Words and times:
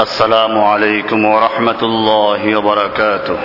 السلام 0.00 0.64
عليكم 0.64 1.24
ورحمة 1.24 1.80
الله 1.82 2.56
وبركاته. 2.56 3.38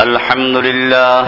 الحمد 0.00 0.56
لله 0.56 1.26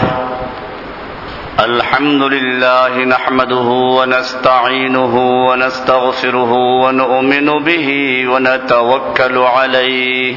الحمد 1.61 2.23
لله 2.23 3.05
نحمده 3.05 3.69
ونستعينه 3.99 5.15
ونستغفره 5.49 6.53
ونؤمن 6.83 7.49
به 7.65 7.89
ونتوكل 8.29 9.39
عليه. 9.39 10.37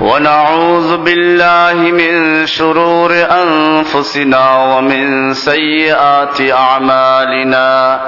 ونعوذ 0.00 0.96
بالله 0.96 1.74
من 1.74 2.46
شرور 2.46 3.12
أنفسنا 3.30 4.44
ومن 4.76 5.34
سيئات 5.34 6.40
أعمالنا. 6.40 8.00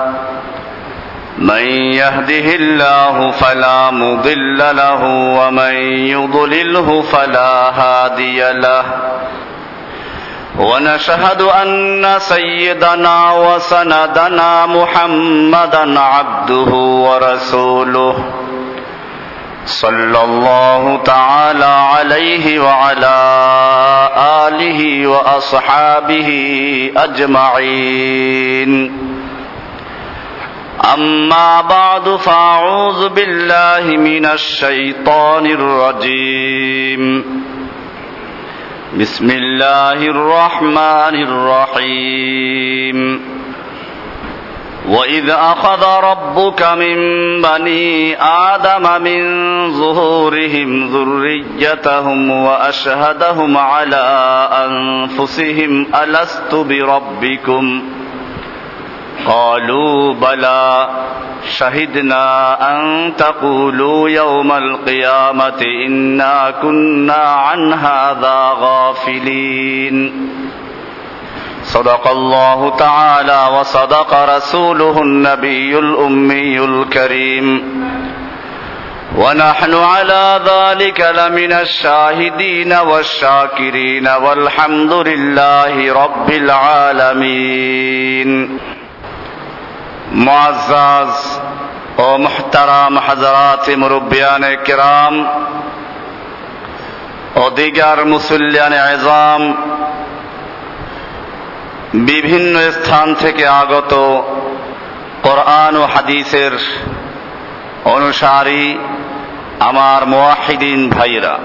من 1.39 1.67
يهده 1.93 2.55
الله 2.55 3.31
فلا 3.31 3.91
مضل 3.91 4.59
له 4.59 5.05
ومن 5.39 5.75
يضلله 6.09 7.03
فلا 7.03 7.53
هادي 7.71 8.53
له 8.53 8.85
ونشهد 10.59 11.43
أن 11.43 12.15
سيدنا 12.19 13.33
وسندنا 13.33 14.67
محمدا 14.67 16.01
عبده 16.01 16.73
ورسوله 16.75 18.17
صلى 19.67 20.25
الله 20.25 21.01
تعالى 21.05 21.65
عليه 21.65 22.61
وعلى 22.61 23.17
آله 24.49 25.07
وأصحابه 25.07 26.29
أجمعين 26.97 29.06
أما 30.85 31.61
بعد 31.61 32.09
فأعوذ 32.09 33.09
بالله 33.09 33.97
من 33.97 34.27
الشيطان 34.27 35.47
الرجيم. 35.47 37.25
بسم 39.01 39.31
الله 39.31 39.93
الرحمن 39.93 41.23
الرحيم. 41.23 43.21
وإذ 44.89 45.31
أخذ 45.31 45.85
ربك 46.05 46.63
من 46.63 46.97
بني 47.43 48.17
آدم 48.23 49.03
من 49.03 49.23
ظهورهم 49.73 50.89
ذريتهم 50.89 52.31
وأشهدهم 52.31 53.57
على 53.57 54.49
أنفسهم 54.53 55.87
ألست 55.95 56.55
بربكم؟ 56.55 57.96
قالوا 59.27 60.15
بلى 60.15 60.89
شهدنا 61.51 62.57
أن 62.73 63.13
تقولوا 63.17 64.09
يوم 64.09 64.53
القيامة 64.53 65.63
إنا 65.87 66.51
كنا 66.63 67.15
عن 67.15 67.73
هذا 67.73 68.53
غافلين. 68.61 70.13
صدق 71.63 72.09
الله 72.09 72.77
تعالى 72.77 73.49
وصدق 73.59 74.37
رسوله 74.37 75.03
النبي 75.03 75.79
الأمي 75.79 76.59
الكريم. 76.59 77.77
ونحن 79.17 79.75
على 79.75 80.41
ذلك 80.47 81.01
لمن 81.01 81.53
الشاهدين 81.53 82.73
والشاكرين 82.73 84.09
والحمد 84.09 84.93
لله 84.93 86.05
رب 86.05 86.31
العالمين. 86.31 87.79
معزز 90.26 91.14
ও 91.98 92.08
মুহতারাম 92.18 92.94
হাজরাত 93.08 93.66
মুরব্বিয়ান 93.82 94.44
কিরাম 94.66 95.16
ও 97.36 97.44
দিগার 97.50 98.00
মুসল্লিয়ান 98.06 98.74
আজম 98.86 99.42
বিভিন্ন 102.02 102.56
স্থান 102.72 103.08
থেকে 103.14 103.44
আগত 103.62 103.94
কোরআন 105.22 105.74
ও 105.76 105.84
হাদিসের 105.94 106.54
অনুসারী 107.86 108.66
আমার 109.60 110.02
মোয়াহিদিন 110.06 110.82
ভাইরা 110.90 111.36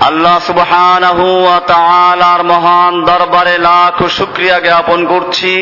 আল্লাহ 0.00 0.36
সুবহানাহু 0.38 1.24
ওয়া 1.38 1.58
তাআলার 1.66 2.42
মহান 2.44 2.92
দরবারে 3.04 3.56
লাখ 3.60 3.96
শুকরিয়া 4.08 4.58
জ্ঞাপন 4.60 5.00
করছি 5.06 5.52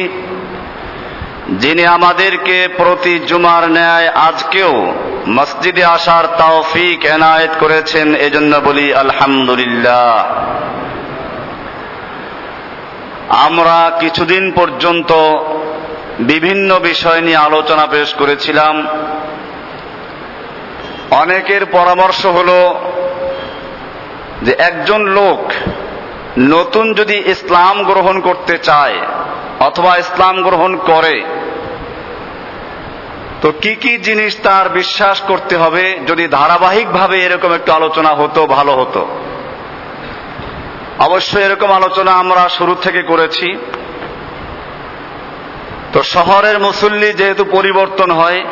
যিনি 1.49 1.85
আমাদেরকে 1.85 2.67
প্রতি 2.77 3.19
জুমার 3.19 3.71
ন্যায় 3.71 4.07
আজকেও 4.07 4.93
মসজিদে 5.27 5.83
আসার 5.85 6.27
তৌফিক 6.27 7.05
এনায়েত 7.05 7.49
করেছেন, 7.59 8.15
এজন্য 8.15 8.55
বলি 8.55 8.93
আলহামদুলিল্লাহ। 8.93 10.25
আমরা 13.29 13.91
কিছুদিন 13.99 14.51
পর্যন্ত 14.51 15.11
বিভিন্ন 16.19 16.79
বিষয় 16.79 17.21
নিয়ে 17.21 17.37
আলোচনা 17.37 17.87
পেশ 17.87 18.13
করেছিলাম। 18.13 18.87
অনেকের 21.11 21.65
পরামর্শ 21.65 22.25
হল 22.25 22.75
যে 24.41 24.51
একজন 24.51 25.01
লোক 25.05 25.51
নতুন 26.39 26.93
যদি 26.93 27.23
ইসলাম 27.25 27.83
গ্রহণ 27.83 28.19
করতে 28.19 28.57
চায় 28.57 28.99
অথবা 29.59 29.97
ইসলাম 29.97 30.41
গ্রহণ 30.41 30.75
করে 30.75 31.34
তো 33.45 33.51
কি 33.51 33.75
কি 33.75 33.97
জিনিস 33.97 34.37
তার 34.43 34.69
বিশ্বাস 34.69 35.21
করতে 35.21 35.57
হবে? 35.57 35.99
যদি 36.07 36.27
ধারাবাহিকভাবে 36.27 37.23
এরকম 37.23 37.53
একটু 37.53 37.71
আলোচনা 37.71 38.09
হতো, 38.09 38.45
ভালো 38.45 38.71
হতো। 38.71 39.07
অবশ্যই 40.99 41.43
এরকম 41.43 41.71
আলোচনা 41.71 42.11
আমরা 42.11 42.49
শুরু 42.49 42.75
থেকে 42.75 43.01
করেছি। 43.01 43.57
তো 45.93 46.03
শহরের 46.03 46.59
মুসল্লি 46.59 47.13
যেহেতু 47.13 47.45
পরিবর্তন 47.51 48.11
হয়, 48.11 48.45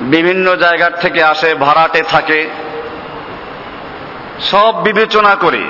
বিভিন্ন 0.00 0.56
জায়গার 0.56 0.98
থেকে 1.00 1.24
আসে, 1.24 1.54
ভাড়াটে 1.54 2.02
থাকে, 2.02 2.50
সব 4.40 4.82
বিবেচনা 4.82 5.34
করে। 5.34 5.62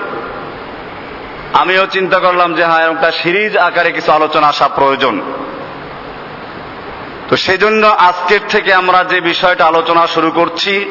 আমিও 1.54 1.86
চিন্তা 1.86 2.18
করলাম 2.18 2.54
যে 2.54 2.64
হ্যাঁ 2.64 2.92
একটা 2.92 3.10
সিরিজ 3.10 3.56
আকারে 3.56 3.92
কিছু 3.92 4.12
আলোচনা 4.12 4.46
আসা 4.46 4.68
প্রয়োজন। 4.68 5.20
তো 7.32 7.36
সেই 7.36 7.58
জন্য 7.58 7.86
আজকের 7.86 8.40
থেকে 8.48 8.74
আমরা 8.74 9.04
যে 9.04 9.20
বিষয়টা 9.20 9.64
আলোচনা 9.64 10.06
শুরু 10.06 10.30
করছি, 10.30 10.84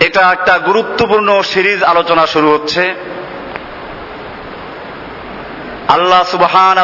এটা 0.00 0.20
একটা 0.20 0.58
গুরুত্বপূর্ণ 0.58 1.42
সিরিজ 1.42 1.82
আলোচনা 1.82 2.26
শুরু 2.26 2.52
হচ্ছে। 2.52 2.94
আল্লাহ 5.88 6.22
সুবহান 6.22 6.78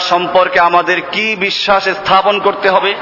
সম্পর্কে 0.00 0.60
আমাদের 0.60 1.02
কি 1.12 1.36
বিশ্বাস 1.36 1.84
স্থাপন 1.84 2.38
করতে 2.38 2.70
হবে? 2.70 2.94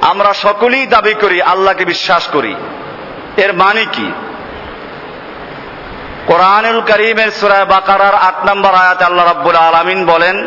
আমরা 0.00 0.34
সকলেই 0.34 0.86
দাবি 0.86 1.14
করি, 1.14 1.42
আল্লাহকে 1.42 1.84
বিশ্বাস 1.84 2.26
করি। 2.26 2.54
এর 3.36 3.52
মানে 3.52 3.84
কি? 3.92 4.12
কোরআনুল 6.26 6.80
করিমের 6.80 7.30
সুরায় 7.30 7.64
বাকারার 7.64 8.14
আট 8.14 8.50
নম্বর 8.50 8.74
আয়াত 8.74 9.02
আল্লাহ 9.02 9.26
রাব্বুল 9.26 9.56
আলামিন 9.56 10.06
বলেন 10.06 10.46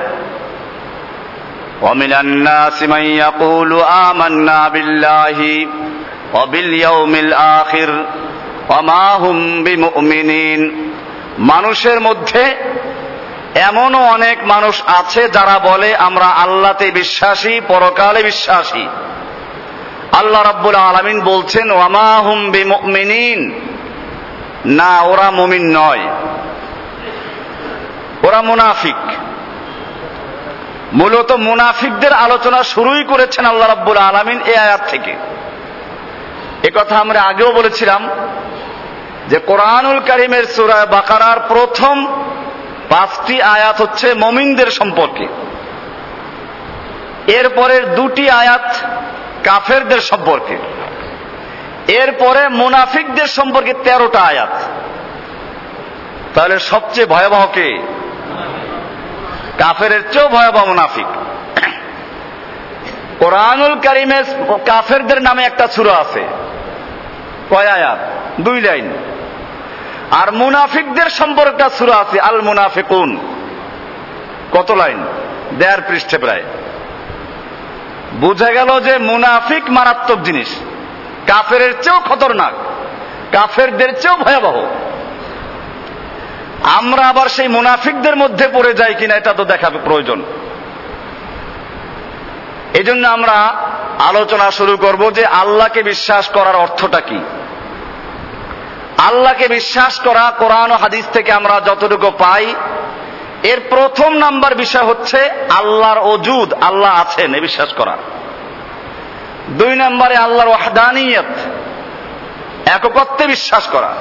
ومن 1.82 2.12
الناس 2.14 2.82
من 2.84 3.04
يقول 3.24 3.80
آمنا 3.82 4.68
بالله 4.68 5.38
وباليوم 6.34 7.14
الآخر 7.14 7.90
وما 8.68 9.06
هم 9.14 9.64
بمؤمنين 9.64 10.60
মানুষের 11.50 11.98
মধ্যে 12.00 12.44
এমনও 13.68 14.00
অনেক 14.06 14.38
মানুষ 14.44 14.76
আছে 15.00 15.22
যারা 15.28 15.56
বলে 15.58 15.90
আমরা 15.98 16.28
আল্লাহতে 16.44 16.86
বিশ্বাসী 16.90 17.54
পরকালে 17.68 18.20
বিশ্বাসী 18.22 18.84
আল্লাহ 20.12 20.42
রাব্বুল 20.42 20.78
আলামিন 20.82 21.18
বলছেন 21.22 21.66
ওয়ামা 21.70 22.12
হুম 22.16 22.38
বিমুমিনিন 22.50 23.40
না 24.78 24.92
ওরা 25.02 25.28
মুমিন 25.30 25.64
নয় 25.78 26.04
ওরা 28.22 28.40
মুনাফিক 28.42 29.00
মূলত 30.93 31.31
মুনাফিকদের 31.31 32.13
আলোচনা 32.13 32.63
শুরুই 32.63 33.03
করেছেন 33.03 33.45
আল্লাহ 33.45 33.67
রাব্বুল 33.67 33.97
আলামিন 33.97 34.41
এ 34.45 34.57
আয়াত 34.57 34.81
থেকে। 34.87 35.15
কথা 36.75 36.97
আমরা 36.97 37.21
আগেও 37.21 37.51
বলেছিলাম 37.51 38.09
যে 39.29 39.39
কোরআনুল 39.39 39.99
করিমের 39.99 40.43
সুরায় 40.43 40.85
বাকারার 40.85 41.39
প্রথম 41.47 42.07
পাঁচটি 42.89 43.41
আয়াত 43.41 43.81
হচ্ছে 43.81 44.13
মমিনদের 44.13 44.67
সম্পর্কে। 44.67 45.27
এরপরের 47.27 47.95
দুটি 47.95 48.29
আয়াত 48.29 48.75
কাফেরদের 49.43 50.01
সম্পর্কে। 50.01 50.57
এরপরে 51.87 52.49
মুনাফিকদের 52.49 53.27
সম্পর্কে 53.27 53.73
তেরোটা 53.73 54.19
আয়াত। 54.19 54.61
তাহলে 56.35 56.59
সবচেয়ে 56.59 57.07
ভয়াবহ 57.07 57.47
কে? 57.53 58.00
কাফের 59.61 60.11
চেয়েও 60.11 60.29
ভয়াবহ 60.29 60.65
মুনাফিক। 60.65 61.05
কোরআনুল 63.19 63.79
কারিমে 63.79 64.23
কাফেরদের 64.65 65.21
নামে 65.21 65.43
একটা 65.43 65.67
সুরা 65.67 65.93
আছে। 65.93 66.27
কয় 67.49 67.67
আয়াত? 67.67 67.97
দুই 68.41 68.61
লাইন। 68.61 68.93
আর 70.11 70.31
মুনাফিকদের 70.31 71.09
সম্পর্কে 71.09 71.51
একটা 71.51 71.69
সুরা 71.69 71.95
আছে, 71.95 72.19
আল 72.19 72.41
মুনাফিকুন। 72.41 73.17
কত 74.51 74.71
লাইন? 74.71 75.05
দেয়ার 75.57 75.81
পৃষ্ঠে 75.87 76.17
প্রায়। 76.17 76.43
বুঝা 78.13 78.51
গেল 78.51 78.79
যে 78.79 78.97
মুনাফিক 78.97 79.69
মারাত্মক 79.69 80.21
জিনিস। 80.21 80.55
কাফের 81.27 81.73
চেয়েও 81.81 81.99
খতরনাক। 81.99 82.53
কাফেরদের 83.31 84.01
চেয়েও 84.01 84.17
ভয়াবহ। 84.17 84.65
আমরা 86.63 87.07
আবার 87.07 87.29
সেই 87.29 87.47
মুনাফিকদের 87.47 88.15
মধ্যে 88.15 88.47
পড়ে 88.53 88.73
যাই 88.73 88.93
কিনা 88.93 89.15
এটা 89.15 89.33
তো 89.33 89.45
দেখা 89.45 89.69
প্রয়োজন। 89.69 90.23
এই 92.73 92.83
জন্য 92.83 93.07
আমরা 93.07 93.55
আলোচনা 93.99 94.51
শুরু 94.51 94.77
করব 94.77 95.11
যে 95.11 95.25
আল্লাহকে 95.25 95.83
বিশ্বাস 95.83 96.27
করার 96.27 96.55
অর্থটা 96.55 96.99
কি। 96.99 97.19
আল্লাহকে 98.97 99.47
বিশ্বাস 99.47 99.99
করা 99.99 100.33
কোরআন 100.37 100.71
হাদিস 100.71 101.05
থেকে 101.13 101.31
আমরা 101.31 101.61
যতটুকু 101.65 102.11
পাই, 102.17 102.55
এর 103.43 103.61
প্রথম 103.69 104.13
নাম্বার 104.13 104.55
বিষয় 104.55 104.83
হচ্ছে 104.83 105.29
আল্লাহর 105.49 105.97
অজুদ 105.97 106.53
আল্লাহ 106.53 107.01
আছেন, 107.01 107.35
এ 107.35 107.39
বিশ্বাস 107.39 107.73
করা। 107.73 107.97
দুই 109.49 109.75
নম্বরে 109.75 110.15
আল্লাহর 110.15 110.47
ওয়াহদানিয়ত, 110.47 111.25
এককত্বে 112.65 113.27
বিশ্বাস 113.27 113.67
করা। 113.67 113.93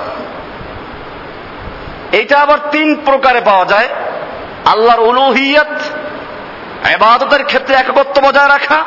এটা 2.12 2.38
আবার 2.38 2.58
তিন 2.70 3.00
প্রকারে 3.04 3.40
পাওয়া 3.40 3.64
যায়। 3.64 3.88
আল্লাহর 4.64 5.00
উলুহিয়ত 5.00 5.72
এবাদতের 6.86 7.44
ক্ষেত্রে 7.44 7.74
এককত্ব 7.74 8.22
বজায় 8.22 8.48
রাখা, 8.48 8.84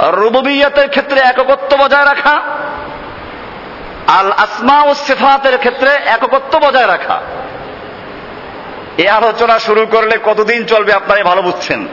রুববিয়তের 0.00 0.88
ক্ষেত্রে 0.88 1.20
এককত্ব 1.20 1.76
বজায় 1.76 2.04
রাখা 2.04 2.40
আল 4.06 4.32
আসমা 4.32 4.82
ও 4.82 4.94
সেফাতের 4.94 5.58
ক্ষেত্রে 5.58 5.90
এককত্ব 5.90 6.58
বজায় 6.58 6.86
রাখা। 6.86 7.20
এ 8.98 9.08
আলোচনা 9.08 9.58
শুরু 9.58 9.86
করলে 9.86 10.18
কতদিন 10.24 10.64
চলবে 10.64 10.92
আপনারা 10.92 11.24
ভালো 11.24 11.42
বুঝছেন। 11.42 11.88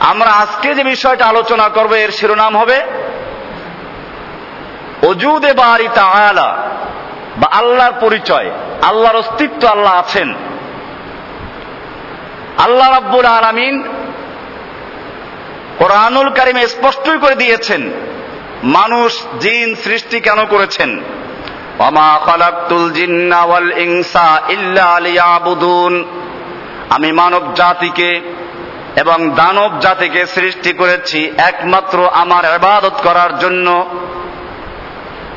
আমরা 0.00 0.30
আজকে 0.30 0.74
যে 0.74 0.84
বিষয়টা 0.84 1.26
আলোচনা 1.26 1.68
করব, 1.68 1.92
এর 1.92 2.10
শিরোনাম 2.10 2.56
হবে 2.56 2.80
অজুদে 5.02 5.52
বাড়ি 5.52 5.88
তাআলা 5.94 6.56
বা 7.38 7.48
আল্লাহর 7.52 7.92
পরিচয়, 8.00 8.50
আল্লাহর 8.82 9.16
অস্তিত্ব 9.16 9.68
আল্লাহ 9.68 9.94
আছেন। 9.94 10.34
আল্লাহ 12.58 12.90
রাব্বুল 12.90 13.26
আলামিন 13.26 13.82
কোরআনুল 15.78 16.28
কারিমে 16.28 16.66
স্পষ্টই 16.66 17.18
করে 17.18 17.34
দিয়েছেন, 17.34 17.90
মানুষ 18.62 19.22
জিন 19.40 19.74
সৃষ্টি 19.74 20.20
কেন 20.20 20.44
করেছেন? 20.44 21.00
ওমা 21.78 22.20
খালাকতুল 22.24 22.90
জিন্না 22.92 23.44
ইনসা 23.76 24.40
ইল্লা 24.48 25.00
লিয়াবুদুন। 25.00 26.04
আমি 26.90 27.12
মানব 27.12 27.54
জাতিকে 27.54 28.20
এবং 28.96 29.30
দানব 29.30 29.78
জাতিকে 29.80 30.26
সৃষ্টি 30.26 30.72
করেছি 30.72 31.30
একমাত্র 31.38 32.08
আমার 32.12 32.44
ইবাদত 32.44 32.92
করার 33.02 33.38
জন্য। 33.38 33.86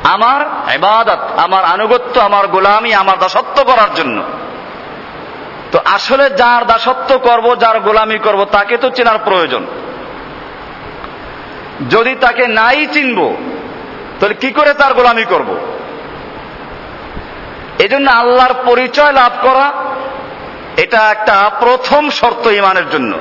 আমার 0.04 0.70
এবাদত 0.74 1.18
আমার 1.36 1.64
আনুগত্য, 1.64 2.20
আমার 2.20 2.46
গোলামি, 2.46 2.94
আমার 2.94 3.18
দাসত্ব 3.18 3.64
করার 3.64 3.94
জন্য। 3.94 4.22
তো 5.72 5.80
আসলে 5.84 6.30
যার 6.30 6.66
দাসত্ব 6.66 7.18
করব, 7.18 7.54
যার 7.58 7.80
গোলামি 7.80 8.18
করব, 8.18 8.44
তাকে 8.44 8.76
তো 8.76 8.90
চেনার 8.90 9.18
প্রয়োজন। 9.18 9.66
যদি 11.90 12.14
তাকে 12.14 12.46
নাই 12.46 12.86
চিনব, 12.86 13.36
তাহলে 14.20 14.34
কি 14.34 14.50
করে 14.50 14.74
তার 14.74 14.94
গোলামি 14.94 15.24
করব? 15.24 15.56
এই 17.78 17.88
জন্য 17.88 18.10
আল্লাহর 18.10 18.54
পরিচয় 18.64 19.12
লাভ 19.12 19.32
করা, 19.42 19.72
এটা 20.76 21.10
একটা 21.10 21.50
প্রথম 21.60 22.10
শর্ত 22.10 22.46
ইমানের 22.46 22.90
জন্য। 22.90 23.18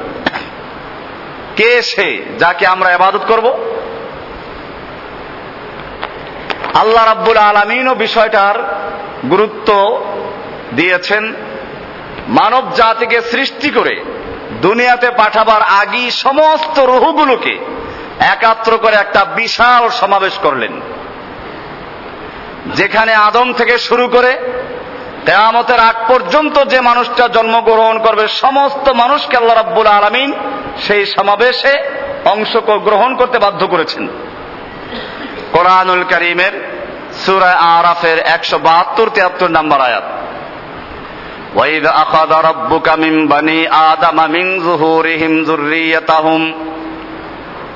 কে 1.55 1.81
সে 1.81 2.25
যাকে 2.39 2.67
আমরা 2.67 2.95
আবাদত 2.95 3.21
করব? 3.27 3.70
আল্লাহ 6.73 7.05
রাব্বুল 7.05 7.37
আলমিনও 7.37 7.95
বিষয়টার 7.95 8.55
গুরুত্ব 9.29 9.69
দিয়েছেন। 10.73 11.33
মানব 12.27 12.63
জাতিকে 12.75 13.21
সৃষ্টি 13.21 13.69
করে 13.69 14.03
দুনিয়াতে 14.61 15.09
পাঠাবার 15.11 15.61
আগেই 15.61 16.11
সমস্ত 16.11 16.79
রুহুগুলোকে 16.79 17.57
একাত্র 18.19 18.77
করে 18.77 18.95
একটা 18.95 19.25
বিশাল 19.25 19.89
সমাবেশ 19.89 20.33
করলেন। 20.33 20.81
যেখানে 22.75 23.13
আদম 23.13 23.53
থেকে 23.53 23.77
শুরু 23.77 24.07
করে 24.07 24.37
কেয়ামতের 25.25 25.79
আগ 25.79 25.95
পর্যন্ত 26.07 26.63
যে 26.65 26.81
মানুষটা 26.81 27.27
জন্মগ্রহণ 27.27 27.99
করবে, 27.99 28.27
সমস্ত 28.27 28.89
মানুষকে 28.89 29.37
আল্লাহ 29.37 29.55
রাব্বুল 29.55 29.87
আলমিন 29.87 30.33
সেই 30.87 31.05
সমাবেশে 31.05 31.73
অংশ 32.25 32.57
গ্রহণ 32.57 33.15
করতে 33.15 33.39
বাধ্য 33.39 33.67
করেছেন। 33.67 34.07
কোরআনুল 35.60 36.02
করিমের 36.04 36.54
সুরায় 37.22 37.58
আরাফের 37.70 38.18
একশো 38.26 38.56
বাহাত্তর 38.58 39.06
তিয়াত্তর 39.10 39.50
নম্বর 39.50 39.80
আয়াত 39.80 40.06
وإذ 41.56 41.84
أخذ 42.04 42.30
ربك 42.42 42.88
من 42.96 43.14
بني 43.28 43.60
آدم 43.90 44.18
من 44.30 44.46
ظهورهم 44.60 45.32
ذريتهم 45.42 46.42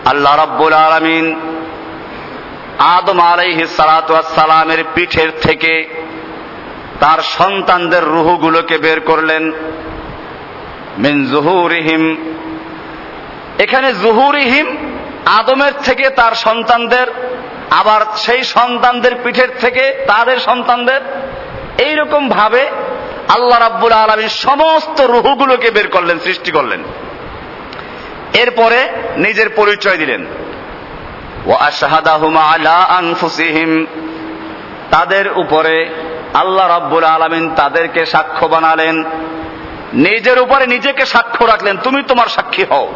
আল্লাহ 0.05 0.35
রাব্বুল 0.37 0.75
আলামিন 0.81 1.27
আদম 2.89 3.19
আলাইহিস 3.25 3.71
সালাতু 3.77 4.13
সালামের 4.35 4.81
পিঠের 4.95 5.31
থেকে 5.41 5.73
তার 7.01 7.21
সন্তানদের 7.31 8.05
রুহগুলোকে 8.07 8.77
বের 8.79 8.99
করলেন 9.01 9.45
মিন 10.99 11.17
জুহুরিহিম 11.27 12.05
এখানে 13.59 13.89
জুহুরিহিম 13.95 14.69
আদমের 15.39 15.75
থেকে 15.87 16.07
তার 16.11 16.35
সন্তানদের 16.45 17.09
আবার 17.76 18.02
সেই 18.18 18.44
সন্তানদের 18.44 19.12
পিঠের 19.24 19.48
থেকে 19.60 20.06
তাদের 20.08 20.38
সন্তানদের 20.38 21.02
এইরকম 21.78 22.30
ভাবে 22.30 22.62
আল্লাহ 23.30 23.60
রাব্বুল 23.60 23.92
আলমী 23.92 24.28
সমস্ত 24.28 25.02
রুহুগুলোকে 25.02 25.72
বের 25.72 25.88
করলেন, 25.88 26.20
সৃষ্টি 26.20 26.52
করলেন। 26.52 26.84
এরপরে 28.34 28.88
নিজের 29.18 29.50
পরিচয় 29.50 29.98
দিলেন। 29.98 30.26
তাদের 34.92 35.32
উপরে 35.32 35.90
আল্লাহ 36.34 36.68
রাব্বুল 36.68 37.04
আলমিন 37.04 37.56
তাদেরকে 37.56 38.06
সাক্ষ্য 38.06 38.46
বানালেন। 38.46 39.04
নিজের 39.94 40.42
উপরে 40.42 40.68
নিজেকে 40.68 41.06
সাক্ষ্য 41.06 41.46
রাখলেন, 41.46 41.78
তুমি 41.78 42.04
তোমার 42.04 42.28
সাক্ষী 42.28 42.64
হও। 42.64 42.94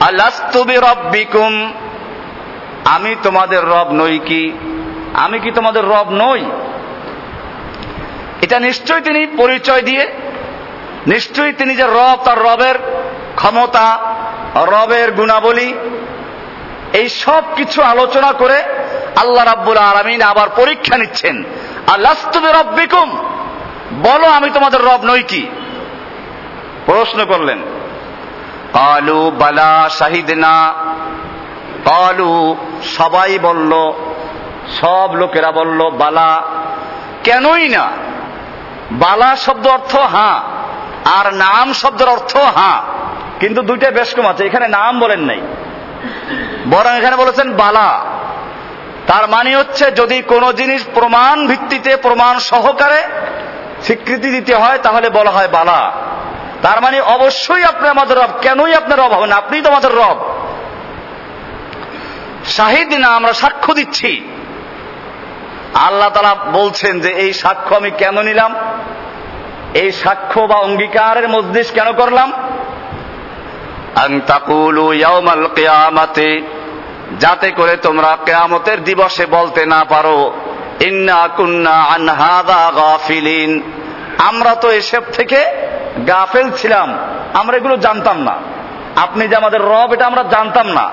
আল্লাস্তুবি 0.00 0.76
রব্বিকুম 0.76 1.72
আমি 2.94 3.16
তোমাদের 3.22 3.64
রব 3.64 3.88
নই 3.92 4.18
কি? 4.18 4.52
আমি 5.14 5.38
কি 5.38 5.50
তোমাদের 5.50 5.84
রব 5.84 6.06
নই? 6.10 6.50
এটা 8.42 8.60
নিশ্চয়ই 8.60 9.00
তিনি 9.00 9.26
পরিচয় 9.26 9.82
দিয়ে, 9.82 10.12
নিশ্চয়ই 11.06 11.52
তিনি 11.52 11.76
যে 11.76 11.82
রব 11.82 12.18
তার 12.24 12.38
রবের 12.38 12.74
ক্ষমতা, 13.34 14.14
রবের 14.56 15.12
গুণাবলী, 15.12 15.74
এই 16.92 17.08
সব 17.08 17.42
কিছু 17.56 17.82
আলোচনা 17.82 18.32
করে 18.32 18.62
আল্লাহ 19.16 19.44
রাব্বুল 19.44 19.76
আলমিন 19.76 20.22
আবার 20.22 20.48
পরীক্ষা 20.56 20.96
নিচ্ছেন। 20.96 21.44
আল্লাহ 21.86 22.14
রব্বিকুম 22.60 23.08
বলো 24.02 24.26
আমি 24.26 24.50
তোমাদের 24.50 24.80
রব 24.80 25.04
নই 25.04 25.22
কি? 25.22 25.46
প্রশ্ন 26.86 27.24
করলেন। 27.24 27.58
কালু 28.72 29.30
বালা 29.38 29.90
শাহিদনা 29.92 30.74
কালু, 31.90 32.56
সবাই 32.96 33.38
বলল, 33.38 33.92
সব 34.80 35.10
লোকেরা 35.14 35.52
বলল, 35.52 35.90
বালা। 35.90 36.42
কেনই 37.24 37.68
না? 37.68 37.88
বালা 38.90 39.36
শব্দ 39.36 39.66
অর্থ 39.66 39.96
হ্যাঁ 39.96 40.40
আর 41.18 41.34
নাম 41.34 41.72
শব্দের 41.72 42.08
অর্থ 42.08 42.36
হ্যাঁ 42.36 42.82
কিন্তু 43.40 43.62
দুইটা 43.62 43.90
বেশ 43.90 44.14
কম 44.14 44.26
আছে, 44.26 44.44
এখানে 44.44 44.68
নাম 44.68 45.00
বলেন 45.00 45.20
নাই। 45.20 45.40
বরং 46.70 46.98
এখানে 46.98 47.16
বলেছেন 47.16 47.52
বালা। 47.52 48.00
তার 49.06 49.28
মানে 49.28 49.56
হচ্ছে, 49.56 49.90
যদি 49.90 50.22
কোনো 50.22 50.52
জিনিস 50.52 50.84
প্রমাণ 50.94 51.46
ভিত্তিতে, 51.46 51.96
প্রমাণ 51.96 52.38
সহকারে 52.38 53.02
স্বীকৃতি 53.82 54.30
দিতে 54.30 54.54
হয়, 54.54 54.78
তাহলে 54.78 55.10
বলা 55.10 55.30
হয় 55.30 55.48
বালা। 55.48 55.92
তার 56.62 56.82
মানে 56.82 57.00
অবশ্যই 57.00 57.64
আপনি 57.64 57.88
আমাদের 57.88 58.18
রব। 58.18 58.28
কেনই 58.42 58.74
আপনার 58.74 58.98
রব 58.98 59.12
হবেন? 59.12 59.32
আপনিই 59.32 59.62
তো 59.62 59.70
আমাদের 59.70 59.92
রব। 59.92 60.45
শাহিদ 62.46 62.94
না 62.94 63.08
আমরা 63.08 63.32
সাক্ষ্য 63.32 63.74
দিচ্ছি। 63.74 64.10
আল্লাহ 65.74 66.08
তালা 66.08 66.34
বলছেন 66.34 67.00
যে, 67.00 67.08
এই 67.08 67.32
সাক্ষ্য 67.32 67.76
আমি 67.76 67.90
কেন 67.90 68.22
নিলাম? 68.22 68.54
এই 69.74 69.92
সাক্ষ্য 69.92 70.40
বা 70.40 70.56
অঙ্গীকারের 70.56 71.28
মজলিস 71.28 71.70
কেন 71.70 71.92
করলাম? 71.92 72.32
যাতে 77.18 77.50
করে 77.50 77.76
তোমরা 77.76 78.18
কেয়ামতের 78.24 78.84
দিবসে 78.84 79.26
বলতে 79.26 79.66
না 79.66 79.84
পারো, 79.84 80.32
ইন্না 80.80 81.28
কুন্না 81.36 81.76
আমরা 84.18 84.54
তো 84.54 84.70
এসব 84.70 85.02
থেকে 85.12 85.44
গাফেল 86.08 86.50
ছিলাম, 86.50 86.98
আমরা 87.34 87.56
এগুলো 87.56 87.76
জানতাম 87.76 88.18
না। 88.22 88.34
আপনি 88.96 89.28
যে 89.28 89.36
আমাদের 89.36 89.60
রব, 89.60 89.92
এটা 89.92 90.06
আমরা 90.06 90.22
জানতাম 90.22 90.66
না। 90.66 90.90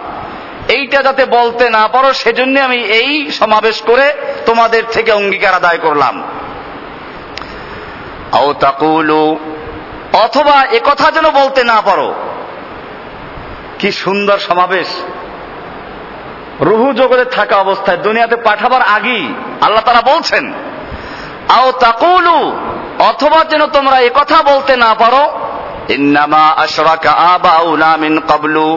এইটা 0.73 0.99
যাতে 1.03 1.23
বলতে 1.25 1.65
না 1.69 1.83
পারো, 1.87 2.09
সেজন্য 2.13 2.55
আমি 2.59 2.79
এই 2.99 3.11
সমাবেশ 3.31 3.77
করে 3.81 4.05
তোমাদের 4.45 4.83
থেকে 4.91 5.11
অঙ্গীকার 5.11 5.53
আদায় 5.53 5.77
করলাম। 5.77 6.15
অথবা 10.23 10.55
একথা 10.71 11.07
যেন 11.11 11.27
বলতে 11.29 11.61
না 11.63 11.77
পারো। 11.85 12.09
কি 13.79 13.89
সুন্দর 13.91 14.37
সমাবেশ। 14.39 14.89
রুহু 16.61 16.87
জগতে 16.93 17.25
থাকা 17.25 17.55
অবস্থায় 17.55 17.97
দুনিয়াতে 17.97 18.35
পাঠাবার 18.35 18.81
আগেই 18.81 19.25
আল্লাহ 19.61 19.83
তারা 19.85 20.01
বলছেন, 20.01 20.45
আও 21.49 21.67
তাকুলু, 21.71 22.39
অথবা 22.99 23.39
যেন 23.43 23.61
তোমরা 23.67 23.97
একথা 23.99 24.37
বলতে 24.43 24.73
না 24.77 24.91
পারো, 24.93 25.23
ইন্নামা 25.89 26.43
আশরাকা 26.63 27.11
আবাউনা 27.11 27.91
কাবলু 28.27 28.67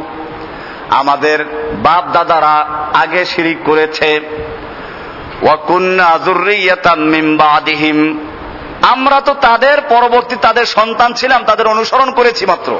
আমাদের 0.90 1.44
বাপ 1.82 2.04
দাদারা 2.12 2.66
আগে 2.94 3.24
শিরিক 3.24 3.58
করেছে। 3.64 4.20
আমরা 8.82 9.20
তো 9.20 9.34
তাদের 9.34 9.80
পরবর্তী 9.80 10.36
তাদের 10.36 10.66
সন্তান 10.66 11.12
ছিলাম, 11.12 11.44
তাদের 11.44 11.66
অনুসরণ 11.66 12.10
করেছি 12.10 12.46
মাত্র। 12.46 12.78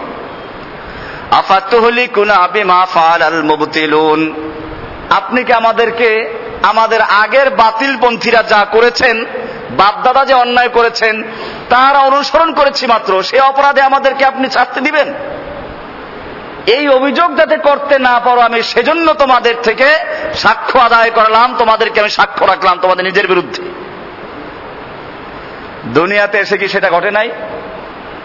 মুবতিলুন। 3.43 4.51
আপনি 5.11 5.45
কি 5.45 5.53
আমাদেরকে, 5.53 6.35
আমাদের 6.63 7.01
আগের 7.01 7.51
বাতিলপন্থীরা 7.51 8.43
যা 8.43 8.67
করেছেন, 8.73 9.25
বাপদাদা 9.71 10.25
যে 10.25 10.35
অন্যায় 10.35 10.69
করেছেন, 10.69 11.23
তারা 11.69 11.99
অনুসরণ 11.99 12.53
করেছি 12.53 12.87
মাত্র? 12.87 13.23
সে 13.23 13.41
অপরাধে 13.41 13.83
আমাদেরকে 13.83 14.25
আপনি 14.25 14.49
ছাড়তে 14.49 14.81
দিবেন? 14.81 15.15
এই 16.67 16.89
অভিযোগ 16.89 17.37
যাতে 17.37 17.57
করতে 17.57 17.99
না 17.99 18.21
পারো, 18.25 18.41
আমি 18.41 18.63
সেজন্য 18.63 19.15
তোমাদের 19.15 19.55
থেকে 19.63 19.99
সাক্ষ্য 20.35 20.79
আদায় 20.79 21.11
করলাম, 21.11 21.55
তোমাদেরকে 21.59 22.01
আমি 22.01 22.11
সাক্ষ্য 22.11 22.45
রাখলাম 22.45 22.79
তোমাদের 22.81 23.05
নিজের 23.05 23.29
বিরুদ্ধে। 23.29 23.63
দুনিয়াতে 25.87 26.39
এসে 26.39 26.59
কি 26.59 26.69
সেটা 26.69 26.91
ঘটে 26.91 27.11
নাই? 27.11 27.31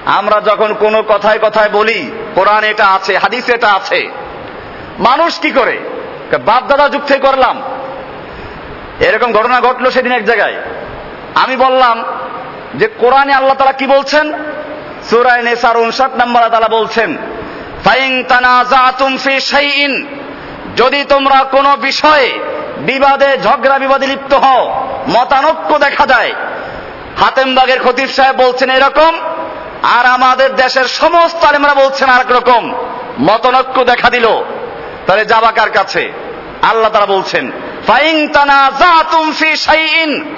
আমরা 0.05 0.41
যখন 0.41 0.74
কোনো 0.74 1.01
কথায় 1.01 1.39
কথায় 1.39 1.69
বলি, 1.69 2.12
কোরআন 2.36 2.63
এটা 2.63 2.86
আছে, 2.86 3.17
হাদিস 3.17 3.50
এটা 3.50 3.69
আছে, 3.71 4.10
মানুষ 5.00 5.39
কি 5.39 5.51
করে? 5.51 5.79
বাপ 6.45 6.67
দাদা 6.67 6.89
যুগ 6.89 7.01
করলাম। 7.21 7.62
এরকম 9.00 9.33
ঘটনা 9.33 9.62
ঘটলো 9.62 9.91
সেদিন 9.91 10.12
এক 10.12 10.25
জায়গায়। 10.25 10.55
আমি 11.36 11.55
বললাম 11.55 12.03
যে, 12.75 12.88
কোরআনে 12.88 13.33
আল্লাহ 13.33 13.53
তালা 13.53 13.71
কি 13.71 13.88
বলছেন? 13.88 14.33
সুরায় 15.10 15.41
নেসার 15.41 15.77
উনষাট 15.77 16.15
নাম্বার 16.15 16.50
তালা 16.50 16.67
বলছেন 16.67 17.17
যদি 20.76 21.04
তোমরা 21.04 21.44
কোনো 21.44 21.78
বিষয়ে 21.78 22.40
বিবাদে, 22.78 23.38
ঝগড়া 23.44 23.80
বিবাদে 23.80 24.08
লিপ্ত 24.08 24.34
হও, 24.34 24.86
মতানক্য 25.10 25.80
দেখা 25.80 26.06
যায়। 26.06 26.34
হাতেমবাগের 27.20 27.80
খতিব 27.84 28.10
সাহেব 28.16 28.36
বলছেন 28.36 28.70
এরকম, 28.70 29.20
আর 29.84 30.06
আমাদের 30.06 30.56
দেশের 30.56 30.86
সমস্ত 30.86 31.44
আলেমরা 31.44 31.74
বলছেন 31.74 32.10
আর 32.10 32.32
রকম, 32.32 32.74
মতনৈক্য 33.20 33.84
দেখা 33.84 34.10
দিল। 34.10 34.28
তাহলে 35.08 35.26
যাবা 35.26 35.52
কার 35.52 35.70
কাছে? 35.70 36.12
আল্লাহ 36.62 36.92
তারা 36.92 37.06
বলছেন 37.06 37.52
ফাইং 37.88 38.28
তানাজাতুম 38.28 39.32
ফি 39.32 39.56
শাইইন। 39.56 40.36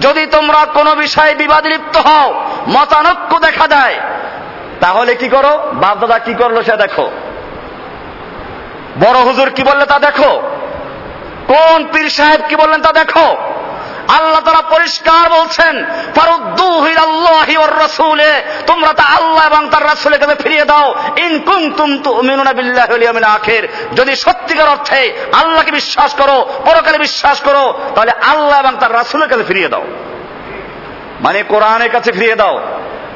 যদি 0.00 0.26
তোমরা 0.26 0.64
কোনো 0.64 0.94
বিষয়ে 0.94 1.34
বিবাদে 1.34 1.68
লিপ্ত 1.68 1.96
হও, 1.96 2.44
মতানক্য 2.68 3.38
দেখা 3.38 3.66
দেয় 3.66 3.94
তাহলে 4.80 5.14
কি 5.14 5.28
করো? 5.28 5.54
বাপ 5.72 5.98
দাদা 5.98 6.18
কি 6.18 6.34
করল 6.34 6.62
সে 6.62 6.76
দেখো। 6.76 7.10
বড় 9.00 9.18
হুজুর 9.20 9.50
কি 9.50 9.62
বললে 9.62 9.86
তা 9.86 9.98
দেখো? 9.98 10.42
কোন 11.46 11.86
পীর 11.92 12.08
সাহেব 12.10 12.40
কি 12.48 12.56
বললেন 12.56 12.82
তা 12.82 12.92
দেখো? 12.92 13.36
আল্লাহ 14.08 14.40
তারা 14.40 14.62
পরিষ্কার 14.62 15.30
বলছেন 15.30 15.74
তোমরা 18.66 18.92
তা 18.92 19.02
আল্লাহ 19.02 19.46
এবং 19.46 19.68
তার 19.68 19.84
রাসুলের 19.84 20.20
কাছে 20.20 20.34
ফিরিয়ে 20.34 20.64
দাও। 20.64 20.94
ইন 21.16 21.38
কুনতুম 21.38 21.98
তুমিনুনা 22.02 22.52
বিল্লাহি 22.52 23.24
আখির। 23.24 23.68
যদি 23.94 24.16
সত্যিকার 24.16 24.68
অর্থে 24.68 25.12
আল্লাহকে 25.32 25.70
বিশ্বাস 25.70 26.14
করো, 26.14 26.36
পরকালে 26.64 26.98
বিশ্বাস 26.98 27.40
করো, 27.40 27.74
তাহলে 27.94 28.10
আল্লাহ 28.10 28.58
এবং 28.60 28.72
তার 28.80 28.92
রাসুলের 28.92 29.28
কাছে 29.28 29.42
ফিরিয়ে 29.42 29.68
দাও। 29.68 29.84
মানে 31.20 31.42
কোরআনের 31.42 31.90
কাছে 31.90 32.12
ফিরিয়ে 32.12 32.34
দাও, 32.34 32.60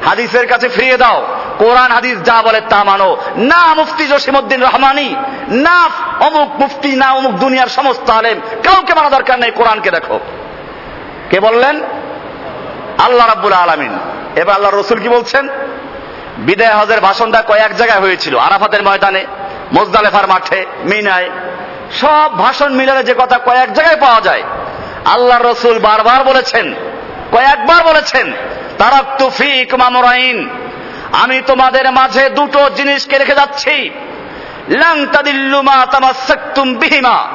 হাদিসের 0.05 0.47
কাছে 0.47 0.69
ফিরিয়ে 0.69 0.97
দাও। 0.97 1.27
কোরআন 1.61 1.91
হাদিস 1.91 2.21
যা 2.23 2.41
বলে 2.41 2.61
তা 2.69 2.83
মানো। 2.83 3.17
না 3.37 3.73
মুফতি 3.73 4.07
জসিমুদ্দিন 4.07 4.63
রহমানি, 4.63 5.15
না 5.47 5.89
অমুক 6.19 6.61
মুফতি, 6.61 6.95
না 6.95 7.11
অমুক 7.11 7.31
দুনিয়ার 7.31 7.67
সমস্ত 7.67 8.09
আলেম। 8.09 8.39
কাউকে 8.63 8.93
মানা 8.93 9.09
দরকার 9.09 9.39
নেই, 9.39 9.51
কোরআনকে 9.51 9.91
দেখো। 9.91 10.19
কে 11.29 11.39
বললেন? 11.39 11.81
আল্লাহ 12.97 13.27
রাব্বুল 13.27 13.53
আলামিন। 13.53 13.99
এবার 14.35 14.55
আল্লাহ 14.55 14.71
রসুল 14.75 14.99
কি 14.99 15.09
বলছেন? 15.09 15.49
বিদায় 16.37 16.75
হজের 16.75 17.01
ভাষণটা 17.01 17.41
কয়েক 17.41 17.75
জায়গায় 17.75 17.99
হয়েছিল, 17.99 18.37
আরাফাতের 18.37 18.83
ময়দানে, 18.83 19.25
মোজদালেফার 19.73 20.27
মাঠে, 20.27 20.65
মিনায়। 20.85 21.29
সব 22.01 22.37
ভাষণ 22.37 22.73
মিলালে 22.73 23.03
যে 23.03 23.13
কথা 23.13 23.37
কয়েক 23.37 23.73
জায়গায় 23.73 23.99
পাওয়া 24.01 24.21
যায়। 24.21 24.43
আল্লাহ 25.05 25.41
রসুল 25.41 25.79
বারবার 25.79 26.23
বলেছেন 26.23 26.73
কয়েকবার 27.31 27.83
বলেছেন 27.83 28.33
তারা 28.77 29.03
তুফিক 29.17 29.73
মামরাইন। 29.73 30.49
আমি 31.11 31.41
তোমাদের 31.47 31.91
মাঝে 31.91 32.29
দুটো 32.29 32.69
জিনিসকে 32.69 33.17
রেখে 33.17 33.35
যাচ্ছি। 33.35 33.89
বিহিমা। 36.75 37.27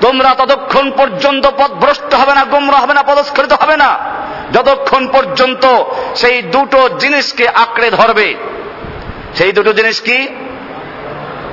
তোমরা 0.00 0.34
ততক্ষণ 0.34 0.90
পর্যন্ত 0.90 1.46
পথভ্রষ্ট 1.46 2.14
হবে 2.14 2.34
না, 2.34 2.44
গোমরা 2.44 2.76
হবে 2.76 2.94
না, 2.94 3.02
পদস্খলিত 3.02 3.52
হবে 3.52 3.76
না। 3.76 3.98
যতক্ষণ 4.52 5.08
পর্যন্ত 5.08 5.66
সেই 6.16 6.42
দুটো 6.42 6.88
জিনিসকে 6.88 7.48
আঁকড়ে 7.48 7.90
ধরবে। 7.90 8.34
সেই 9.34 9.52
দুটো 9.52 9.72
জিনিস 9.72 10.00
কি? 10.00 10.28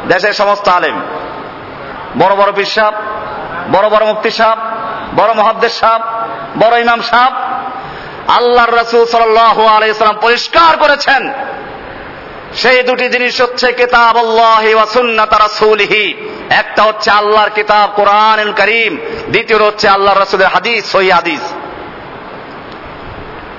দেশের 0.07 0.33
সমস্ত 0.33 0.67
আলেম। 0.67 1.01
বড় 2.17 2.35
বড় 2.35 2.51
পীর 2.51 2.65
সাহ 2.65 2.91
বড় 3.71 3.89
বড় 3.89 4.05
মুক্তি 4.05 4.31
সাহ 4.31 4.55
বড় 5.15 5.33
মহাদ্দের 5.33 5.69
সাহ 5.69 5.99
বড় 6.59 6.79
ইমাম 6.79 7.01
সাহ 7.01 7.29
আল্লাহর 8.27 8.75
রাসূল 8.75 9.05
সাল্লাল্লাহু 9.05 9.65
আলাইহি 9.65 9.95
সাল্লাম 9.95 10.19
পরিষ্কার 10.21 10.77
করেছেন। 10.77 11.33
সেই 12.55 12.83
দুটি 12.83 13.09
জিনিস 13.09 13.41
হচ্ছে 13.41 13.71
কিতাব 13.71 14.17
আল্লাহি 14.17 14.73
একটা 16.49 16.83
হচ্ছে 16.83 17.11
আল্লাহর 17.11 17.49
কিতাব, 17.49 17.89
কোরআনুল 17.95 18.51
করিম। 18.51 18.97
দ্বিতীয় 19.29 19.59
হচ্ছে 19.59 19.89
আল্লাহর 19.89 20.19
রাসূলের 20.19 20.47
হাদিস, 20.47 20.91
সহি 20.91 21.11
হাদিস। 21.11 21.41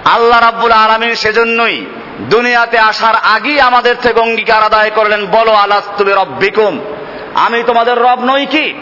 আল্লাহ 0.05 0.41
রাব্বুল 0.41 0.73
আলামিন 0.73 1.15
সেজন্যই 1.15 1.87
দুনিয়াতে 2.21 2.79
আসার 2.79 3.15
আগেই 3.15 3.61
আমাদের 3.61 3.95
থেকে 4.03 4.21
অঙ্গীকার 4.21 4.63
আদায় 4.63 4.91
করলেন, 4.91 5.27
বলো 5.27 5.53
আলাস্তুবি 5.53 6.13
রব্বিকুম 6.13 6.81
আমি 7.35 7.63
তোমাদের 7.63 7.99
রব 7.99 8.21
নই 8.25 8.47
কি? 8.47 8.75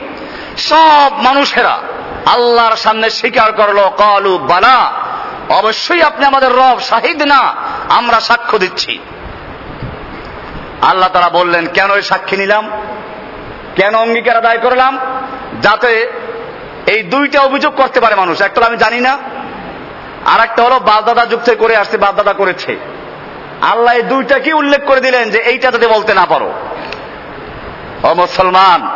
সব 0.59 1.11
মানুষেরা 1.23 1.79
আল্লাহর 2.27 2.77
সামনে 2.77 3.11
স্বীকার 3.11 3.53
করল, 3.53 3.89
কলু 3.89 4.39
বালা। 4.39 4.93
অবশ্যই 5.49 6.03
আপনি 6.03 6.25
আমাদের 6.25 6.53
রব, 6.53 6.81
শাহিদ 6.81 7.23
না, 7.23 7.55
আমরা 7.89 8.21
সাক্ষ্য 8.21 8.59
দিচ্ছি। 8.59 8.99
আল্লাহ 10.83 11.09
তারা 11.09 11.29
বললেন, 11.29 11.67
কেন 11.67 11.91
এই 11.95 12.03
সাক্ষী 12.03 12.37
নিলাম? 12.37 12.71
কেন 13.77 13.95
অঙ্গীকার 13.95 14.37
আদায় 14.37 14.59
করলাম? 14.59 14.99
যাতে 15.63 16.13
এই 16.87 17.03
দুইটা 17.03 17.41
অভিযোগ 17.41 17.77
করতে 17.77 18.01
পারে 18.01 18.15
মানুষ। 18.15 18.41
একটা 18.41 18.67
আমি 18.67 18.77
জানি 18.77 19.01
না 19.01 19.19
আর 20.27 20.41
একটা 20.41 20.63
হলো 20.63 20.79
বাপদাদা 20.79 21.27
যুগ 21.27 21.41
থেকে 21.41 21.57
করে 21.57 21.77
আসছে, 21.77 21.97
বাপদাদা 21.97 22.33
করেছে। 22.33 22.77
আল্লাহ 23.61 23.95
এই 23.95 24.03
দুইটা 24.03 24.39
কি 24.39 24.53
উল্লেখ 24.53 24.85
করে 24.87 25.01
দিলেন 25.01 25.31
যে 25.31 25.39
এইটা 25.39 25.71
যাতে 25.71 25.89
বলতে 25.89 26.15
না 26.15 26.27
পারো? 26.27 26.53
ও 28.03 28.15
মুসলমান, 28.15 28.89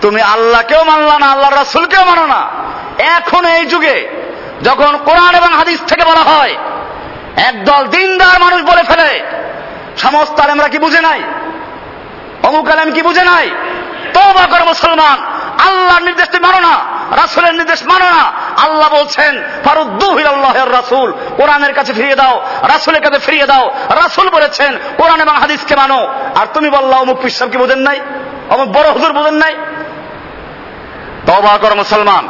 তুমি 0.00 0.20
আল্লাহকেও 0.20 0.84
মানলা 0.84 1.18
না 1.18 1.26
আল্লাহ 1.32 1.50
রাসুলকেও 1.50 2.04
মানো 2.04 2.26
না। 2.26 2.48
এখন 2.98 3.44
এই 3.44 3.66
যুগে 3.66 4.08
যখন 4.62 4.96
কোরআন 4.96 5.34
এবং 5.34 5.50
হাদিস 5.54 5.80
থেকে 5.80 6.04
বলা 6.04 6.20
হয়, 6.20 6.54
একদল 7.36 7.86
দিনদার 7.86 8.40
মানুষ 8.40 8.62
বলে 8.62 8.82
ফেলে 8.82 9.10
সমস্ত 9.98 10.40
আলেমরা 10.40 10.68
কি 10.68 10.78
বুঝে 10.78 11.00
নাই? 11.00 11.22
অমুক 12.42 12.68
আলেম 12.68 12.92
কি 12.92 13.02
বুঝে 13.02 13.24
নাই? 13.24 13.50
তবা 14.14 14.46
করো 14.46 14.64
মুসলমান। 14.64 15.36
আল্লাহর 15.58 16.02
নির্দেশ 16.02 16.28
মানো 16.40 16.58
না, 16.58 16.74
রাসুলের 17.16 17.54
নির্দেশ 17.54 17.82
মানো 17.82 18.04
না। 18.04 18.32
আল্লাহ 18.56 18.88
বলছেন 18.88 19.42
ফারুদ্দুহিল্লাহের 19.64 20.72
রাসুল। 20.72 21.12
কোরআনের 21.36 21.74
কাছে 21.74 21.92
ফিরিয়ে 21.92 22.14
দাও, 22.14 22.46
রাসুলের 22.62 23.02
কাছে 23.02 23.18
ফিরিয়ে 23.18 23.46
দাও। 23.46 23.74
রাসুল 23.88 24.30
বলেছেন, 24.30 24.78
কোরআন 24.96 25.20
এবং 25.20 25.36
হাদিসকে 25.36 25.76
মানো। 25.76 26.08
আর 26.34 26.46
তুমি 26.54 26.70
বললা, 26.70 26.96
অমুক 26.96 27.18
কি 27.20 27.58
বোঝেন 27.58 27.78
নাই? 27.78 28.00
অমুক 28.50 28.72
বড় 28.72 28.90
হুজুর 28.90 29.12
বোঝেন 29.12 29.34
নাই? 29.34 29.54
তবা 31.26 31.58
করো 31.58 31.74
মুসলমান। 31.74 32.28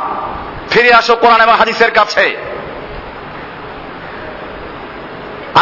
ফিরে 0.71 0.95
আসো 0.95 1.17
কোরআন 1.17 1.41
এবং 1.41 1.55
হাদিসের 1.55 1.91
কাছে। 1.91 2.46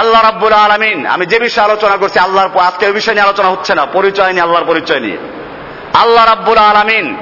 আল্লাহ 0.01 0.23
রাব্বুল 0.23 0.53
আলমিন, 0.53 1.07
আমি 1.07 1.27
যে 1.27 1.39
বিষয়ে 1.39 1.65
আলোচনা 1.65 1.97
করছি, 1.97 2.19
আল্লাহর 2.19 2.59
আজকে 2.59 2.87
ওই 2.87 2.93
বিষয় 2.93 3.15
নিয়ে 3.15 3.25
আলোচনা 3.25 3.49
হচ্ছে 3.49 3.75
না, 3.75 3.87
পরিচয় 3.87 4.33
নিয়ে, 4.33 4.43
আল্লাহর 4.43 4.65
পরিচয় 4.65 5.01
নিয়ে। 5.01 5.17
আল্লাহ 5.95 6.25
রাব্বুল 6.27 6.59
আলমিন 6.59 7.17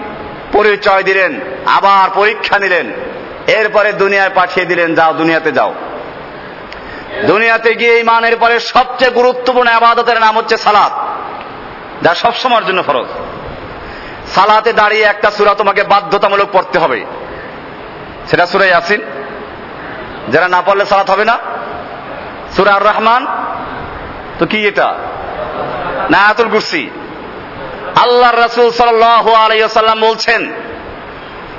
পরিচয় 0.53 1.03
দিলেন, 1.03 1.41
আবার 1.67 2.11
পরীক্ষা 2.15 2.59
নিলেন, 2.59 2.93
এরপরে 3.47 3.93
দুনিয়ায় 3.93 4.31
পাঠিয়ে 4.35 4.67
দিলেন, 4.67 4.95
যাও 4.95 5.13
দুনিয়াতে 5.13 5.53
যাও। 5.53 5.75
দুনিয়াতে 7.27 7.75
গিয়ে 7.75 8.01
ইমানের 8.01 8.37
পরে 8.37 8.61
সবচেয়ে 8.61 9.11
গুরুত্বপূর্ণ 9.11 9.69
আবাদতের 9.69 10.21
নাম 10.21 10.37
হচ্ছে 10.37 10.57
সালাত, 10.57 10.93
যা 12.03 12.15
সবসময়ের 12.15 12.67
জন্য 12.67 12.83
ফরজ। 12.83 13.07
সালাতে 14.35 14.73
দাঁড়িয়ে 14.73 15.05
একটা 15.05 15.31
সুরা 15.31 15.55
তোমাকে 15.55 15.83
বাধ্যতামূলক 15.83 16.49
পড়তে 16.53 16.79
হবে। 16.79 17.05
সেটা 18.31 18.47
সুরাই 18.47 18.73
আসিন 18.73 19.01
যারা 20.29 20.49
না 20.49 20.63
পড়লে 20.67 20.85
সালাত 20.85 21.11
হবে 21.11 21.25
না। 21.25 21.39
সুরা 22.57 22.79
রহমান 22.79 23.27
তো 24.39 24.47
কি 24.47 24.67
এটা? 24.67 24.95
না 26.11 26.35
কুরসি। 26.37 26.91
আল্লাহ 28.03 28.31
রসুল 28.35 28.71
সাল্লাম 28.71 30.01
বলছেন, 30.01 30.53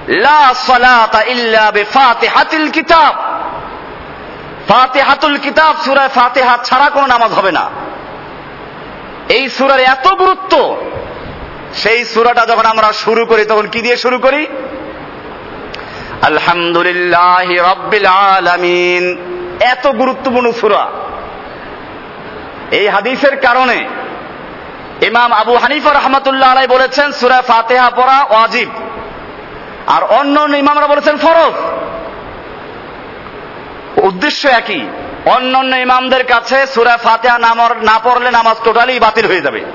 লা 0.08 0.54
সালাতা 0.54 1.22
ইল্লা 1.22 1.72
কিতাব। 2.74 3.16
কিতাব 5.44 5.76
সূরা 5.86 6.10
ছাড়া 6.64 6.90
কোনো 6.90 7.08
নামাজ 7.08 7.32
হবে 7.32 7.52
না। 7.52 7.70
এই 9.30 9.50
সূরার 9.50 9.80
এত 9.80 10.08
গুরুত্ব, 10.08 10.78
সেই 11.74 12.06
সূরাটা 12.06 12.46
যখন 12.46 12.66
আমরা 12.66 12.94
শুরু 12.94 13.26
করি, 13.26 13.46
তখন 13.46 13.68
কি 13.68 13.82
দিয়ে 13.82 13.98
শুরু 13.98 14.20
করি? 14.20 14.48
আলহামদুলিল্লাহ 16.22 17.52
রব্বিল 17.72 18.06
আলামিন। 18.06 19.33
এত 19.60 19.88
গুরুত্বপূর্ণ 19.88 20.52
সূরা। 20.52 20.88
এই 22.72 22.88
হাদিসের 22.88 23.42
কারণে 23.42 23.88
ইমাম 25.02 25.34
আবু 25.34 25.56
হানিফা 25.56 25.94
রহমতুল্লাহ 25.94 26.52
আলাই 26.52 26.68
বলেছেন, 26.68 27.12
সুরা 27.12 27.42
ফাতেহা 27.42 27.90
পড়া 27.90 28.26
ওয়াজিব। 28.30 28.70
আর 29.88 30.04
অন্য 30.04 30.40
অন্য 30.40 30.58
ইমামরা 30.58 30.88
বলেছেন, 30.88 31.18
ফরজ। 31.18 31.54
উদ্দেশ্য 33.98 34.48
একই। 34.48 34.88
অন্য 35.26 35.58
অন্য 35.58 35.76
ইমামদের 35.76 36.26
কাছে 36.26 36.68
সুরা 36.68 36.98
ফাতেহা 36.98 37.40
না 37.82 38.00
পড়লে 38.04 38.32
নামাজ 38.32 38.58
টোটালি 38.64 39.00
বাতিল 39.00 39.26
হয়ে 39.26 39.42
যাবে। 39.42 39.66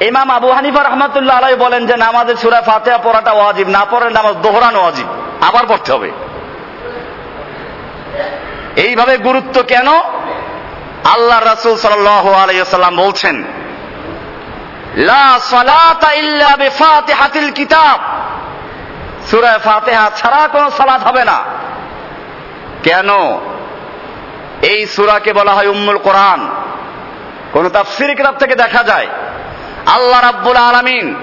ইমাম 0.00 0.30
আবু 0.30 0.50
হানিফা 0.50 0.82
রহমতুল্লাহ 0.82 1.36
আলাই 1.36 1.54
বলেন 1.54 1.86
যে 1.86 1.96
নামাজের 1.96 2.36
সুরা 2.36 2.60
ফাতেহা 2.60 2.98
পড়াটা 2.98 3.32
ওয়াজিব, 3.32 3.68
না 3.68 3.86
পড়লে 3.90 4.10
নামাজ 4.10 4.34
দোহরানো 4.34 4.78
ওয়াজিব। 4.78 5.06
আবার 5.40 5.66
পড়তে 5.66 5.92
হবে। 5.92 6.10
এইভাবে 8.78 9.16
গুরুত্ব 9.16 9.62
কেন? 9.62 9.88
আল্লাহ 11.04 11.44
রাসুল 11.44 11.76
সাল্লাম 11.76 12.96
বলছেন 12.96 13.44
কিতাব। 17.54 18.00
সূরা 19.30 19.58
ফাতিহা 19.58 20.10
ছাড়া 20.16 20.48
কোনো 20.52 20.70
সালাত 20.70 21.02
হবে 21.02 21.24
না। 21.24 21.38
কেন? 22.82 23.10
এই 24.62 24.86
সূরাকে 24.86 25.32
বলা 25.32 25.52
হয় 25.52 25.66
উম্মুল 25.66 25.98
কোরআন। 25.98 26.48
কোন 27.52 27.68
তাফসির 27.68 28.14
কিতাব 28.14 28.34
থেকে 28.34 28.54
দেখা 28.54 28.82
যায়, 28.82 29.06
আল্লাহ 29.86 30.20
রাব্বুল 30.20 30.56
আলামিন 30.56 31.14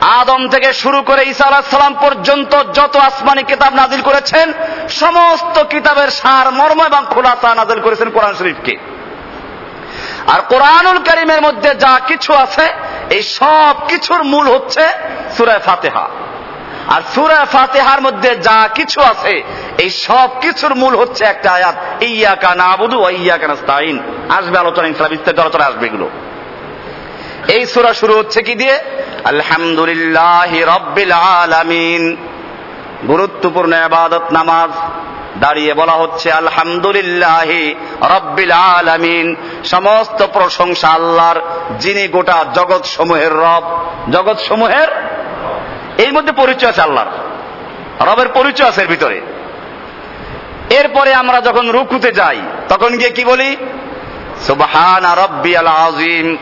আদম 0.00 0.48
থেকে 0.48 0.72
শুরু 0.72 1.02
করে 1.02 1.22
ঈসা 1.22 1.44
আলাহিসাল্লাম 1.44 1.94
পর্যন্ত 2.00 2.62
যত 2.72 2.96
আসমানি 2.96 3.42
কিতাব 3.42 3.74
নাজিল 3.74 4.02
করেছেন, 4.02 4.52
সমস্ত 4.88 5.62
কিতাবের 5.62 6.10
সার, 6.10 6.52
মর্ম 6.52 6.84
এবং 6.86 7.04
খোলাসা 7.10 7.54
নাজিল 7.54 7.80
করেছেন 7.80 8.10
কোরআন 8.10 8.34
শরীফকে। 8.34 8.78
আর 10.26 10.40
কোরআনুল 10.40 10.98
করিমের 10.98 11.42
মধ্যে 11.42 11.74
যা 11.74 12.00
কিছু 12.06 12.34
আছে, 12.34 12.72
এই 13.10 13.22
সব 13.22 13.74
কিছুর 13.88 14.24
মূল 14.24 14.48
হচ্ছে 14.48 14.88
সুরায় 15.36 15.58
ফাতেহা। 15.58 16.08
আর 16.88 17.00
সুরায় 17.14 17.44
ফাতেহার 17.44 18.00
মধ্যে 18.00 18.36
যা 18.36 18.68
কিছু 18.74 19.00
আছে, 19.00 19.42
এই 19.78 19.90
সব 19.90 20.28
কিছুর 20.40 20.74
মূল 20.74 20.96
হচ্ছে 20.96 21.24
একটা 21.24 21.52
আয়াত 21.52 22.02
ইয়া 22.02 22.34
কানা 22.34 22.64
আবুদু 22.64 23.08
ইয়া 23.08 23.36
কানা 23.38 23.54
আসবে 24.34 24.58
আলোচনা 24.58 24.86
ইনশাল্লাহ 24.86 25.08
বিস্তারিত 25.08 25.38
আলোচনা 25.38 25.64
আসবে 25.64 25.86
এগুলো। 25.86 26.10
এই 27.48 27.66
সুরা 27.66 27.94
শুরু 27.94 28.18
হচ্ছে 28.18 28.42
কি 28.42 28.54
দিয়ে? 28.54 28.78
আলহামদুলিল্লাহ 29.24 30.76
রব্বিল 30.76 31.12
আলামিন। 31.12 32.16
গুরুত্বপূর্ণ 33.08 33.72
আবাদত 33.72 34.22
নামাজ 34.32 34.70
দাঁড়িয়ে 35.40 35.74
বলা 35.74 35.92
হচ্ছে 35.92 36.32
আলহামদুলিল্লাহ 36.32 37.50
রব্বিল 38.16 38.50
আলামিন। 38.50 39.36
সমস্ত 39.64 40.26
প্রশংসা 40.26 40.88
আল্লাহর, 40.88 41.40
যিনি 41.78 42.08
গোটা 42.08 42.44
জগৎ 42.54 42.86
সমূহের 42.86 43.32
রব। 43.32 43.62
জগৎ 44.10 44.38
সমূহের 44.40 44.88
এর 45.98 46.12
মধ্যে 46.12 46.32
পরিচয় 46.32 46.68
আছে 46.68 46.82
আল্লাহর। 46.82 48.08
রবের 48.08 48.28
পরিচয় 48.28 48.68
আছে 48.68 48.80
এর 48.82 48.86
ভিতরে। 48.86 49.20
এরপরে 50.70 51.14
আমরা 51.14 51.40
যখন 51.40 51.70
রুকুতে 51.70 52.12
যাই, 52.12 52.40
তখন 52.68 52.96
গিয়ে 52.96 53.10
কি 53.10 53.24
বলি? 53.24 53.56
সুবহান 54.46 55.04
রব্বি 55.24 55.56
আল 55.56 55.66
আজিম 55.66 56.36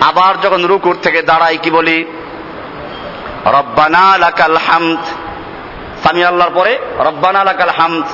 আবার 0.00 0.40
যখন 0.40 0.66
রুকুর 0.66 0.96
থেকে 1.02 1.22
দাঁড়াই, 1.22 1.58
কি 1.58 1.70
বলি? 1.70 2.04
রব্বানা 3.46 4.18
লাকাল 4.18 4.56
হামদ। 4.56 4.98
সামি 6.02 6.24
আল্লাহর 6.24 6.50
পরে, 6.54 6.78
রব্বানা 6.98 7.44
লাকাল 7.44 7.68
হামদ। 7.68 8.04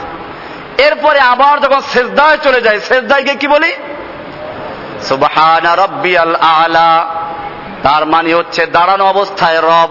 এরপরে 0.81 1.20
আবার 1.20 1.61
যখন 1.61 1.81
সেজদায় 1.81 2.38
চলে 2.42 2.61
যায় 2.61 2.81
সেজদায় 2.81 3.23
গিয়ে 3.23 3.35
কি 3.35 3.49
বলি? 3.49 3.73
সুবাহানা 5.03 5.07
সুবহানা 5.09 5.77
রব্বিয়াল 5.77 6.35
আলা। 6.35 7.14
তার 7.83 8.07
মানে 8.07 8.35
হচ্ছে 8.35 8.66
দাঁড়ানো 8.66 9.05
অবস্থায় 9.05 9.61
রব, 9.61 9.88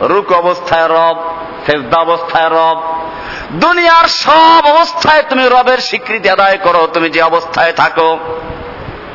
রুক 0.00 0.32
অবস্থায় 0.32 0.88
রব, 0.88 1.34
সেজদা 1.66 1.98
অবস্থায় 1.98 2.48
রব। 2.48 2.82
দুনিয়ার 3.52 4.08
সব 4.08 4.66
অবস্থায় 4.66 5.22
তুমি 5.28 5.48
রবের 5.48 5.78
স্বীকৃতি 5.78 6.30
আদায় 6.30 6.58
করো, 6.62 6.88
তুমি 6.94 7.10
যে 7.10 7.22
অবস্থায় 7.22 7.72
থাকো। 7.72 8.18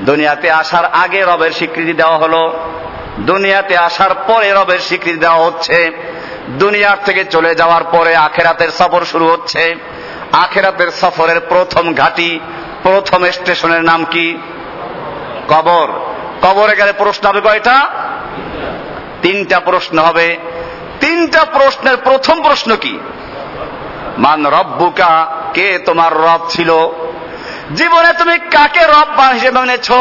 দুনিয়াতে 0.01 0.51
আসার 0.51 0.85
আগে 0.85 1.23
রবের 1.23 1.51
স্বীকৃতি 1.51 1.93
দেওয়া 1.93 2.17
হলো। 2.17 2.59
দুনিয়াতে 3.19 3.77
আসার 3.77 4.09
পরে 4.27 4.51
রবের 4.51 4.79
স্বীকৃতি 4.79 5.17
দেওয়া 5.17 5.45
হচ্ছে। 5.45 5.91
দুনিয়ার 6.49 6.97
থেকে 7.05 7.25
চলে 7.25 7.55
যাওয়ার 7.55 7.83
পরে 7.83 8.15
আখেরাতের 8.15 8.69
সফর 8.69 9.05
শুরু 9.05 9.25
হচ্ছে। 9.25 9.75
আখেরাতের 10.31 10.91
সফরের 10.91 11.39
প্রথম 11.39 11.93
ঘাটি, 11.93 12.39
প্রথম 12.83 13.25
স্টেশনের 13.31 13.83
নাম 13.83 14.05
কি? 14.05 14.37
কবর। 15.49 15.87
কবরে 16.41 16.75
গেলে 16.75 16.91
প্রশ্ন 16.91 17.29
হবে 17.29 17.41
কয়টা? 17.41 17.89
তিনটা 19.21 19.59
প্রশ্ন 19.59 19.99
হবে। 19.99 20.37
তিনটা 20.99 21.45
প্রশ্নের 21.45 21.97
প্রথম 21.97 22.41
প্রশ্ন 22.41 22.75
কি? 22.75 22.99
মান 24.17 24.45
রব্বুকা, 24.45 25.27
কে 25.53 25.79
তোমার 25.79 26.13
রব 26.13 26.39
ছিল? 26.49 26.69
জীবনে 27.75 28.13
তুমি 28.13 28.37
কাকে 28.37 28.79
রব 28.79 29.31
হিসেবে 29.33 29.59
মেনেছ 29.59 29.91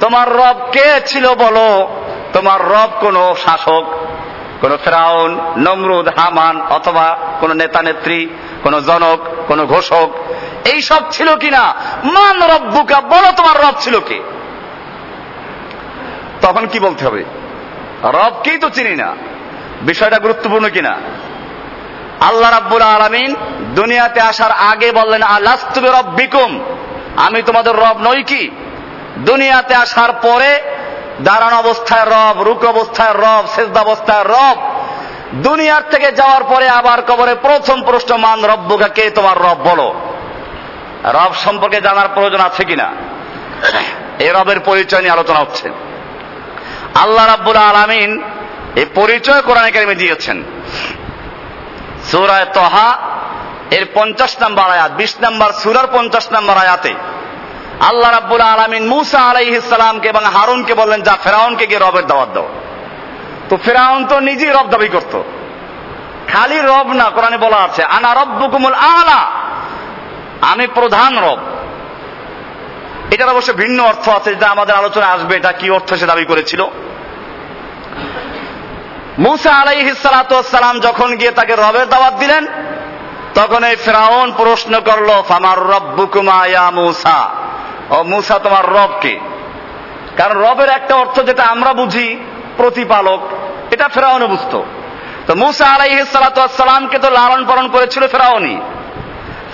তোমার 0.00 0.36
রব 0.36 0.70
কে 0.72 1.00
ছিল 1.06 1.34
বলো? 1.34 1.88
তোমার 2.32 2.68
রব 2.68 2.90
কোন 3.00 3.34
শাসক, 3.34 3.84
কোন 4.60 4.76
ফেরাউন, 4.76 5.40
নমরুদ, 5.56 6.08
হামান 6.08 6.62
অথবা 6.62 7.16
কোন 7.40 7.52
নেতা 7.52 7.82
নেত্রী, 7.82 8.28
কোন 8.62 8.80
জনক, 8.80 9.18
কোন 9.46 9.66
ঘোষক। 9.66 10.10
এই 10.64 10.82
সব 10.82 11.02
ছিল 11.10 11.36
কিনা? 11.36 11.74
মান 12.04 12.42
রব্বুকা, 12.42 13.00
বলো 13.00 13.32
তোমার 13.36 13.62
রব 13.62 13.74
ছিল 13.80 14.00
কে? 14.00 14.22
তখন 16.40 16.66
কি 16.66 16.80
বলতে 16.80 17.04
হবে? 17.04 17.24
রবকেই 18.02 18.58
তো 18.58 18.70
চিনি 18.70 18.96
না। 18.96 19.14
বিষয়টা 19.82 20.18
গুরুত্বপূর্ণ 20.18 20.68
কিনা? 20.68 21.00
আল্লাহ 22.28 22.50
রাব্বুল 22.50 22.82
আলামিন 22.82 23.36
দুনিয়াতে 23.74 24.20
আসার 24.20 24.50
আগে 24.50 24.92
বললেন 24.92 25.22
আলাস্তুবে 25.22 25.90
রব্বিকুম 25.90 26.60
আমি 27.16 27.42
তোমাদের 27.42 27.76
রব 27.76 27.96
নই 28.00 28.22
কি? 28.22 28.50
দুনিয়াতে 29.18 29.74
আসার 29.74 30.12
পরে 30.12 30.60
দাঁড়ানো 31.20 31.58
অবস্থায় 31.58 32.04
রব, 32.04 32.42
রুক 32.42 32.64
অবস্থায় 32.64 33.12
রব, 33.12 33.44
সেজদা 33.54 33.80
অবস্থায় 33.80 34.24
রব, 34.24 34.56
দুনিয়ার 35.34 35.82
থেকে 35.90 36.12
যাওয়ার 36.12 36.44
পরে 36.44 36.68
আবার 36.68 37.02
কবরে 37.02 37.34
প্রথম 37.34 37.82
প্রশ্ন, 37.82 38.16
মান 38.16 38.44
রব্বুকা, 38.44 38.88
কে 38.88 39.10
তোমার 39.10 39.38
রব? 39.38 39.56
বলো। 39.64 39.94
রব 41.04 41.34
সম্পর্কে 41.34 41.80
জানার 41.80 42.08
প্রয়োজন 42.14 42.40
আছে 42.40 42.64
কিনা? 42.64 42.92
এই 44.18 44.30
রবের 44.30 44.60
পরিচয় 44.60 45.00
নিয়ে 45.00 45.12
আলোচনা 45.12 45.38
হচ্ছে। 45.38 45.70
আল্লাহ 46.94 47.26
রাব্বুল 47.26 47.56
আলামিন 47.56 48.22
এই 48.76 48.84
পরিচয় 48.94 49.42
কোরআন 49.42 49.70
কারিমে 49.70 49.94
দিয়েছেন। 49.94 50.42
সুরায় 52.10 52.46
তহা, 52.54 52.98
এর 53.70 53.86
পঞ্চাশ 53.94 54.40
নাম্বার 54.40 54.70
আয়াত, 54.70 54.92
বিশ 54.92 55.16
নাম্বার 55.20 55.52
সুরার 55.52 55.86
পঞ্চাশ 55.92 56.32
নাম্বার 56.32 56.56
আয়াতে। 56.56 56.94
আল্লাহ 57.80 58.10
রাব্বুল 58.10 58.40
আলমিন 58.40 58.88
মুসা 58.88 59.20
আলাইহিসালামকে 59.20 60.08
এবং 60.08 60.24
হারুনকে 60.24 60.74
বললেন, 60.74 61.02
যা 61.02 61.16
ফেরাউনকে 61.24 61.66
গিয়ে 61.66 61.78
রবের 61.78 62.06
দাওয়াত 62.06 62.28
দাও। 62.34 62.48
তো 63.48 63.56
ফেরাউন 63.56 64.06
তো 64.06 64.20
নিজেই 64.20 64.50
রব 64.50 64.68
দাবি 64.70 64.88
করত। 64.88 65.22
খালি 66.28 66.60
রব 66.60 66.92
না, 66.92 67.10
কোরআনে 67.10 67.38
বলা 67.38 67.56
আছে, 67.56 67.84
আনা 67.84 68.14
রব 68.14 68.18
রব্বুকুমুল 68.18 68.74
আলা 68.74 69.20
আমি 70.40 70.66
প্রধান 70.66 71.18
রব। 71.18 71.38
এটার 73.10 73.28
অবশ্য 73.28 73.52
ভিন্ন 73.52 73.84
অর্থ 73.84 74.08
আছে, 74.08 74.34
যেটা 74.34 74.48
আমাদের 74.48 74.74
আলোচনা 74.74 75.06
আসবে, 75.06 75.36
এটা 75.36 75.52
কি 75.52 75.70
অর্থ 75.70 75.94
সে 75.94 76.06
দাবি 76.06 76.24
করেছিল। 76.24 76.66
মুসা 79.18 79.50
আলাইহিসালাম 79.50 80.80
যখন 80.80 81.16
গিয়ে 81.16 81.30
তাকে 81.30 81.56
রবের 81.56 81.88
দাওয়াত 81.88 82.14
দিলেন, 82.14 82.46
তখন 83.34 83.64
এই 83.64 83.76
ফেরাউন 83.76 84.32
প্রশ্ন 84.32 84.80
করল, 84.80 85.22
ফামার 85.28 85.58
রব্বুকুমা 85.58 86.46
ইয়া 86.46 86.70
মুসা? 86.70 87.30
ও 87.90 88.02
মুসা, 88.02 88.38
তোমার 88.38 88.66
রব 88.72 88.90
কে? 89.00 89.20
কারণ 90.16 90.36
রবের 90.42 90.68
একটা 90.68 90.94
অর্থ 90.94 91.20
যেটা 91.20 91.44
আমরা 91.44 91.72
বুঝি, 91.72 92.16
প্রতিপালক, 92.56 93.20
এটা 93.70 93.88
ফেরাউনে 93.88 94.26
বুঝতো। 94.26 94.64
তো 95.26 95.34
মুসা 95.34 95.66
আলাইহিসালামকে 95.66 96.98
তো 96.98 97.10
লালন 97.10 97.44
পালন 97.44 97.68
করেছিল 97.68 98.06
ফেরাউনি 98.06 98.60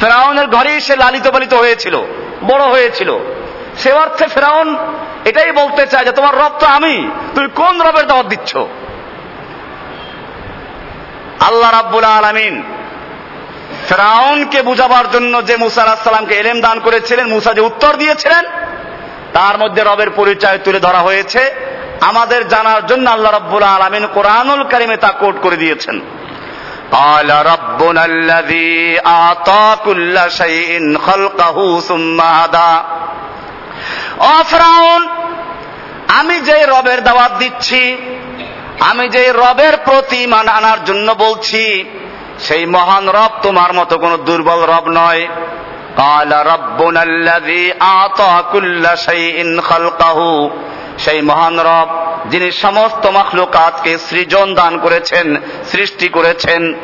ফেরাউনের 0.00 0.46
ঘরেই 0.46 0.80
সে 0.80 0.96
লালিত 0.96 1.28
পালিত 1.28 1.54
হয়েছিল, 1.54 2.02
বড় 2.46 2.64
হয়েছিল। 2.64 3.18
সে 3.78 3.92
অর্থে 3.92 4.26
ফেরাউন 4.26 4.76
এটাই 5.24 5.52
বলতে 5.52 5.86
চায় 5.86 6.04
যে, 6.04 6.12
তোমার 6.12 6.34
রব 6.34 6.52
তো 6.58 6.66
আমি, 6.66 7.10
তুমি 7.34 7.48
কোন 7.54 7.82
রবের 7.82 8.06
দাওয়াত 8.06 8.26
দিচ্ছ? 8.26 8.56
আল্লাহ 11.40 11.70
রাব্বুল 11.70 12.04
আলমিন 12.04 12.62
ফেরাউনকে 13.88 14.62
বুঝাবার 14.62 15.10
জন্য 15.10 15.46
যে 15.46 15.56
মুসা 15.56 15.82
আলাহামকে 15.82 16.34
এলেম 16.34 16.60
দান 16.60 16.80
করেছিলেন 16.80 17.26
মুসা 17.26 17.54
যে 17.54 17.60
উত্তর 17.60 17.96
দিয়েছিলেন 17.96 18.44
তার 19.32 19.58
মধ্যে 19.58 19.82
রবের 19.82 20.10
পরিচয় 20.10 20.58
তুলে 20.58 20.80
ধরা 20.80 20.98
হয়েছে। 20.98 21.50
আমাদের 22.00 22.48
জানার 22.48 22.86
জন্য 22.86 23.10
আল্লাহ 23.10 23.34
রব্বুল 23.34 23.62
আলমিন 23.62 24.06
কোরআনুল 24.06 24.64
কারিমে 24.64 24.96
তা 24.96 25.08
কোট 25.08 25.40
করে 25.42 25.56
দিয়েছেন। 25.56 26.00
قال 26.92 27.30
ربنا 27.30 28.02
الذي 28.04 28.98
أعطى 28.98 29.76
كل 29.84 30.16
شيء 30.30 30.98
خلقه 31.06 31.80
ثم 31.80 32.20
هدى. 32.20 32.74
আমি 36.08 36.40
যে 36.40 36.66
রবের 36.66 37.04
দাওয়াত 37.04 37.32
দিচ্ছি 37.38 37.96
আমি 38.80 39.08
যে 39.08 39.32
রবের 39.32 39.76
প্রতি 39.76 40.26
মান 40.26 40.48
আনার 40.48 40.84
জন্য 40.84 41.12
বলছি, 41.12 41.84
সেই 42.38 42.66
মহান 42.66 43.08
রব 43.08 43.30
তোমার 43.42 43.72
মতো 43.72 43.98
কোন 43.98 44.16
দুর্বল 44.16 44.62
রব 44.64 44.88
নয়। 44.88 45.28
সেই 50.98 51.22
মহান 51.22 51.60
রব, 51.60 51.88
যিনি 52.30 52.50
সমস্ত 52.52 53.06
মখলুকাতকে 53.06 53.98
সৃজন 53.98 54.54
দান 54.54 54.78
করেছেন, 54.78 55.36
সৃষ্টি 55.72 56.08
করেছেন 56.08 56.74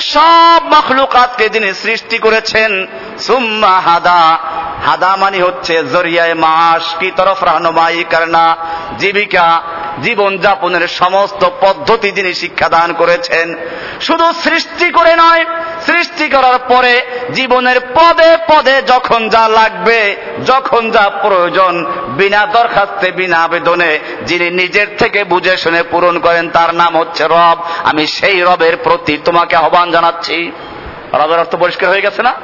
সব 0.00 0.74
মখলুকাতকে 0.74 1.48
যিনি 1.48 1.74
সৃষ্টি 1.74 2.18
করেছেন, 2.18 2.86
সুম্মা 3.18 3.80
হাদা। 3.80 4.38
হাদা 4.86 5.16
মানে 5.16 5.42
হচ্ছে 5.42 5.84
জরিয়ায় 5.84 6.34
মাস, 6.34 6.94
কি 6.94 7.10
তরফ 7.16 7.44
রাহনুমাই 7.44 8.04
কারনা, 8.10 8.56
জীবিকা, 8.98 9.62
জীবন 10.02 10.38
যাপনের 10.38 10.88
সমস্ত 10.88 11.48
পদ্ধতি 11.60 12.10
যিনি 12.10 12.34
শিক্ষাদান 12.34 12.92
করেছেন। 12.92 13.54
শুধু 14.00 14.32
সৃষ্টি 14.32 14.90
করে 14.90 15.16
নয় 15.16 15.44
সৃষ্টি 15.88 16.28
করার 16.28 16.58
পরে 16.68 17.02
জীবনের 17.34 17.80
পদে 17.80 18.36
পদে 18.48 18.82
যখন 18.82 19.28
যা 19.28 19.48
লাগবে, 19.48 20.16
যখন 20.46 20.90
যা 20.90 21.10
প্রয়োজন, 21.22 21.86
বিনা 22.08 22.46
দরখাস্তে, 22.46 23.12
বিনা 23.12 23.38
আবেদনে, 23.38 23.98
যিনি 24.26 24.50
নিজের 24.50 24.86
থেকে 24.98 25.24
বুঝে 25.24 25.56
শুনে 25.56 25.82
পূরণ 25.82 26.18
করেন, 26.18 26.50
তার 26.50 26.74
নাম 26.74 26.98
হচ্ছে 26.98 27.24
রব। 27.24 27.56
আমি 27.84 28.06
সেই 28.06 28.40
রবের 28.40 28.76
প্রতি 28.76 29.18
তোমাকে 29.24 29.56
আহ্বান 29.56 29.90
জানাচ্ছি। 29.90 30.52
রবের 31.14 31.38
অর্থ 31.38 31.56
পরিষ্কার 31.56 31.90
হয়ে 31.90 32.00
গেছে 32.00 32.22
না? 32.22 32.34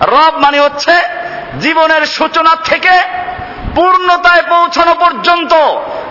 রব 0.00 0.38
মানে 0.38 0.60
হচ্ছে 0.60 0.92
জীবনের 1.60 2.06
সূচনা 2.06 2.56
থেকে 2.64 2.90
পূর্ণতায় 3.74 4.42
পৌঁছানো 4.42 4.94
পর্যন্ত 4.94 5.52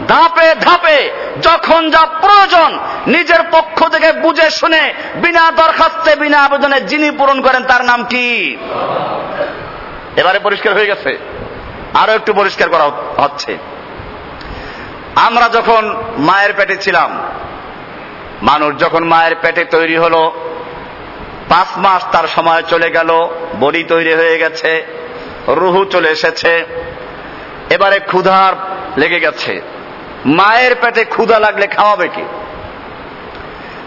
ধাপে 0.08 0.56
ধাপে 0.56 1.12
যখন 1.42 1.90
যা 1.90 2.06
প্রয়োজন 2.22 2.80
নিজের 3.08 3.40
পক্ষ 3.52 3.88
থেকে 3.88 4.12
বুঝে 4.12 4.50
শুনে 4.50 4.94
বিনা 5.16 5.52
দরখাস্তে, 5.52 6.16
বিনা 6.16 6.44
আবেদনে 6.44 6.82
যিনি 6.82 7.12
পূরণ 7.12 7.42
করেন, 7.42 7.64
তার 7.64 7.86
নাম 7.86 8.04
কি? 8.04 8.58
এবারে 10.16 10.40
পরিষ্কার 10.40 10.74
হয়ে 10.74 10.88
গেছে। 10.88 11.18
আরও 11.94 12.14
একটু 12.14 12.34
পরিষ্কার 12.34 12.70
করা 12.70 12.84
হচ্ছে। 13.22 13.58
আমরা 15.16 15.50
যখন 15.50 16.04
মায়ের 16.18 16.54
পেটে 16.58 16.78
ছিলাম, 16.78 17.22
মানুষ 18.42 18.80
যখন 18.80 19.04
মায়ের 19.04 19.36
পেটে 19.42 19.66
তৈরি 19.66 19.98
হলো, 19.98 20.32
পাঁচ 21.50 21.68
মাস 21.78 22.04
তার 22.12 22.28
সময় 22.28 22.64
চলে 22.70 22.92
গেল, 22.92 23.28
বডি 23.60 23.84
তৈরি 23.84 24.14
হয়ে 24.14 24.38
গেছে, 24.38 24.86
রুহু 25.48 25.86
চলে 25.86 26.10
এসেছে। 26.10 26.66
এবারে 27.74 28.00
ক্ষুধার 28.00 28.54
লেগে 29.00 29.20
গেছে। 29.20 29.62
মায়ের 30.26 30.76
পেটে 30.82 31.06
ক্ষুধা 31.06 31.40
লাগলে 31.40 31.68
খাওয়াবে 31.68 32.08
কি? 32.08 32.24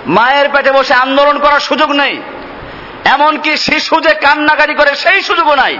মায়ের 0.06 0.48
পেটে 0.48 0.72
বসে 0.72 0.94
আন্দোলন 0.94 1.38
করার 1.38 1.60
সুযোগ 1.60 1.90
নেই। 1.90 2.22
এমনকি 3.04 3.56
শিশু 3.56 4.00
যে 4.00 4.14
কান্নাকাটি 4.14 4.74
করে 4.74 4.94
সেই 4.94 5.22
সুযোগও 5.22 5.54
নাই। 5.54 5.78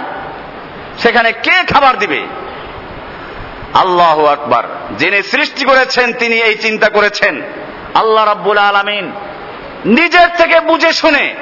সেখানে 0.97 1.31
কে 1.31 1.63
খাবার 1.73 1.99
দিবে? 1.99 2.25
আল্লাহ 3.73 4.25
আকবার। 4.25 4.63
যিনি 4.97 5.23
সৃষ্টি 5.23 5.65
করেছেন, 5.65 6.13
তিনি 6.13 6.35
এই 6.35 6.55
চিন্তা 6.55 6.89
করেছেন। 6.89 7.41
আল্লাহ 7.93 8.25
রাব্বুল 8.25 8.57
আলমিন 8.57 9.11
নিজের 9.85 10.27
থেকে 10.37 10.59
বুঝে 10.59 10.93
শুনে 10.93 11.35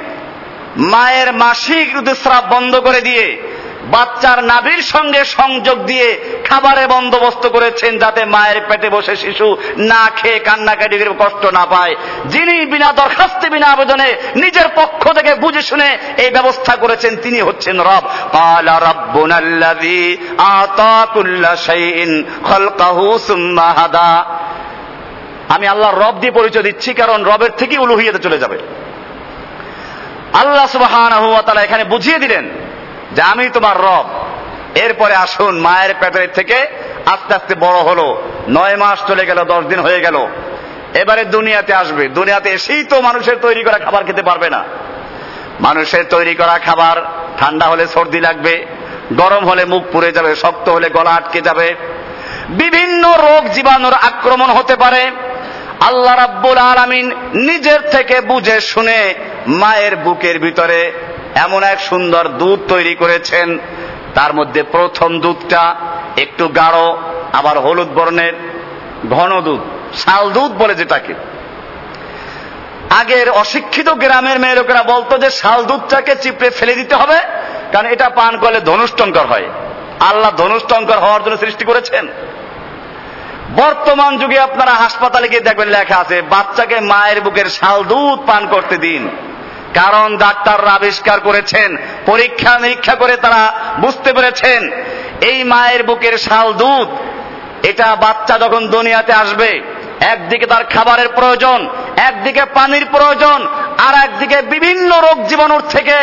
মায়ের 0.78 1.34
মাসিক 1.34 1.98
ঋতুস্রাব 1.98 2.56
বন্ধ 2.56 2.76
করে 2.76 3.02
দিয়ে 3.02 3.55
বাচ্চার 3.92 4.44
নাভির 4.44 4.82
সঙ্গে 4.82 5.26
সংযোগ 5.26 5.86
দিয়ে 5.86 6.20
খাবারের 6.50 6.88
বন্দোবস্ত 6.88 7.48
করেছেন 7.48 7.98
যাতে 7.98 8.26
মায়ের 8.26 8.62
পেটে 8.70 8.90
বসে 8.90 9.16
শিশু 9.16 9.58
না 9.78 10.10
খেয়ে 10.16 10.40
কান্নাকাটি 10.40 10.98
কষ্ট 11.20 11.46
না 11.46 11.66
পায়। 11.66 11.96
যিনি 12.26 12.66
বিনা 12.66 12.94
দরখাস্তে 12.94 13.50
বিনা 13.50 13.68
আবেদনে 13.68 14.16
নিজের 14.36 14.68
পক্ষ 14.76 15.14
থেকে 15.14 15.36
বুঝে 15.36 15.62
শুনে 15.62 15.98
এই 16.18 16.30
ব্যবস্থা 16.30 16.76
করেছেন 16.76 17.16
তিনি 17.16 17.42
হচ্ছেন 17.42 17.82
রব। 17.82 18.02
কালা 18.32 18.80
রব্বুনাল্লাযী 18.80 20.18
আতা 20.38 21.08
কুল্লা 21.14 21.56
শাইইন 21.56 22.24
খালকাহু 22.44 23.20
সুম্মা 23.20 23.64
হাদা 23.64 24.26
আমি 25.50 25.68
আল্লাহর 25.68 26.02
রব 26.02 26.20
দিয়ে 26.20 26.32
পরিচয় 26.32 26.64
দিচ্ছি 26.64 26.94
কারণ 26.94 27.24
রবের 27.24 27.52
থেকেই 27.52 27.78
উলুহিয়াতে 27.78 28.20
চলে 28.20 28.38
যাবে। 28.38 28.60
আল্লাহ 30.34 30.68
সুবহানাহু 30.68 31.32
ওয়া 31.32 31.42
তাআলা 31.42 31.62
এখানে 31.62 31.84
বুঝিয়ে 31.84 32.20
দিলেন 32.20 32.50
যে 33.16 33.22
আমি 33.22 33.50
তোমার 33.50 33.78
রব। 33.78 34.10
এরপরে 34.76 35.16
আসুন 35.16 35.60
মায়ের 35.60 35.96
পেটের 36.00 36.28
থেকে 36.34 36.68
আস্তে 37.06 37.34
আস্তে 37.34 37.56
বড় 37.56 37.80
হলো। 37.80 38.22
নয় 38.50 38.76
মাস 38.76 39.00
চলে 39.08 39.26
গেল, 39.26 39.44
দশ 39.44 39.64
দিন 39.64 39.80
হয়ে 39.80 40.00
গেল। 40.00 40.28
এবারে 40.94 41.24
দুনিয়াতে 41.24 41.74
আসবে। 41.74 42.08
দুনিয়াতে 42.08 42.50
এসেই 42.50 42.84
তো 42.84 43.02
মানুষের 43.02 43.36
তৈরি 43.42 43.64
করা 43.64 43.78
খাবার 43.78 44.04
খেতে 44.04 44.24
পারবে 44.24 44.50
না। 44.50 44.64
মানুষের 45.60 46.04
তৈরি 46.10 46.36
করা 46.36 46.60
খাবার 46.60 46.98
ঠান্ডা 47.38 47.66
হলে 47.66 47.88
সর্দি 47.88 48.20
লাগবে, 48.20 48.66
গরম 49.14 49.50
হলে 49.50 49.66
মুখ 49.66 49.84
পুড়ে 49.92 50.12
যাবে, 50.12 50.36
শক্ত 50.36 50.70
হলে 50.70 50.90
গলা 50.90 51.10
আটকে 51.10 51.42
যাবে। 51.42 51.76
বিভিন্ন 52.50 53.12
রোগ 53.12 53.48
জীবাণুর 53.48 53.94
আক্রমণ 53.94 54.50
হতে 54.50 54.76
পারে। 54.76 55.12
আল্লাহ 55.80 56.16
রাব্বুল 56.16 56.58
আলামিন 56.58 57.12
নিজের 57.34 57.82
থেকে 57.82 58.22
বুঝে 58.22 58.62
শুনে 58.62 59.14
মায়ের 59.48 59.96
বুকের 59.96 60.40
ভিতরে 60.40 60.92
এমন 61.36 61.64
এক 61.64 61.80
সুন্দর 61.80 62.28
দুধ 62.28 62.60
তৈরি 62.68 62.96
করেছেন। 62.96 63.60
তার 64.16 64.34
মধ্যে 64.34 64.64
প্রথম 64.64 65.20
দুধটা 65.20 65.76
একটু 66.18 66.48
গাঢ়, 66.48 66.94
আবার 67.34 67.60
হলুদ 67.60 67.88
বর্ণের, 67.88 68.34
ঘন 69.10 69.42
দুধ, 69.42 69.60
শাল 69.98 70.32
দুধ 70.32 70.52
বলে 70.52 70.76
যেটাকে। 70.76 71.14
আগের 72.90 73.30
অশিক্ষিত 73.30 73.90
গ্রামের 73.90 74.40
মেয়ে 74.40 74.56
লোকেরা 74.56 74.84
বলতো 74.84 75.18
যে, 75.18 75.30
শাল 75.30 75.66
দুধটাকে 75.66 76.16
চিপড়ে 76.16 76.50
ফেলে 76.50 76.76
দিতে 76.76 76.96
হবে, 76.96 77.18
কারণ 77.72 77.86
এটা 77.86 78.10
পান 78.10 78.38
করলে 78.38 78.60
ধনুষ্টঙ্কর 78.62 79.26
হয়। 79.26 79.48
আল্লাহ 80.00 80.32
ধনুষ্টঙ্কর 80.38 81.00
হওয়ার 81.00 81.24
জন্য 81.24 81.38
সৃষ্টি 81.38 81.66
করেছেন। 81.66 82.08
বর্তমান 83.56 84.18
যুগে 84.18 84.40
আপনারা 84.40 84.72
হাসপাতালে 84.72 85.28
গিয়ে 85.30 85.42
দেখবেন 85.42 85.68
লেখা 85.68 85.98
আছে, 85.98 86.22
বাচ্চাকে 86.22 86.80
মায়ের 86.80 87.22
বুকের 87.22 87.46
শাল 87.50 87.84
দুধ 87.84 88.20
পান 88.26 88.48
করতে 88.48 88.78
দিন। 88.78 89.10
কারণ 89.76 90.08
ডাক্তাররা 90.18 90.72
আবিষ্কার 90.74 91.18
করেছেন, 91.20 91.70
পরীক্ষা 92.06 92.52
নিরীক্ষা 92.60 92.96
করে 92.96 93.16
তারা 93.18 93.42
বুঝতে 93.80 94.10
পেরেছেন, 94.14 94.62
এই 95.30 95.40
মায়ের 95.44 95.82
বুকের 95.84 96.16
শাল 96.18 96.48
দুধ, 96.54 96.90
এটা 97.64 97.88
বাচ্চা 97.96 98.36
যখন 98.40 98.62
দুনিয়াতে 98.68 99.14
আসবে, 99.14 99.50
একদিকে 100.14 100.46
তার 100.46 100.64
খাবারের 100.64 101.10
প্রয়োজন, 101.10 101.60
একদিকে 102.10 102.44
পানির 102.54 102.86
প্রয়োজন, 102.86 103.40
আর 103.86 103.94
একদিকে 104.06 104.38
বিভিন্ন 104.54 104.90
রোগ 105.02 105.18
জীবাণুর 105.28 105.64
থেকে 105.70 105.98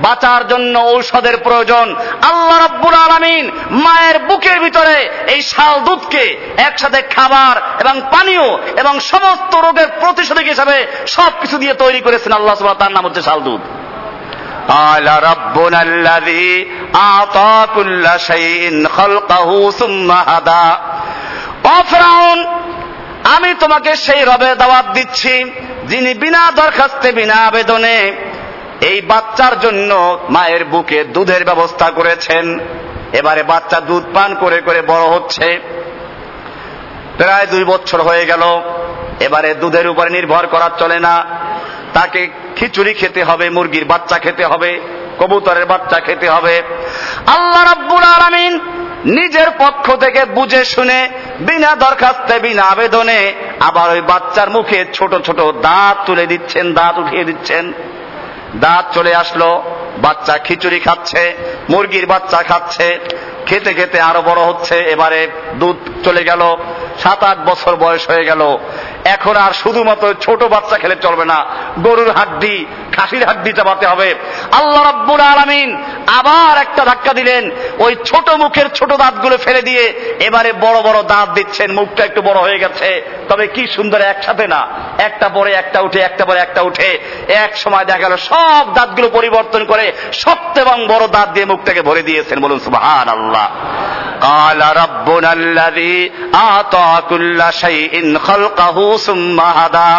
বাঁচার 0.00 0.48
জন্য 0.48 0.78
ঔষধের 0.78 1.36
প্রয়োজন। 1.36 1.94
আল্লাহ 2.22 2.58
রব্বুল 2.66 2.94
আলমিন 2.94 3.50
মায়ের 3.70 4.18
বুকের 4.18 4.60
ভিতরে 4.60 5.10
এই 5.26 5.42
শাল 5.42 5.80
দুধকে 5.80 6.38
একসাথে 6.56 7.02
খাবার 7.02 7.80
এবং 7.80 8.00
পানীয় 8.12 8.58
এবং 8.76 9.00
সমস্ত 9.00 9.54
রোগের 9.54 9.86
প্রতিষেধক 10.00 10.42
হিসাবে 10.42 10.86
সবকিছু 11.06 11.58
দিয়ে 11.58 11.74
তৈরি 11.74 12.00
করেছেন 12.00 12.32
আল্লাহ 12.32 12.54
সুবাহ 12.54 12.74
তার 12.74 12.92
নাম 12.92 13.04
হচ্ছে 13.04 13.22
শাল 13.22 13.40
দুধ। 13.40 13.60
আমি 23.36 23.54
তোমাকে 23.54 23.96
সেই 23.96 24.24
রবে 24.24 24.54
দাওয়াত 24.54 24.86
দিচ্ছি 24.92 25.44
যিনি 25.88 26.14
বিনা 26.14 26.50
দরখাস্তে 26.50 27.12
বিনা 27.12 27.34
আবেদনে 27.34 28.16
এই 28.90 29.00
বাচ্চার 29.00 29.60
জন্য 29.60 30.18
মায়ের 30.28 30.64
বুকে 30.64 31.04
দুধের 31.04 31.44
ব্যবস্থা 31.44 31.90
করেছেন। 31.90 32.44
এবারে 33.12 33.42
বাচ্চা 33.42 33.80
দুধ 33.80 34.04
পান 34.14 34.34
করে 34.34 34.58
করে 34.60 34.82
বড় 34.82 35.04
হচ্ছে। 35.04 35.60
প্রায় 37.18 37.46
দুই 37.46 37.64
বছর 37.64 38.02
হয়ে 38.02 38.24
গেল। 38.26 38.42
এবারে 39.20 39.54
দুধের 39.54 39.86
উপরে 39.88 40.10
নির্ভর 40.10 40.46
করা 40.46 40.70
চলে 40.78 40.98
না। 41.00 41.14
তাকে 41.92 42.20
খিচুড়ি 42.56 42.92
খেতে 42.94 43.24
হবে, 43.24 43.50
মুরগির 43.50 43.84
বাচ্চা 43.84 44.18
খেতে 44.18 44.44
হবে, 44.44 44.80
কবুতরের 45.18 45.66
বাচ্চা 45.66 46.00
খেতে 46.00 46.26
হবে। 46.30 46.62
আল্লাহ 47.26 47.62
রাব্বুল 47.64 48.04
আলামিন 48.16 48.52
নিজের 49.04 49.48
পক্ষ 49.58 49.86
থেকে 49.96 50.24
বুঝে 50.24 50.64
শুনে, 50.64 51.08
বিনা 51.40 51.74
দরখাস্তে, 51.74 52.38
বিনা 52.38 52.62
আবেদনে 52.62 53.20
আবার 53.60 53.88
ওই 53.90 54.00
বাচ্চার 54.00 54.50
মুখে 54.50 54.84
ছোট 54.92 55.12
ছোট 55.26 55.38
দাঁত 55.40 55.96
তুলে 56.06 56.26
দিচ্ছেন, 56.26 56.74
দাঁত 56.74 56.98
উঠিয়ে 56.98 57.24
দিচ্ছেন। 57.24 57.72
দাঁত 58.60 58.84
চলে 58.92 59.12
আসলো 59.14 59.48
বাচ্চা 59.98 60.34
খিচুড়ি 60.38 60.80
খাচ্ছে 60.80 61.22
মুরগির 61.70 62.06
বাচ্চা 62.06 62.42
খাচ্ছে 62.42 62.88
খেতে 63.48 63.70
খেতে 63.78 63.98
আরও 64.10 64.20
বড় 64.30 64.40
হচ্ছে, 64.50 64.76
এবারে 64.94 65.20
দুধ 65.60 65.78
চলে 66.04 66.22
গেল 66.30 66.42
সাত 67.02 67.20
আট 67.30 67.38
বছর 67.50 67.72
বয়স 67.84 68.04
হয়ে 68.10 68.28
গেল। 68.30 68.42
এখন 69.16 69.34
আর 69.44 69.52
শুধুমাত্র 69.62 70.04
ছোট 70.24 70.40
বাচ্চা 70.54 70.76
খেলে 70.82 70.96
চলবে 71.04 71.24
না, 71.32 71.38
গরুর 71.86 72.10
হাড্ডি, 72.18 72.56
খাসির 72.94 73.24
হাড্ডি 73.28 73.50
চাবাতে 73.58 73.84
হবে। 73.92 74.08
আল্লাহ 74.58 74.82
রাব্বুল 74.90 75.22
আলামিন 75.32 75.70
আবার 76.18 76.54
একটা 76.64 76.82
ধাক্কা 76.90 77.12
দিলেন, 77.20 77.44
ওই 77.84 77.92
ছোট 78.08 78.26
মুখের 78.42 78.68
ছোট 78.78 78.90
দাঁতগুলো 79.02 79.36
ফেলে 79.44 79.62
দিয়ে 79.68 79.84
এবারে 80.26 80.50
বড় 80.64 80.78
বড় 80.86 80.98
দাঁত 81.12 81.28
দিচ্ছেন, 81.36 81.68
মুখটা 81.78 82.02
একটু 82.08 82.20
বড় 82.28 82.38
হয়ে 82.46 82.62
গেছে। 82.64 82.88
তবে 83.30 83.44
কি 83.54 83.62
সুন্দর 83.76 84.00
একসাথে 84.12 84.44
না, 84.54 84.60
একটা 85.08 85.26
পরে 85.36 85.50
একটা 85.62 85.78
উঠে, 85.86 86.00
একটা 86.08 86.24
পরে 86.28 86.38
একটা 86.42 86.60
উঠে। 86.68 86.90
এক 87.44 87.52
সময় 87.62 87.84
দেখা 87.88 88.02
গেল 88.04 88.14
সব 88.30 88.64
দাঁতগুলো 88.76 89.08
পরিবর্তন 89.16 89.62
করে 89.70 89.86
শক্ত 90.22 90.54
এবং 90.64 90.76
বড় 90.92 91.04
দাঁত 91.16 91.28
দিয়ে 91.34 91.46
মুখটাকে 91.52 91.82
ভরে 91.88 92.02
দিয়েছেন, 92.08 92.36
বলুন 92.44 92.58
সুবহান 92.66 93.08
আল্লাহ 93.16 93.33
আল্লাহ। 93.34 93.48
قال 94.20 94.60
ربنا 94.76 95.30
الذي 95.32 96.12
أعطى 96.34 97.02
كل 97.08 97.40
شيء 97.52 98.18
خلقه 98.18 98.96
ثم 98.96 99.38
هدى 99.40 99.94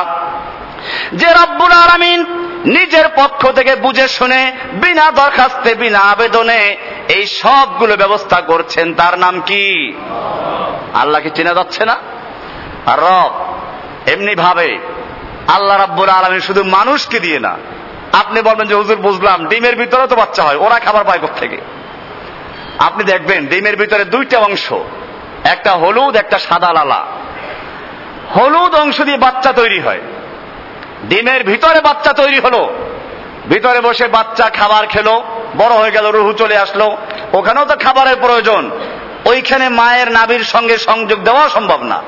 যে 1.13 1.28
রব্বুল 1.34 1.71
আরামিন 1.71 2.26
নিজের 2.65 3.08
পক্ষ 3.15 3.52
থেকে 3.52 3.76
বুঝে 3.76 4.08
শুনে, 4.08 4.52
বিনা 4.74 5.12
দরখাস্তে, 5.12 5.76
বিনা 5.76 6.00
আবেদনে 6.00 6.78
এই 7.10 7.26
সবগুলো 7.26 7.95
ব্যবস্থা 7.98 8.41
করছেন, 8.41 8.93
তার 8.93 9.19
নাম 9.19 9.41
কি? 9.41 9.93
আল্লাহ 10.93 11.21
কি 11.21 11.30
চেনা 11.30 11.54
যাচ্ছে 11.54 11.86
না? 11.86 11.95
আর 12.86 13.00
রব, 13.00 13.34
এমনি 14.08 14.36
ভাবে 14.36 14.80
আল্লাহ 15.48 15.84
রব্বুল 15.84 16.10
আলমী 16.10 16.39
শুধু 16.39 16.63
মানুষকে 16.63 17.19
দিয়ে 17.19 17.39
না। 17.39 17.58
আপনি 18.13 18.41
বলবেন 18.41 18.67
যে, 18.67 18.76
হুজুর, 18.76 18.95
বুঝলাম, 18.95 19.48
ডিমের 19.48 19.76
ভিতরে 19.76 20.08
তো 20.08 20.15
বাচ্চা 20.15 20.43
হয়, 20.43 20.56
ওরা 20.56 20.80
খাবার 20.80 21.04
পায় 21.04 21.19
থেকে 21.39 21.58
আপনি 22.79 23.03
দেখবেন 23.03 23.45
ডিমের 23.45 23.75
ভিতরে 23.75 24.05
দুইটা 24.05 24.39
অংশ, 24.39 24.73
একটা 25.43 25.71
হলুদ, 25.71 26.15
একটা 26.15 26.39
সাদা 26.39 26.73
লালা। 26.73 27.05
হলুদ 28.35 28.75
অংশ 28.75 29.01
দিয়ে 29.01 29.17
বাচ্চা 29.17 29.51
তৈরি 29.51 29.79
হয়। 29.79 29.99
ডিমের 31.03 31.43
ভিতরে 31.43 31.81
বাচ্চা 31.81 32.13
তৈরি 32.13 32.39
হলো। 32.39 32.73
ভিতরে 33.49 33.81
বসে 33.81 34.07
বাচ্চা 34.07 34.49
খাবার 34.49 34.88
খেলো, 34.88 35.23
বড় 35.57 35.75
হয়ে 35.75 35.91
গেল, 35.91 36.11
রুহু 36.11 36.33
চলে 36.33 36.57
আসলো। 36.57 36.97
ওখানেও 37.33 37.65
তো 37.65 37.75
খাবারের 37.75 38.15
প্রয়োজন। 38.21 38.71
ওইখানে 39.25 39.69
মায়ের 39.69 40.11
নাবির 40.11 40.43
সঙ্গে 40.43 40.77
সংযোগ 40.77 41.23
দেওয়া 41.23 41.49
সম্ভব 41.49 41.83
না। 41.83 42.01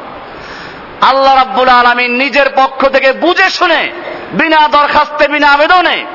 আল্লাহ 1.01 1.35
রাব্বুল 1.35 1.69
আলমিন 1.69 2.11
নিজের 2.11 2.45
পক্ষ 2.55 2.87
থেকে 2.87 3.13
বুঝে 3.13 3.49
শুনে, 3.49 3.91
বিনা 4.33 4.67
দরখাস্তে, 4.67 5.27
বিনা 5.27 5.51
আবেদনে 5.51 6.05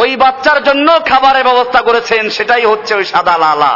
ওই 0.00 0.16
বাচ্চার 0.16 0.58
জন্য 0.64 0.88
খাবারের 1.10 1.44
ব্যবস্থা 1.44 1.80
করেছেন, 1.82 2.30
সেটাই 2.30 2.64
হচ্ছে 2.64 2.94
ওই 2.94 3.04
সাদা 3.04 3.36
লালা। 3.38 3.74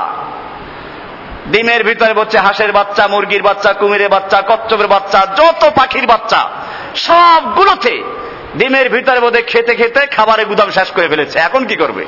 ডিমের 1.47 1.85
ভিতরে 1.85 2.13
হচ্ছে 2.13 2.39
হাঁসের 2.39 2.73
বাচ্চা, 2.73 3.05
মুরগির 3.09 3.43
বাচ্চা, 3.43 3.73
কুমিরের 3.73 4.09
বাচ্চা, 4.09 4.39
কচ্ছপের 4.43 4.87
বাচ্চা, 4.87 5.27
যত 5.39 5.63
পাখির 5.75 6.07
বাচ্চা, 6.07 6.41
সবগুলোতে 6.97 7.95
ডিমের 8.55 8.89
ভিতরে 8.89 9.21
বোধে 9.21 9.43
খেতে 9.43 9.73
খেতে 9.75 10.01
খাবারের 10.07 10.47
গুদাম 10.47 10.71
শেষ 10.71 10.89
করে 10.91 11.09
ফেলেছে। 11.09 11.39
এখন 11.39 11.65
কি 11.65 11.77
করবে? 11.77 12.05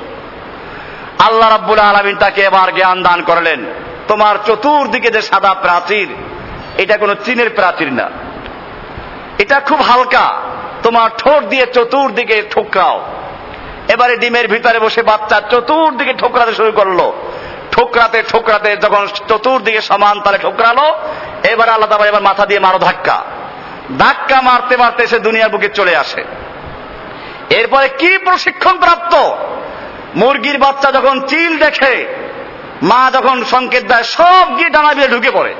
আল্লাহ 1.18 1.48
রাব্বুল 1.50 1.78
আলমিন 1.78 2.16
তাকে 2.16 2.40
এবার 2.42 2.68
জ্ঞান 2.74 3.02
দান 3.02 3.22
করলেন। 3.22 3.60
তোমার 4.08 4.34
চতুর্দিকে 4.46 5.10
যে 5.10 5.22
সাদা 5.22 5.52
প্রাচীর, 5.54 6.08
এটা 6.78 6.94
কোনো 6.96 7.14
চীনের 7.24 7.50
প্রাচীর 7.50 7.90
না। 7.92 8.06
এটা 9.38 9.60
খুব 9.60 9.80
হালকা। 9.82 10.26
তোমার 10.82 11.08
ঠোঁট 11.18 11.42
দিয়ে 11.44 11.66
চতুর্দিকে 11.66 12.36
ঠোকরাও। 12.50 12.96
এবারে 13.88 14.16
ডিমের 14.16 14.48
ভিতরে 14.48 14.78
বসে 14.78 15.02
বাচ্চা 15.02 15.40
চতুর্দিকে 15.50 16.12
ঠোকরাতে 16.12 16.52
শুরু 16.52 16.72
করল। 16.72 17.12
ঠোকরাতে 17.72 18.22
ঠোকরাতে 18.28 18.76
যখন 18.76 19.06
চতুর্দিকে 19.28 19.80
সমান 19.80 20.20
তালে 20.20 20.38
ঠোকরালো, 20.38 20.94
এবার 21.52 21.68
আল্লাহ 21.68 21.90
তাবার 21.90 22.08
এবার 22.08 22.22
মাথা 22.22 22.46
দিয়ে 22.46 22.60
মারো 22.60 22.78
ধাক্কা। 22.78 23.24
ধাক্কা 23.98 24.42
মারতে 24.42 24.76
মারতে 24.76 25.06
সে 25.06 25.18
দুনিয়ার 25.18 25.48
বুকে 25.48 25.68
চলে 25.68 25.96
আসে। 25.96 26.24
এরপরে 27.50 27.88
কি 27.88 28.18
প্রশিক্ষণ 28.18 28.78
প্রাপ্ত? 28.78 29.14
মুরগির 30.14 30.58
বাচ্চা 30.58 30.92
যখন 30.92 31.20
চিল 31.20 31.58
দেখে, 31.58 32.06
মা 32.82 33.10
যখন 33.14 33.44
সংকেত 33.44 33.84
দেয়, 33.84 34.02
সব 34.02 34.56
গিয়ে 34.56 34.70
ডানা 34.70 34.94
দিয়ে 34.94 35.08
ঢুকে 35.08 35.30
পড়ে। 35.30 35.54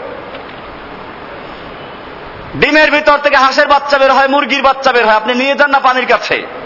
ডিমের 2.55 2.91
ভিতর 2.91 3.19
থেকে 3.19 3.37
হাঁসের 3.37 3.69
বাচ্চা 3.69 3.99
বের 3.99 4.13
হয়, 4.13 4.29
মুরগির 4.29 4.63
বাচ্চা 4.63 4.93
বের 4.93 5.07
হয়। 5.07 5.17
আপনি 5.17 5.35
নিয়ে 5.35 5.55
যান 5.55 5.71
না 5.71 5.81
পানির 5.81 6.07
কাছে। 6.07 6.62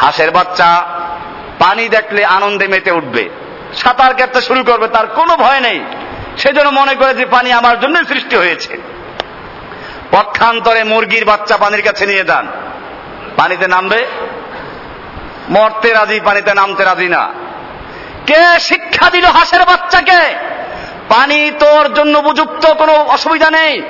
হাঁসের 0.00 0.30
বাচ্চা, 0.30 0.82
পানি 1.58 1.88
দেখলে 1.88 2.24
আনন্দে 2.24 2.68
মেতে 2.68 2.90
উঠবে। 2.90 3.28
সাঁতার 3.74 4.14
কাটতে 4.14 4.42
শুরু 4.42 4.64
করবে, 4.64 4.88
তার 4.88 5.06
কোনো 5.06 5.36
ভয় 5.36 5.60
নেই। 5.60 5.84
সেজন্য 6.38 6.68
মনে 6.68 6.94
করে 6.94 7.14
যে 7.14 7.26
পানি 7.26 7.52
আমার 7.52 7.80
জন্য 7.80 8.04
সৃষ্টি 8.04 8.36
হয়েছে। 8.36 8.78
পক্ষান্তরে 10.10 10.84
মুরগির 10.84 11.24
বাচ্চা 11.24 11.56
পানির 11.56 11.82
কাছে 11.82 12.06
নিয়ে 12.06 12.24
যান। 12.24 12.48
পানিতে 13.36 13.68
নামবে? 13.68 14.06
মরতে 15.50 15.92
রাজি, 15.92 16.20
পানিতে 16.20 16.54
নামতে 16.54 16.84
রাজি 16.84 17.08
না। 17.08 17.30
কে 18.26 18.60
শিক্ষা 18.60 19.10
দিল 19.10 19.24
হাঁসের 19.24 19.60
বাচ্চাকে? 19.60 20.34
পানি 21.08 21.50
তোর 21.58 21.94
জন্য 21.94 22.18
উপযুক্ত, 22.18 22.72
কোনো 22.72 22.92
অসুবিধা 22.92 23.50
নেই। 23.50 23.82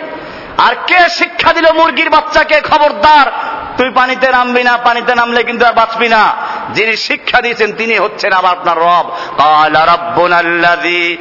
আর 0.58 0.74
কে 0.86 1.08
শিক্ষা 1.08 1.52
দিল 1.52 1.64
মুরগির 1.72 2.10
বাচ্চাকে? 2.10 2.60
খবরদার 2.60 3.51
তুই 3.76 3.90
পানিতে 3.90 4.28
নামবি 4.30 4.62
না, 4.62 4.76
পানিতে 4.76 5.14
নামলে 5.14 5.42
কিন্তু 5.42 5.66
আর 5.66 5.72
বাঁচবি 5.72 6.08
না। 6.08 6.34
যিনি 6.74 6.96
শিক্ষা 6.96 7.40
দিয়েছেন, 7.40 7.72
তিনি 7.72 7.94
হচ্ছেন 7.98 8.32
আবার 8.32 8.52
আপনার 8.52 8.78
রব। 8.78 9.06
কালা 9.38 9.86
রব্বুন 9.86 10.32
আল্লাযী 10.32 11.16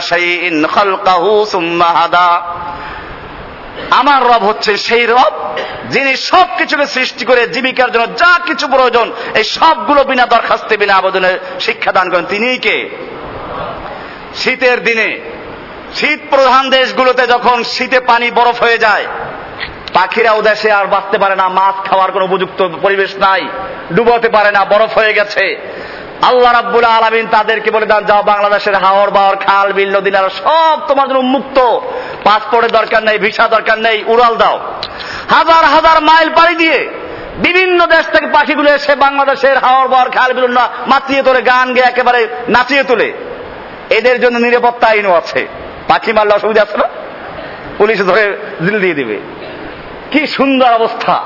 শাইইন 0.00 0.66
খালকাহু 0.74 1.46
সুম্মা 1.50 1.86
হাদা। 1.86 2.42
আমার 3.90 4.22
রব 4.22 4.42
হচ্ছে 4.44 4.76
সেই 4.76 5.06
রব, 5.06 5.54
যিনি 5.90 6.16
সব 6.16 6.46
কিছুকে 6.58 6.86
সৃষ্টি 6.86 7.24
করে 7.24 7.48
জীবিকার 7.48 7.92
জন্য 7.92 8.06
যা 8.14 8.40
কিছু 8.46 8.68
প্রয়োজন, 8.68 9.12
এই 9.34 9.44
সবগুলো 9.44 10.04
বিনা 10.04 10.26
দরখাস্তে, 10.26 10.76
বিনা 10.76 10.94
আবেদনে 10.94 11.38
শিক্ষা 11.60 11.92
দান 11.92 12.10
করেন। 12.10 12.24
তিনি 12.24 12.58
কে? 12.58 12.90
শীতের 14.34 14.84
দিনে, 14.84 15.20
শীত 15.94 16.20
প্রধান 16.30 16.70
দেশগুলোতে 16.70 17.26
যখন 17.26 17.64
শীতে 17.64 18.00
পানি 18.00 18.30
বরফ 18.30 18.62
হয়ে 18.62 18.78
যায় 18.78 19.06
পাখিরাও 19.94 20.40
দেশে 20.42 20.70
আর 20.78 20.86
বাঁচতে 20.94 21.16
পারে 21.22 21.34
না, 21.40 21.46
মাছ 21.58 21.76
খাওয়ার 21.88 22.10
কোনো 22.14 22.24
উপযুক্ত 22.28 22.60
পরিবেশ 22.84 23.10
নাই, 23.24 23.42
ডুবোতে 23.94 24.28
পারে 24.36 24.50
না, 24.56 24.60
বরফ 24.64 24.92
হয়ে 24.98 25.12
গেছে। 25.12 25.44
আল্লাহ 26.28 26.52
রাব্বুল 26.52 26.86
আলমিন 26.96 27.26
তাদেরকে 27.36 27.70
বলে 27.70 27.86
দেন, 27.86 28.02
যাও 28.04 28.22
বাংলাদেশের 28.32 28.76
হাওর 28.82 29.10
বাওয়ার 29.16 29.36
খাল, 29.36 29.68
বিল, 29.72 29.90
নদী, 29.96 30.10
নালা, 30.10 30.32
সব 30.42 30.76
তোমার 30.88 31.06
জন্য 31.08 31.22
মুক্ত 31.34 31.58
পাসপোর্টের 32.26 32.72
দরকার 32.78 33.02
নেই, 33.08 33.18
ভিসা 33.24 33.44
দরকার 33.48 33.78
নেই, 33.86 33.98
উড়াল 34.12 34.34
দাও। 34.36 34.56
হাজার 35.34 35.64
হাজার 35.74 35.96
মাইল 36.08 36.28
পাড়ি 36.38 36.54
দিয়ে 36.62 36.78
বিভিন্ন 37.46 37.78
দেশ 37.94 38.04
থেকে 38.14 38.26
পাখিগুলো 38.36 38.68
এসে 38.78 38.92
বাংলাদেশের 39.04 39.56
হাওর 39.64 39.88
বাওয়ার 39.92 40.10
খাল, 40.16 40.30
বিল 40.32 40.46
মাতিয়ে 40.92 41.22
তোলে, 41.22 41.40
গান 41.42 41.66
গেয়ে 41.74 41.88
একেবারে 41.92 42.20
নাচিয়ে 42.48 42.84
তোলে। 42.90 43.08
এদের 43.98 44.16
জন্য 44.22 44.36
নিরাপত্তা 44.38 44.86
আইনও 44.92 45.12
আছে। 45.20 45.40
পাখি 45.88 46.10
মারলে 46.12 46.34
অসুবিধা 46.34 46.62
আছে 46.62 46.76
না? 46.82 46.88
পুলিশ 47.78 47.98
ধরে 48.08 48.24
জিল 48.64 48.76
দিয়ে 48.84 48.96
দিবে। 49.00 49.16
কি 50.10 50.22
সুন্দর 50.26 50.70
অবস্থা। 50.72 51.16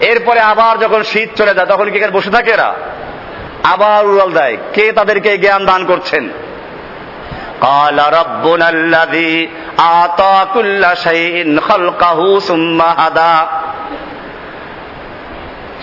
এরপরে 0.00 0.40
আবার 0.42 0.74
যখন 0.78 1.00
শীত 1.02 1.28
চলে 1.36 1.52
যায়, 1.54 1.66
তখন 1.66 1.86
কি 1.90 1.98
বসে 2.12 2.30
থাকে 2.30 2.50
এরা? 2.50 2.70
আবার 3.64 4.00
উড়াল 4.06 4.30
দেয়। 4.32 4.56
কে 4.72 4.84
তাদেরকে 4.92 5.30
জ্ঞান 5.38 5.62
দান 5.66 5.82
করছেন? 5.84 6.24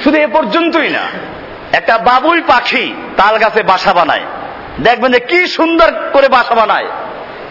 শুধু 0.04 0.18
এ 0.18 0.28
পর্যন্তই 0.28 0.90
না, 0.90 1.06
একটা 1.72 1.96
বাবুই 1.98 2.42
পাখি 2.48 2.86
তাল 3.18 3.34
গাছে 3.38 3.62
বাসা 3.64 3.92
বানায়। 3.94 4.26
দেখবেন 4.80 5.12
যে 5.12 5.22
কি 5.22 5.40
সুন্দর 5.48 5.90
করে 6.14 6.28
বাসা 6.28 6.56
বানায়। 6.56 6.90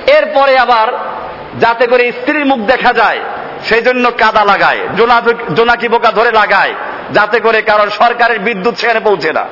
এরপরে 0.07 0.53
আবার 0.59 0.89
যাতে 1.61 1.85
করে 1.87 2.05
স্ত্রীর 2.13 2.47
মুখ 2.47 2.61
দেখা 2.67 2.93
যায় 2.93 3.21
সেই 3.65 3.83
জন্য 3.83 4.11
কাদা 4.11 4.45
লাগায় 4.45 4.79
জোনা- 4.97 5.55
জোনাকি 5.55 5.89
বোকা 5.89 6.13
ধরে 6.13 6.31
লাগায়, 6.31 6.75
যাতে 7.13 7.41
করে 7.41 7.63
কারণ 7.63 7.89
সরকারের 7.89 8.39
বিদ্যুৎ 8.39 8.79
সেখানে 8.79 9.01
পৌঁছে 9.01 9.33
না। 9.33 9.47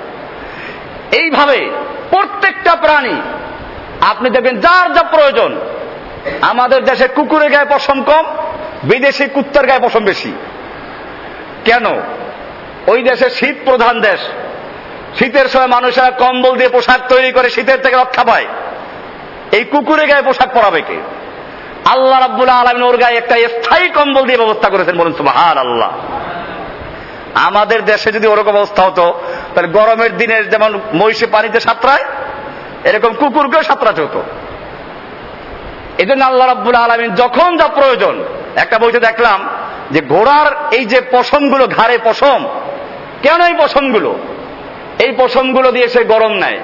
এইভাবে 1.13 1.71
প্রত্যেকটা 2.11 2.77
প্রাণী, 2.77 3.21
আপনি 4.01 4.31
দেখবেন 4.31 4.61
যার 4.61 4.93
যা 4.93 5.03
প্রয়োজন, 5.03 5.61
আমাদের 6.43 6.85
দেশে 6.85 7.09
কুকুরের 7.09 7.51
গায়ে 7.51 7.67
পশম 7.71 8.03
কম, 8.03 8.37
বিদেশি 8.85 9.25
কুত্তার 9.25 9.67
গায়ে 9.67 9.81
পশম 9.81 10.05
বেশি। 10.05 10.33
কেন? 11.65 11.87
ওই 12.87 13.03
দেশে 13.03 13.31
শীত 13.31 13.57
প্রধান 13.65 14.01
দেশ। 14.01 14.21
শীতের 15.19 15.49
সময় 15.49 15.67
মানুষেরা 15.67 16.11
কম্বল 16.11 16.57
দিয়ে 16.57 16.69
পোশাক 16.69 17.01
তৈরি 17.09 17.33
করে 17.33 17.51
শীতের 17.51 17.81
থেকে 17.81 17.97
রক্ষা 17.97 18.25
পায়। 18.25 18.47
এই 19.53 19.65
কুকুরের 19.65 20.09
গায়ে 20.09 20.23
পোশাক 20.23 20.55
পরাবে 20.55 20.81
কে? 20.81 21.16
আল্লাহ 21.93 22.21
রাব্বুল 22.21 22.49
আলমিন 22.49 22.83
ওর 22.83 22.97
গায়ে 22.97 23.17
একটা 23.17 23.37
স্থায়ী 23.37 23.89
কম্বল 23.89 24.25
দিয়ে 24.25 24.39
ব্যবস্থা 24.39 24.69
করেছেন, 24.69 24.99
বলুন 24.99 25.13
সুবহান 25.13 25.59
আল্লাহ 25.59 25.91
আমাদের 27.35 27.85
দেশে 27.85 28.13
যদি 28.13 28.27
ওরকম 28.27 28.57
অবস্থা 28.57 28.83
হতো, 28.83 29.21
তাহলে 29.55 29.69
গরমের 29.69 30.17
দিনে 30.17 30.45
যেমন 30.45 30.81
মহিষে 30.95 31.27
পানিতে 31.27 31.61
সাঁতরায়, 31.61 32.05
এরকম 32.85 33.13
কুকুরকেও 33.13 33.63
সাঁতরাতে 33.63 34.03
হতো। 34.03 34.23
এই 35.99 36.07
জন্য 36.07 36.25
আল্লাহ 36.25 36.47
রাব্বুল 36.49 36.75
আলমিন 36.75 37.15
যখন 37.15 37.57
যা 37.57 37.69
প্রয়োজন, 37.69 38.25
একটা 38.57 38.79
বইতে 38.79 39.01
দেখলাম 39.01 39.49
যে 39.91 40.01
ঘোড়ার 40.01 40.47
এই 40.71 40.85
যে 40.85 41.01
পশমগুলো, 41.11 41.67
ঘাড়ে 41.67 41.99
পশম, 42.05 42.47
কেন 43.23 43.41
এই 43.41 43.55
পশমগুলো? 43.59 44.19
এই 44.99 45.13
পশমগুলো 45.19 45.73
দিয়ে 45.73 45.89
সে 45.89 46.05
গরম 46.05 46.33
নেয়। 46.33 46.61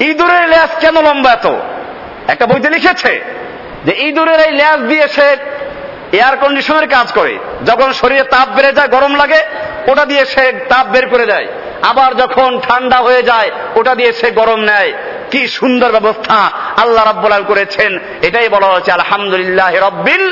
ইঁদুরের 0.00 0.48
ল্যাস 0.48 0.70
কেন 0.80 1.02
লম্বা 1.02 1.32
এত? 1.32 1.46
একটা 2.28 2.46
বইতে 2.46 2.70
লিখেছে 2.70 3.35
যে 3.86 3.92
ইঁদুরের 4.06 4.40
এই 4.46 4.52
ল্যাস 4.52 4.78
দিয়ে 4.90 5.08
সে 5.08 5.28
এয়ার 6.12 6.36
কন্ডিশনের 6.36 6.86
কাজ 6.88 7.12
করে। 7.12 7.38
যখন 7.66 7.88
শরীরে 7.92 8.24
তাপ 8.34 8.48
বেড়ে 8.56 8.72
যায়, 8.72 8.88
গরম 8.88 9.12
লাগে, 9.14 9.40
ওটা 9.90 10.04
দিয়ে 10.04 10.24
সে 10.24 10.44
তাপ 10.68 10.86
বের 10.86 11.06
করে 11.08 11.26
দেয়। 11.26 11.46
আবার 11.82 12.10
যখন 12.16 12.60
ঠান্ডা 12.66 12.96
হয়ে 12.96 13.22
যায়, 13.22 13.50
ওটা 13.74 13.94
দিয়ে 13.94 14.12
সে 14.12 14.30
গরম 14.30 14.60
নেয়। 14.60 14.92
কি 15.30 15.48
সুন্দর 15.48 15.90
ব্যবস্থা 15.90 16.38
আল্লাহ 16.76 17.04
রাব্বুল 17.04 17.32
আলামিন 17.32 17.48
করেছেন। 17.52 17.98
এটাই 18.22 18.48
বলা 18.48 18.66
হয়েছে, 18.66 18.90
আলহামদুলিল্লাহ 18.92 19.72
রব্বিল 19.88 20.24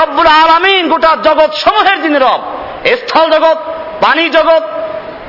রব্বুল 0.00 0.30
আলামিন 0.42 0.88
গোটা 0.88 1.16
জগৎ 1.22 1.50
সমূহের 1.54 2.02
যিনি 2.02 2.18
রব, 2.18 2.40
স্থল 3.00 3.26
জগৎ, 3.30 3.58
পানি 4.04 4.24
জগৎ, 4.28 4.62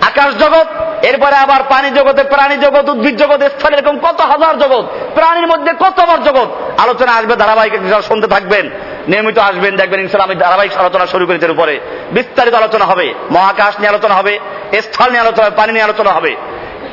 আকাশ 0.10 0.32
জগৎ 0.44 0.68
এরপরে 1.02 1.36
আবার 1.36 1.60
পানি 1.70 1.90
জগতে, 1.90 2.24
প্রাণী 2.24 2.58
জগৎ, 2.58 2.90
উদ্ভিদ 2.90 3.18
জগৎ, 3.18 3.44
স্থল, 3.44 3.74
এরকম 3.74 4.00
কত 4.00 4.22
হাজার 4.22 4.60
জগৎ, 4.60 4.86
প্রাণীর 5.14 5.48
মধ্যে 5.48 5.74
কত 5.80 6.00
আবার 6.00 6.24
জগৎ। 6.24 6.80
আলোচনা 6.80 7.12
আসবে, 7.12 7.36
ধারাবাহিক 7.36 8.02
শুনতে 8.08 8.28
থাকবেন। 8.28 8.70
নিয়মিত 9.08 9.38
আসবেন, 9.38 9.78
দেখবেন 9.78 10.00
ইনশাল্লাহ 10.00 10.32
আমি 10.32 10.36
ধারাবাহিক 10.36 10.78
আলোচনা 10.78 11.06
শুরু 11.06 11.26
করেছি 11.26 11.52
উপরে। 11.52 11.80
বিস্তারিত 12.12 12.54
আলোচনা 12.54 12.86
হবে, 12.86 13.14
মহাকাশ 13.32 13.76
নিয়ে 13.78 13.90
আলোচনা 13.90 14.16
হবে, 14.16 14.40
স্থল 14.82 15.10
নিয়ে 15.10 15.22
আলোচনা 15.22 15.50
পানি 15.50 15.72
নিয়ে 15.72 15.84
আলোচনা 15.84 16.12
হবে। 16.12 16.36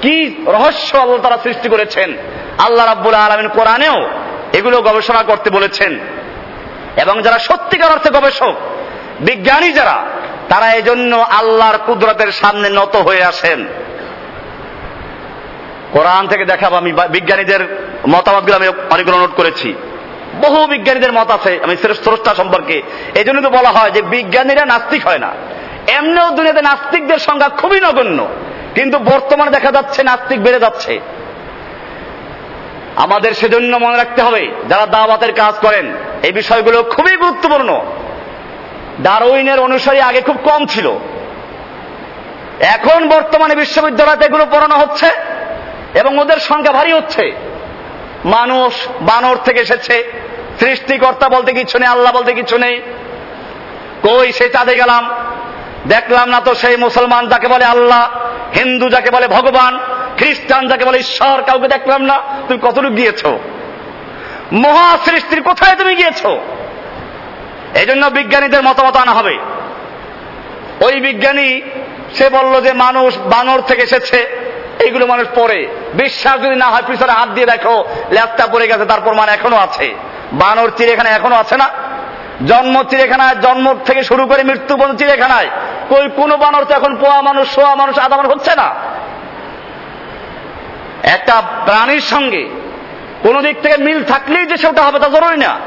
কি 0.02 0.44
রহস্য 0.46 0.96
আল্লাহ 0.96 1.18
তারা 1.18 1.38
সৃষ্টি 1.42 1.68
করেছেন? 1.68 2.16
আল্লাহ 2.58 2.86
রাব্বুল 2.86 3.14
আলমিন 3.14 3.48
কোরআনেও 3.48 4.08
এগুলো 4.52 4.82
গবেষণা 4.82 5.22
করতে 5.22 5.50
বলেছেন। 5.50 5.98
এবং 6.96 7.22
যারা 7.22 7.38
সত্যিকার 7.38 7.92
অর্থে 7.92 8.10
গবেষক, 8.10 8.54
বিজ্ঞানী 9.20 9.72
যারা, 9.72 10.02
তারা 10.48 10.72
এজন্য 10.72 11.16
আল্লাহর 11.16 11.78
কুদরতের 11.86 12.32
সামনে 12.32 12.70
নত 12.70 12.96
হয়ে 12.96 13.24
আসেন। 13.24 13.66
কোরআন 15.94 16.28
থেকে 16.28 16.44
দেখাবো, 16.44 16.76
আমি 16.76 16.92
বিজ্ঞানীদের 16.92 17.90
মতামতগুলো 18.08 18.56
আমি 18.56 18.68
অনেকগুলো 18.68 19.18
নোট 19.18 19.30
করেছি। 19.30 19.74
বহু 20.40 20.66
বিজ্ঞানীদের 20.66 21.12
মত 21.12 21.30
আছে, 21.30 21.60
আমি 21.62 21.76
স্রষ্টা 21.76 22.34
সম্পর্কে। 22.34 22.82
এই 23.14 23.24
জন্য 23.24 23.40
তো 23.40 23.50
বলা 23.50 23.68
হয় 23.68 23.90
যে 23.90 24.02
বিজ্ঞানীরা 24.02 24.64
নাস্তিক 24.64 25.06
হয় 25.06 25.18
না। 25.18 25.32
এমনিও 25.88 26.30
দুনিয়াতে 26.30 26.62
নাস্তিকদের 26.62 27.18
সংখ্যা 27.18 27.48
খুবই 27.48 27.80
নগণ্য। 27.80 28.28
কিন্তু 28.74 28.98
বর্তমানে 28.98 29.50
দেখা 29.50 29.70
যাচ্ছে 29.70 30.02
নাস্তিক 30.02 30.42
বেড়ে 30.42 30.58
যাচ্ছে। 30.58 31.00
আমাদের 32.96 33.34
সেজন্য 33.34 33.76
মনে 33.76 33.96
রাখতে 33.96 34.22
হবে, 34.22 34.48
যারা 34.68 34.86
দাওয়াতের 34.86 35.32
কাজ 35.32 35.54
করেন, 35.54 35.92
এই 36.22 36.32
বিষয়গুলো 36.32 36.82
খুবই 36.82 37.16
গুরুত্বপূর্ণ। 37.16 37.80
ডারউইনের 39.02 39.60
অনুসারী 39.60 40.00
আগে 40.00 40.20
খুব 40.20 40.36
কম 40.44 40.66
ছিল। 40.66 40.92
এখন 42.60 43.08
বর্তমানে 43.08 43.54
বিশ্ববিদ্যালয়তে 43.54 44.24
এগুলো 44.24 44.46
পড়ানো 44.50 44.76
হচ্ছে। 44.76 45.33
এবং 45.94 46.18
ওদের 46.18 46.36
সংখ্যা 46.36 46.72
ভারী 46.72 46.92
হচ্ছে। 46.92 47.32
মানুষ 48.24 48.74
বানর 49.00 49.36
থেকে 49.36 49.60
এসেছে। 49.60 50.12
সৃষ্টিকর্তা 50.60 51.28
বলতে 51.28 51.52
কিছু 51.52 51.78
নেই, 51.78 51.88
আল্লাহ 51.88 52.12
বলতে 52.12 52.32
কিছু 52.32 52.58
নেই। 52.58 52.80
কই 54.02 54.32
সে 54.32 54.48
চাঁদে 54.48 54.74
গেলাম? 54.74 55.10
দেখলাম 55.88 56.28
না 56.28 56.40
তো 56.40 56.54
সেই 56.54 56.76
মুসলমান 56.76 57.28
যাকে 57.28 57.48
বলে 57.48 57.64
আল্লাহ, 57.64 58.10
হিন্দু 58.54 58.88
যাকে 58.88 59.10
বলে 59.10 59.28
ভগবান, 59.28 59.78
খ্রিস্টান 60.18 60.68
যাকে 60.68 60.84
বলে 60.84 60.98
ঈশ্বর, 60.98 61.42
কাউকে 61.42 61.68
দেখলাম 61.68 62.02
না। 62.02 62.22
তুমি 62.48 62.60
কতটুকু 62.62 62.94
গিয়েছো? 62.94 63.38
মহা 64.52 64.98
সৃষ্টির 65.04 65.42
কোথায় 65.42 65.76
তুমি 65.76 65.94
গিয়েছো? 65.94 66.40
এই 67.74 67.86
জন্য 67.86 68.06
বিজ্ঞানীদের 68.06 68.62
মতামত 68.62 68.96
আনা 68.96 69.12
হবে। 69.12 69.38
ওই 70.80 71.00
বিজ্ঞানী, 71.00 71.60
সে 72.14 72.28
বলল 72.28 72.60
যে 72.60 72.72
মানুষ 72.72 73.18
বানর 73.18 73.60
থেকে 73.60 73.82
এসেছে। 73.82 74.43
এইগুলো 74.78 75.06
মানুষ 75.06 75.26
পড়ে। 75.34 75.68
বিশ্বাস 75.94 76.40
যদি 76.40 76.56
না 76.56 76.66
হয়, 76.66 76.82
পিছনে 76.86 77.12
হাত 77.12 77.28
দিয়ে 77.28 77.46
দেখো, 77.46 77.84
ল্যাপটা 78.12 78.46
পড়ে 78.46 78.68
গেছে, 78.68 78.84
তার 78.84 79.00
প্রমাণ 79.00 79.28
এখনও 79.28 79.56
আছে। 79.56 79.94
বানর 80.32 80.70
চিড়িয়াখানা 80.76 81.10
এখনও 81.10 81.36
আছে 81.36 81.56
না? 81.56 81.68
জন্ম 82.46 82.82
চিড়িয়াখানায়, 82.82 83.36
জন্ম 83.36 83.74
থেকে 83.84 84.02
শুরু 84.02 84.26
করে 84.26 84.42
মৃত্যু 84.42 84.76
পর্যন্ত 84.76 84.98
চিড়িয়াখানায়। 84.98 85.48
কই, 85.90 86.08
কোন 86.16 86.36
বানর 86.36 86.64
তো 86.64 86.74
এখন 86.74 86.96
পোয়া 86.96 87.22
মানুষ 87.22 87.54
সোয়া 87.54 87.74
মানুষ 87.74 87.98
আধা 87.98 88.16
মানুষ 88.16 88.32
হচ্ছে 88.32 88.54
না? 88.56 88.74
একটা 91.02 91.40
প্রাণীর 91.40 92.00
সঙ্গে 92.00 92.48
কোন 93.22 93.42
দিক 93.42 93.60
থেকে 93.62 93.76
মিল 93.76 94.04
থাকলেই 94.04 94.46
যে 94.46 94.56
সেটা 94.56 94.82
হবে 94.82 94.98
তা 94.98 95.08
জরুরি 95.08 95.36
না। 95.36 95.58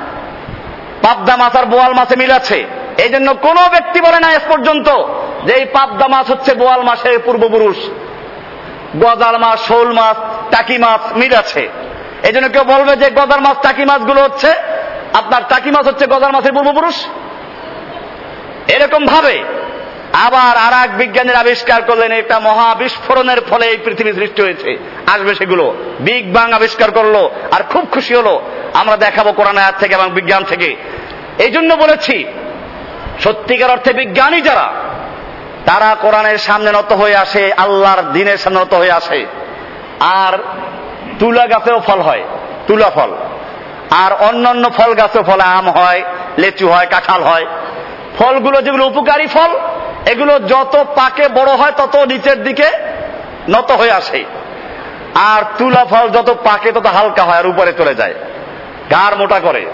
পাবদা 1.01 1.35
মাছ 1.35 1.55
আর 1.55 1.65
বোয়াল 1.65 1.93
মাছে 1.93 2.15
মিল 2.15 2.31
আছে। 2.31 2.65
এই 2.97 3.09
জন্য 3.09 3.33
কোনো 3.33 3.69
ব্যক্তি 3.69 4.01
বলে 4.01 4.19
না 4.19 4.31
এস 4.31 4.41
পর্যন্ত 4.47 4.89
যে 5.45 5.53
এই 5.53 5.65
পাবদা 5.65 6.07
মাছ 6.07 6.31
হচ্ছে 6.31 6.53
বোয়াল 6.53 6.81
মাছের 6.81 7.19
পূর্বপুরুষ। 7.25 7.77
গজাল 8.95 9.37
মাছ, 9.37 9.59
শোল 9.59 9.91
মাছ, 9.91 10.17
টাকি 10.55 10.77
মাছ 10.77 11.17
মিল 11.17 11.35
আছে। 11.35 11.69
এই 12.23 12.33
জন্য 12.33 12.49
কেউ 12.49 12.63
বলবে 12.63 12.95
যে 12.95 13.11
গজার 13.11 13.41
মাছ, 13.41 13.57
টাকি 13.61 13.85
মাছগুলো 13.85 14.23
হচ্ছে 14.23 14.53
আপনার 15.13 15.41
টাকি 15.49 15.71
মাছ 15.71 15.87
হচ্ছে 15.87 16.07
গজার 16.07 16.31
মাছের 16.31 16.53
পূর্বপুরুষ। 16.53 17.05
এরকম 18.67 19.05
ভাবে 19.05 19.43
আবার 20.13 20.57
আর 20.57 20.83
এক 20.83 20.97
বিজ্ঞানীর 20.97 21.35
আবিষ্কার 21.35 21.81
করলেন 21.81 22.11
একটা 22.11 22.39
মহা 22.39 22.75
বিস্ফোরণের 22.75 23.41
ফলে 23.41 23.65
এই 23.65 23.77
পৃথিবী 23.77 24.13
সৃষ্টি 24.13 24.41
হয়েছে। 24.41 24.77
আসবে 25.07 25.35
সেগুলো। 25.35 25.75
বিগ 25.99 26.33
বাং 26.33 26.51
আবিষ্কার 26.51 26.91
করল 26.91 27.29
আর 27.51 27.63
খুব 27.63 27.87
খুশি 27.91 28.15
হলো। 28.15 28.41
আমরা 28.73 28.97
দেখাবো 28.97 29.31
কোরআন 29.31 29.57
আয়াত 29.57 29.75
থেকে 29.79 29.93
এবং 29.93 30.11
বিজ্ঞান 30.11 30.43
থেকে। 30.43 30.75
এই 31.39 31.51
জন্য 31.51 31.73
বলেছি, 31.73 32.25
সত্যিকার 33.23 33.71
অর্থে 33.71 33.93
বিজ্ঞানী 33.93 34.41
যারা 34.41 34.73
তারা 35.67 35.95
কোরআনের 36.01 36.37
সামনে 36.37 36.71
নত 36.71 36.93
হয়ে 36.93 37.15
আসে, 37.15 37.53
আল্লাহর 37.53 38.01
দিনের 38.01 38.37
সামনে 38.37 38.59
নত 38.59 38.73
হয়ে 38.73 38.91
আসে। 38.91 39.25
আর 39.99 40.37
তুলা 41.19 41.47
গাছেও 41.47 41.79
ফল 41.79 41.99
হয়, 41.99 42.23
তুলা 42.67 42.89
ফল। 42.89 43.11
আর 43.91 44.13
অন্যান্য 44.13 44.69
ফল 44.69 44.93
গাছেও 44.93 45.23
ফলে 45.23 45.43
আম 45.43 45.69
হয়, 45.69 46.03
লেচু 46.37 46.69
হয়, 46.69 46.85
কাঁঠাল 46.85 47.23
হয়। 47.23 47.45
ফলগুলো 48.17 48.61
যেগুলো 48.61 48.85
উপকারী 48.85 49.27
ফল, 49.27 49.59
এগুলো 50.05 50.39
যত 50.39 50.85
পাকে 50.95 51.27
বড় 51.27 51.51
হয়, 51.51 51.71
তত 51.77 51.95
নিচের 51.95 52.43
দিকে 52.43 52.67
নত 53.49 53.71
হয়ে 53.71 53.91
আসে। 53.91 54.23
আর 55.15 55.43
তুলা 55.57 55.85
ফল 55.85 56.09
যত 56.09 56.29
পাকে, 56.29 56.71
তত 56.71 56.85
হালকা 56.85 57.23
হয়, 57.23 57.37
আর 57.37 57.47
উপরে 57.47 57.73
চলে 57.77 57.95
যায়। 57.95 58.13
গাড় 58.91 59.15
মোটা 59.15 59.39
করে। 59.39 59.65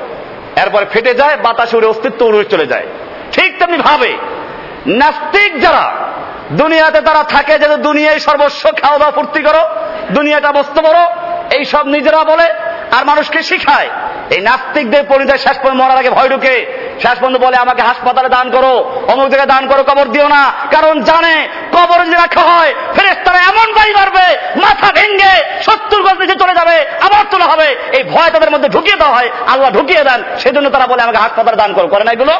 এরপরে 0.55 0.85
ফেটে 0.85 1.13
যায়, 1.13 1.37
বাতাসে 1.37 1.77
উড়ে 1.77 1.87
অস্তিত্ব 1.87 2.25
উড়ে 2.25 2.45
চলে 2.45 2.67
যায়। 2.67 2.87
ঠিক 3.31 3.59
তেমনি 3.59 3.77
ভাবে 3.77 4.17
নাস্তিক 4.87 5.51
যারা, 5.61 5.91
দুনিয়াতে 6.51 7.01
তারা 7.01 7.23
থাকে 7.23 7.59
যে 7.59 7.67
দুনিয়ায় 7.77 8.19
সর্বস্ব 8.19 8.63
খাওয়া 8.81 8.99
দাওয়া 8.99 9.11
ফুর্তি 9.11 9.41
করো, 9.43 9.63
দুনিয়াটা 10.11 10.51
বস্তু 10.51 10.81
বড়, 10.81 10.99
এইসব 11.57 11.87
নিজেরা 11.87 12.23
বলে 12.23 12.47
আর 12.91 13.05
মানুষকে 13.05 13.43
শিখায়। 13.43 13.89
এই 14.29 14.41
নাস্তিকদের 14.41 15.03
পরিচয় 15.03 15.37
শেষ 15.37 15.57
পর্যন্ত 15.57 15.81
মরার 15.81 15.97
আগে 15.97 16.09
ভয় 16.09 16.29
ঢুকে, 16.29 16.65
শেষ 17.01 17.17
পর্যন্ত 17.19 17.37
বলে 17.45 17.57
আমাকে 17.57 17.81
হাসপাতালে 17.81 18.29
দান 18.29 18.51
করো, 18.51 19.03
অমুক 19.07 19.27
জায়গায় 19.29 19.47
দান 19.47 19.67
করো, 19.67 19.83
কবর 19.83 20.05
দিও 20.05 20.27
না, 20.27 20.53
কারণ 20.71 21.01
জানে 21.01 21.47
কবর 21.71 21.99
যদি 22.05 22.15
রাখা 22.15 22.41
হয় 22.41 22.73
ফেরেস 22.95 23.17
তারা 23.25 23.37
এমন 23.37 23.73
বাড়ি 23.73 23.93
মারবে, 23.93 24.37
মাথা 24.61 24.91
ভেঙ্গে 24.91 25.61
সত্তর 25.61 26.01
গজ 26.01 26.17
নিচে 26.19 26.35
চলে 26.35 26.53
যাবে, 26.53 26.85
আবার 27.01 27.23
তোলা 27.31 27.45
হবে। 27.45 27.75
এই 27.97 28.03
ভয় 28.03 28.29
তাদের 28.29 28.51
মধ্যে 28.51 28.69
ঢুকিয়ে 28.69 28.97
দেওয়া 28.97 29.13
হয়, 29.13 29.29
আল্লাহ 29.47 29.71
ঢুকিয়ে 29.71 30.03
দেন, 30.03 30.23
সেজন্য 30.39 30.69
তারা 30.69 30.87
বলে 30.87 31.01
আমাকে 31.01 31.17
হাসপাতালে 31.17 31.57
দান 31.57 31.73
করো। 31.73 31.87
করে 31.87 32.03
না 32.03 32.11
এগুলো? 32.11 32.33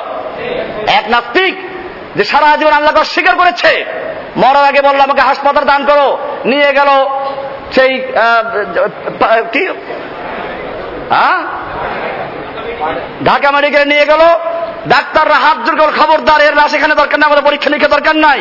এক 0.88 1.10
নাস্তিক 1.10 1.73
যে 2.16 2.24
সারা 2.24 2.58
জীবন 2.58 2.72
আল্লাহকে 2.72 3.00
অস্বীকার 3.00 3.36
করেছে, 3.36 3.86
মরার 4.38 4.66
আগে 4.66 4.82
বলল, 4.82 5.00
আমাকে 5.00 5.22
হাসপাতাল 5.22 5.64
দান 5.66 5.86
করো। 5.86 6.18
নিয়ে 6.46 6.74
গেল 6.74 6.90
সেই 7.72 7.94
কি? 9.52 9.68
হ্যাঁ? 11.10 11.38
ঢাকা 13.26 13.52
মেডিকেলে 13.52 13.86
নিয়ে 13.86 14.06
গেল। 14.06 14.22
ডাক্তাররা 14.88 15.34
হাত 15.34 15.58
জোর 15.66 15.76
করে 15.76 15.92
খবরদার, 15.98 16.42
এর 16.42 16.56
লাশ 16.56 16.74
এখানে 16.74 16.96
দরকার 16.96 17.20
নাই, 17.20 17.28
আমাদের 17.28 17.44
পরীক্ষা 17.44 17.70
নিরীক্ষা 17.70 17.96
দরকার 17.96 18.16
নাই। 18.16 18.40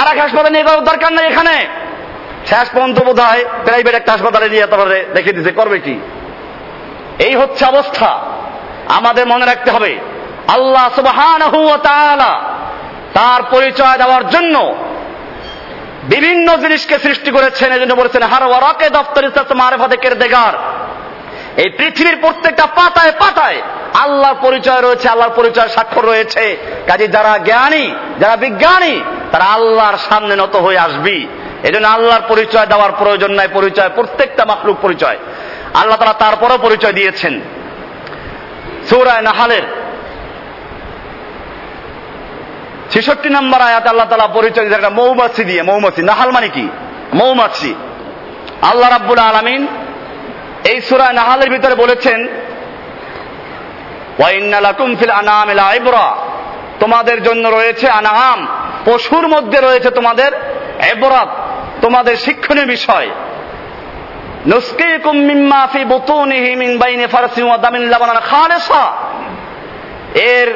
আর 0.00 0.06
এক 0.12 0.18
হাসপাতালে 0.18 0.50
নিয়ে 0.50 0.64
গেল, 0.64 0.80
দরকার 0.80 1.12
নাই 1.12 1.26
এখানে। 1.26 1.66
শেষ 2.46 2.68
পর্যন্ত 2.72 3.02
বোধ 3.02 3.20
হয় 3.20 3.44
প্রাইভেট 3.64 3.94
একটা 3.94 4.12
হাসপাতালে 4.12 4.48
নিয়ে 4.48 4.66
তারপরে 4.66 5.04
দেখে 5.14 5.32
দিতে 5.32 5.50
করবে 5.50 5.78
কি? 5.78 6.00
এই 7.18 7.34
হচ্ছে 7.36 7.64
অবস্থা। 7.64 8.18
আমাদের 8.88 9.26
মনে 9.26 9.46
রাখতে 9.46 9.70
হবে 9.70 9.98
আল্লাহ 10.48 11.76
তাআলা 11.82 12.40
তার 13.14 13.42
পরিচয় 13.50 13.98
দেওয়ার 13.98 14.28
জন্য 14.28 14.74
বিভিন্ন 16.02 16.56
জিনিসকে 16.56 16.98
সৃষ্টি 16.98 17.30
করেছেন। 17.30 17.72
এই 17.72 17.80
জন্য 17.80 17.94
বলেছেন, 17.94 18.22
হার 18.22 18.42
ওয়ারাকে 18.42 18.90
দফতর 18.90 19.24
ইসলাত 19.24 19.52
মারেফাতে 19.52 19.96
কেরদেগার 19.96 20.54
এই 21.56 21.68
পৃথিবীর 21.68 22.16
প্রত্যেকটা 22.20 22.66
পাতায় 22.66 23.12
পাতায় 23.12 23.62
আল্লাহর 23.94 24.34
পরিচয় 24.40 24.80
রয়েছে, 24.82 25.08
আল্লাহর 25.08 25.34
পরিচয় 25.36 25.68
স্বাক্ষর 25.68 26.04
রয়েছে। 26.04 26.56
কাজে 26.86 27.08
যারা 27.08 27.38
জ্ঞানী, 27.38 27.94
যারা 28.18 28.36
বিজ্ঞানী, 28.36 29.00
তারা 29.32 29.44
আল্লাহর 29.44 29.96
সামনে 29.96 30.36
নত 30.36 30.56
হয়ে 30.56 30.78
আসবি। 30.78 31.28
এই 31.62 31.72
জন্য 31.72 31.88
আল্লাহর 31.88 32.22
পরিচয় 32.28 32.66
দেওয়ার 32.66 32.92
প্রয়োজন 32.98 33.32
নাই, 33.32 33.48
পরিচয়, 33.52 33.90
প্রত্যেকটা 33.94 34.44
মাকলুক 34.44 34.76
পরিচয়। 34.82 35.18
আল্লাহ 35.74 35.98
তারা 35.98 36.12
তারপরও 36.12 36.58
পরিচয় 36.58 36.92
দিয়েছেন। 36.92 37.40
সৌরায় 38.90 39.22
নাহালের 39.22 39.62
ছেষট্টি 42.90 43.28
নম্বর 43.28 43.60
আয়াত 43.60 43.86
আল্লাহ 43.86 44.08
তালা 44.08 44.26
পরিচয় 44.26 44.66
একটা 44.66 44.90
মৌমাছি 44.90 45.44
দিয়ে, 45.44 45.62
মৌমাছি। 45.62 46.02
নাহাল 46.02 46.30
মানে 46.30 46.48
কি? 46.48 46.68
মৌমাছি। 47.14 47.74
আল্লাহ 48.62 48.90
রাব্বুল 48.90 49.18
আলামিন 49.18 49.66
এই 50.64 50.80
সুরায় 50.80 51.12
নাহালের 51.12 51.50
ভিতরে 51.50 51.74
বলেছেন 51.74 52.28
তোমাদের 56.80 57.22
জন্য 57.22 57.48
রয়েছে 57.48 57.88
আনাহাম 57.88 58.46
পশুর 58.84 59.28
মধ্যে 59.28 59.58
রয়েছে 59.60 59.90
তোমাদের 59.90 60.32
এবরাত 60.88 61.28
তোমাদের 61.82 62.16
শিক্ষণীয় 62.16 62.66
বিষয়। 62.66 63.10
এর 70.14 70.48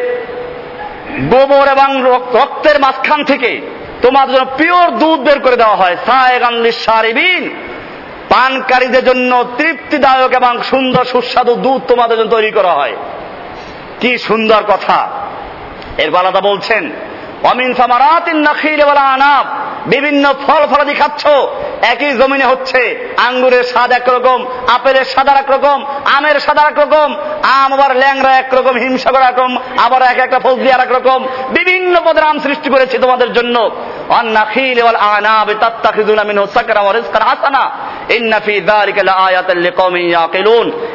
গোবর 1.21 1.69
এবং 1.69 2.03
রক- 2.03 2.39
রক্তের 2.39 2.81
মাঝখান 2.81 3.25
থেকে 3.25 3.61
তোমার 4.03 4.29
জন্য 4.29 4.47
পিওর 4.57 4.91
দুধ 4.91 5.21
বের 5.21 5.41
করে 5.41 5.57
দেওয়া 5.57 5.77
হয়। 5.77 5.97
সারিবিন 6.73 7.51
পানকারীদের 8.29 9.05
জন্য 9.05 9.45
তৃপ্তিদায়ক 9.59 10.33
এবং 10.33 10.63
সুন্দর 10.63 11.05
সুস্বাদু 11.05 11.55
দুধ 11.55 11.83
তোমাদের 11.89 12.19
জন্য 12.19 12.31
তৈরি 12.31 12.51
করা 12.51 12.73
হয়। 12.73 12.97
কি 14.01 14.19
সুন্দর 14.19 14.63
কথা। 14.63 15.11
এর 15.99 16.11
বালাদা 16.11 16.41
বলছেন 16.41 16.91
অমিন 17.51 17.75
সামারাতিন 17.75 18.47
আনাব। 18.47 19.47
বিভিন্ন 19.87 20.35
ফল 20.47 20.67
ফলাদি 20.67 20.95
খাচ্ছ, 20.95 21.27
একই 21.83 22.13
জমিনে 22.13 22.45
হচ্ছে। 22.45 23.13
আঙ্গুরের 23.17 23.65
স্বাদ 23.65 23.93
একরকম, 23.93 24.47
আপেলের 24.69 25.05
স্বাদ 25.05 25.29
এক 25.29 25.51
রকম 25.51 25.85
আমের 26.17 26.41
স্বাদ 26.41 26.59
এক 26.59 26.79
রকম 26.79 27.17
আম 27.43 27.73
আবার 27.73 27.97
ল্যাংরা 27.97 28.39
একরকম, 28.39 28.77
হিমসাগর 28.77 29.23
একরকম, 29.23 29.57
আবার 29.79 30.03
এক 30.03 30.19
একটা 30.19 30.39
ফজলি 30.39 30.73
আর 30.73 30.93
রকম 30.93 31.27
বিভিন্ন 31.51 32.01
পদের 32.05 32.25
আম 32.25 32.39
সৃষ্টি 32.39 32.71
করেছি 32.71 32.99
তোমাদের 32.99 33.33
জন্য। 33.33 33.71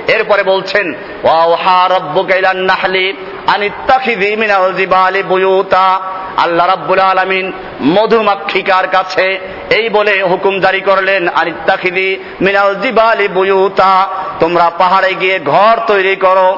এরপরে 0.07 0.43
বলছেন, 0.43 0.93
ওয়া 1.23 1.43
ওহা 1.43 1.89
রাব্বুকা 1.89 2.35
ইলান 2.35 2.57
নাহলি 2.57 3.13
আনিত্তাখিযি 3.47 4.35
মিনাল 4.35 4.73
জিবালি 4.73 5.23
বুয়ুতা। 5.23 5.99
আল্লাহ 6.37 6.67
রাব্বুল 6.67 6.99
আলামিন 6.99 7.51
মধুমাক্ষিকার 7.81 8.87
কাছে 8.87 9.39
এই 9.69 9.89
বলে 9.89 10.23
হুকুম 10.23 10.59
জারি 10.59 10.81
করলেন, 10.81 11.27
আনিত্তাখিযি 11.27 12.23
মিনাল 12.41 12.75
জিবালি 12.75 13.27
বুয়ুতা। 13.27 14.07
তোমরা 14.39 14.69
পাহাড়ে 14.77 15.13
গিয়ে 15.13 15.39
ঘর 15.39 15.75
তৈরি 15.87 16.15
করো। 16.15 16.49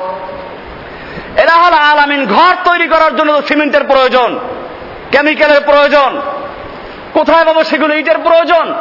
এরা 1.38 1.56
হল 1.64 1.74
আলামিন, 1.74 2.26
ঘর 2.26 2.54
তৈরি 2.64 2.88
করার 2.88 3.16
জন্য 3.16 3.32
তো 3.34 3.42
সিমেন্টের 3.48 3.84
প্রয়োজন, 3.84 4.40
কেমিক্যালের 5.12 5.62
প্রয়োজন, 5.66 6.22
কোথায় 7.14 7.46
পাবো 7.46 7.64
সেগুলো 7.64 7.94
ইটের 7.96 8.18
প্রয়োজন? 8.18 8.74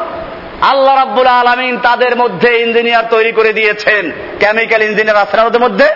আল্লাহ 0.60 0.94
রাব্বুল 0.94 1.26
আলামিন 1.26 1.78
তাদের 1.78 2.16
মধ্যে 2.16 2.58
ইঞ্জিনিয়ার 2.58 3.10
তৈরি 3.10 3.32
করে 3.32 3.52
দিয়েছেন, 3.52 4.12
কেমিক্যাল 4.40 4.82
ইঞ্জিনিয়ার 4.82 5.16
আছে 5.16 5.58
মধ্যে? 5.58 5.88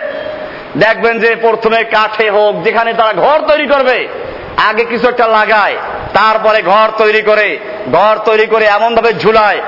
দেখবেন 0.77 1.19
যে 1.19 1.35
প্রথমে 1.35 1.83
কাঠে 1.83 2.29
হোক, 2.29 2.63
যেখানে 2.63 2.93
তারা 2.93 3.13
ঘর 3.13 3.37
তৈরি 3.47 3.67
করবে 3.67 4.07
আগে 4.57 4.85
কিছু 4.85 5.07
একটা 5.07 5.27
লাগায়, 5.27 5.77
তারপরে 6.13 6.61
ঘর 6.61 6.89
তৈরি 6.97 7.21
করে, 7.21 7.59
ঘর 7.91 8.19
তৈরি 8.25 8.45
করে 8.45 8.65
এমন 8.65 8.95
ভাবে 8.95 9.13
ঝুলায়। 9.13 9.61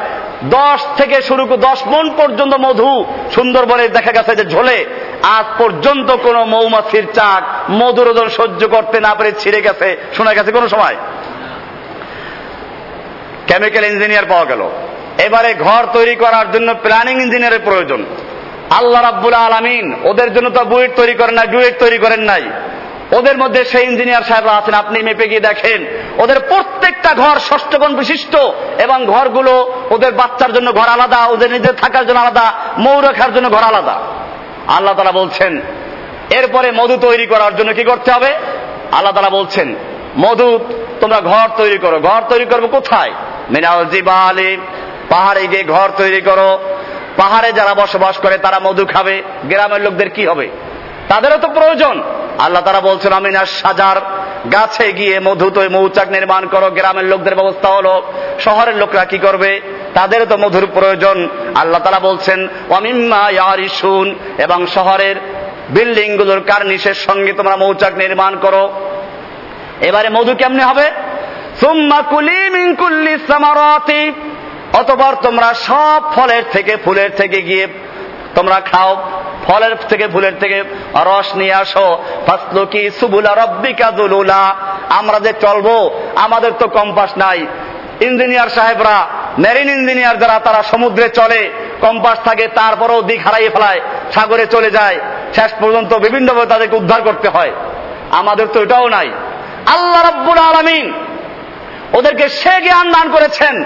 দশ 0.44 0.86
থেকে 0.98 1.22
শুরু 1.22 1.46
দশ 1.46 1.88
মন 1.88 2.10
পর্যন্ত 2.18 2.54
মধু 2.54 3.06
সুন্দরবনে 3.36 3.88
দেখা 3.88 4.12
গেছে 4.12 4.36
যে 4.36 4.46
ঝোলে। 4.46 4.86
আজ 5.24 5.46
পর্যন্ত 5.58 6.12
কোন 6.12 6.44
মৌমাছির 6.44 7.06
চাক 7.14 7.72
মধুর 7.72 8.30
সহ্য 8.30 8.68
করতে 8.68 9.00
না 9.00 9.16
পেরে 9.16 9.32
ছিঁড়ে 9.40 9.62
গেছে। 9.62 9.98
শোনা 10.18 10.34
গেছে 10.34 10.52
কোনো 10.52 10.68
সময়? 10.70 10.96
কেমিক্যাল 13.48 13.86
ইঞ্জিনিয়ার 13.86 14.26
পাওয়া 14.26 14.46
গেল। 14.46 14.70
এবারে 15.18 15.54
ঘর 15.54 15.88
তৈরি 15.94 16.16
করার 16.16 16.52
জন্য 16.52 16.74
প্ল্যানিং 16.74 17.22
ইঞ্জিনিয়ারের 17.22 17.60
প্রয়োজন। 17.66 18.06
আল্লাহ 18.70 19.02
রাব্বুল 19.02 19.34
আলামিন 19.34 19.96
ওদের 20.04 20.34
জন্য 20.34 20.50
তো 20.50 20.66
বুয়েট 20.66 20.96
তৈরি 20.96 21.14
করেন 21.14 21.36
নাই, 21.36 21.48
ডুয়েট 21.48 21.80
তৈরি 21.80 21.98
করেন 21.98 22.20
নাই। 22.20 22.50
ওদের 23.12 23.38
মধ্যে 23.38 23.66
সেই 23.66 23.84
ইঞ্জিনিয়ার 23.84 24.24
সাহেবরা 24.24 24.52
আছেন, 24.52 24.74
আপনি 24.74 25.04
মেপে 25.04 25.28
গিয়ে 25.28 25.40
দেখেন। 25.40 25.86
ওদের 26.18 26.40
প্রত্যেকটা 26.40 27.14
ঘর 27.14 27.40
ষষ্ঠগণ 27.40 27.96
বিশিষ্ট 27.96 28.36
এবং 28.78 29.06
ঘরগুলো 29.06 29.74
ওদের 29.90 30.12
বাচ্চার 30.12 30.54
জন্য 30.54 30.74
ঘর 30.74 30.88
আলাদা, 30.88 31.26
ওদের 31.26 31.52
নিজের 31.52 31.74
থাকার 31.74 32.08
জন্য 32.08 32.20
আলাদা, 32.20 32.54
মৌ 32.78 33.02
রাখার 33.02 33.34
জন্য 33.34 33.50
ঘর 33.50 33.64
আলাদা। 33.64 34.00
আল্লাহ 34.68 34.94
তারা 34.94 35.12
বলছেন, 35.12 35.62
এরপরে 36.30 36.72
মধু 36.72 36.98
তৈরি 36.98 37.26
করার 37.26 37.56
জন্য 37.56 37.74
কি 37.74 37.84
করতে 37.84 38.12
হবে? 38.12 38.34
আল্লাহ 38.92 39.14
তারা 39.14 39.30
বলছেন, 39.30 39.76
মধু, 40.18 40.60
তোমরা 41.02 41.22
ঘর 41.22 41.48
তৈরি 41.58 41.78
করো। 41.78 42.00
ঘর 42.00 42.22
তৈরি 42.30 42.46
করব 42.46 42.68
কোথায়? 42.68 43.12
মিনাল 43.50 43.86
জিবালে, 43.86 44.58
পাহাড়ে 45.10 45.48
গিয়ে 45.48 45.64
ঘর 45.64 45.90
তৈরি 45.98 46.22
করো। 46.22 46.60
পাহাড়ে 47.18 47.52
যারা 47.52 47.74
বসবাস 47.74 48.18
করে 48.18 48.38
তারা 48.38 48.60
মধু 48.60 48.86
খাবে। 48.86 49.24
গ্রামের 49.44 49.82
লোকদের 49.82 50.10
কি 50.10 50.26
হবে? 50.26 50.50
তাদেরও 51.10 51.38
তো 51.38 51.48
প্রয়োজন। 51.48 52.04
আল্লাহ 52.40 52.64
তারা 52.64 52.82
বলছেন 52.82 53.14
আমিনার 53.14 53.46
সাজার 53.46 54.02
গাছে 54.52 54.92
গিয়ে 54.92 55.20
মধু 55.20 55.50
তো 55.50 55.70
মৌচাক 55.70 56.12
নির্মাণ 56.12 56.48
করো, 56.48 56.72
গ্রামের 56.72 57.06
লোকদের 57.06 57.36
ব্যবস্থা 57.36 57.70
হলো, 57.70 58.04
শহরের 58.40 58.78
লোকরা 58.78 59.06
কি 59.06 59.18
করবে? 59.18 59.62
তাদেরও 59.94 60.26
তো 60.26 60.38
মধুর 60.38 60.68
প্রয়োজন। 60.74 61.30
আল্লাহ 61.56 61.84
তারা 61.84 62.00
বলছেন 62.00 62.48
অমিম্মা 62.70 63.30
ইয়ারিসুন 63.30 64.16
এবং 64.38 64.68
শহরের 64.68 65.16
বিল্ডিংগুলোর 65.70 66.42
কার্নিশের 66.42 66.94
সঙ্গে 66.94 67.34
তোমরা 67.34 67.56
মৌচাক 67.56 67.98
নির্মাণ 67.98 68.40
করো। 68.40 68.74
এবারে 69.82 70.10
মধু 70.10 70.36
কেমনে 70.36 70.64
হবে? 70.64 70.92
অতবার 74.74 75.14
তোমরা 75.22 75.54
সব 75.54 76.02
ফলের 76.16 76.44
থেকে, 76.52 76.78
ফুলের 76.86 77.10
থেকে 77.18 77.42
গিয়ে 77.42 77.68
তোমরা 78.36 78.60
খাও, 78.60 79.02
ফলের 79.48 79.76
থেকে, 79.90 80.08
ফুলের 80.08 80.32
থেকে 80.40 80.64
রস 80.96 81.36
নিয়ে 81.36 81.54
আসো। 81.54 82.04
ফাসলুকি 82.28 82.90
সুবুলা 83.00 83.36
রব্বিকা 83.36 83.92
দুলুলা। 83.92 84.56
আমরা 84.90 85.20
যে 85.20 85.34
চলবো, 85.42 86.00
আমাদের 86.16 86.52
তো 86.60 86.68
কম্পাস 86.68 87.10
নাই। 87.18 87.46
ইঞ্জিনিয়ার 88.02 88.50
সাহেবরা, 88.50 89.08
মেরিন 89.38 89.70
ইঞ্জিনিয়ার 89.70 90.20
যারা, 90.20 90.40
তারা 90.40 90.64
সমুদ্রে 90.64 91.10
চলে, 91.10 91.50
কম্পাস 91.82 92.20
থাকে, 92.26 92.48
তারপরেও 92.48 93.02
দিক 93.02 93.28
হারাইয়ে 93.28 93.50
ফেলায়, 93.50 93.82
সাগরে 94.14 94.46
চলে 94.46 94.72
যায়। 94.72 95.00
শেষ 95.36 95.52
পর্যন্ত 95.60 95.94
বিভিন্নভাবে 95.94 96.46
তাদেরকে 96.46 96.76
উদ্ধার 96.76 97.02
করতে 97.02 97.30
হয়। 97.30 97.52
আমাদের 98.12 98.48
তো 98.48 98.64
এটাও 98.64 98.90
নাই। 98.90 99.12
আল্লাহ 99.66 100.10
রব্বুল 100.10 100.38
আলমিন 100.38 100.94
ওদেরকে 101.94 102.30
সে 102.30 102.62
জ্ঞান 102.62 102.92
দান 102.92 103.12
করেছেন। 103.12 103.64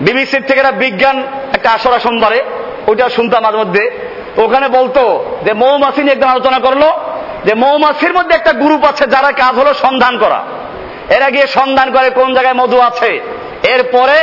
বিবিসির 0.00 0.42
থেকে 0.42 0.60
একটা 0.60 0.72
বিজ্ঞান, 0.72 1.24
একটা 1.52 1.70
আসরা 1.70 1.98
সোমবারে 1.98 2.44
ওইটা 2.86 3.08
শুনতাম 3.08 3.42
মাঝে 3.42 3.58
মধ্যে। 3.58 3.90
ওখানে 4.36 4.68
বলতো 4.68 5.24
যে 5.44 5.52
মৌমাছি 5.52 6.00
নিয়ে 6.00 6.12
একদম 6.12 6.28
আলোচনা 6.28 6.58
করল, 6.58 6.82
যে 7.44 7.54
মৌমাছির 7.54 8.12
মধ্যে 8.12 8.34
একটা 8.34 8.52
গ্রুপ 8.52 8.84
আছে 8.84 9.06
যারা 9.06 9.32
কাজ 9.32 9.54
হলো 9.58 9.74
সন্ধান 9.74 10.18
করা। 10.18 10.42
এরা 11.10 11.30
গিয়ে 11.30 11.46
সন্ধান 11.46 11.92
করে 11.92 12.10
কোন 12.10 12.34
জায়গায় 12.34 12.54
মধু 12.54 12.80
আছে। 12.80 13.20
এরপরে 13.62 14.16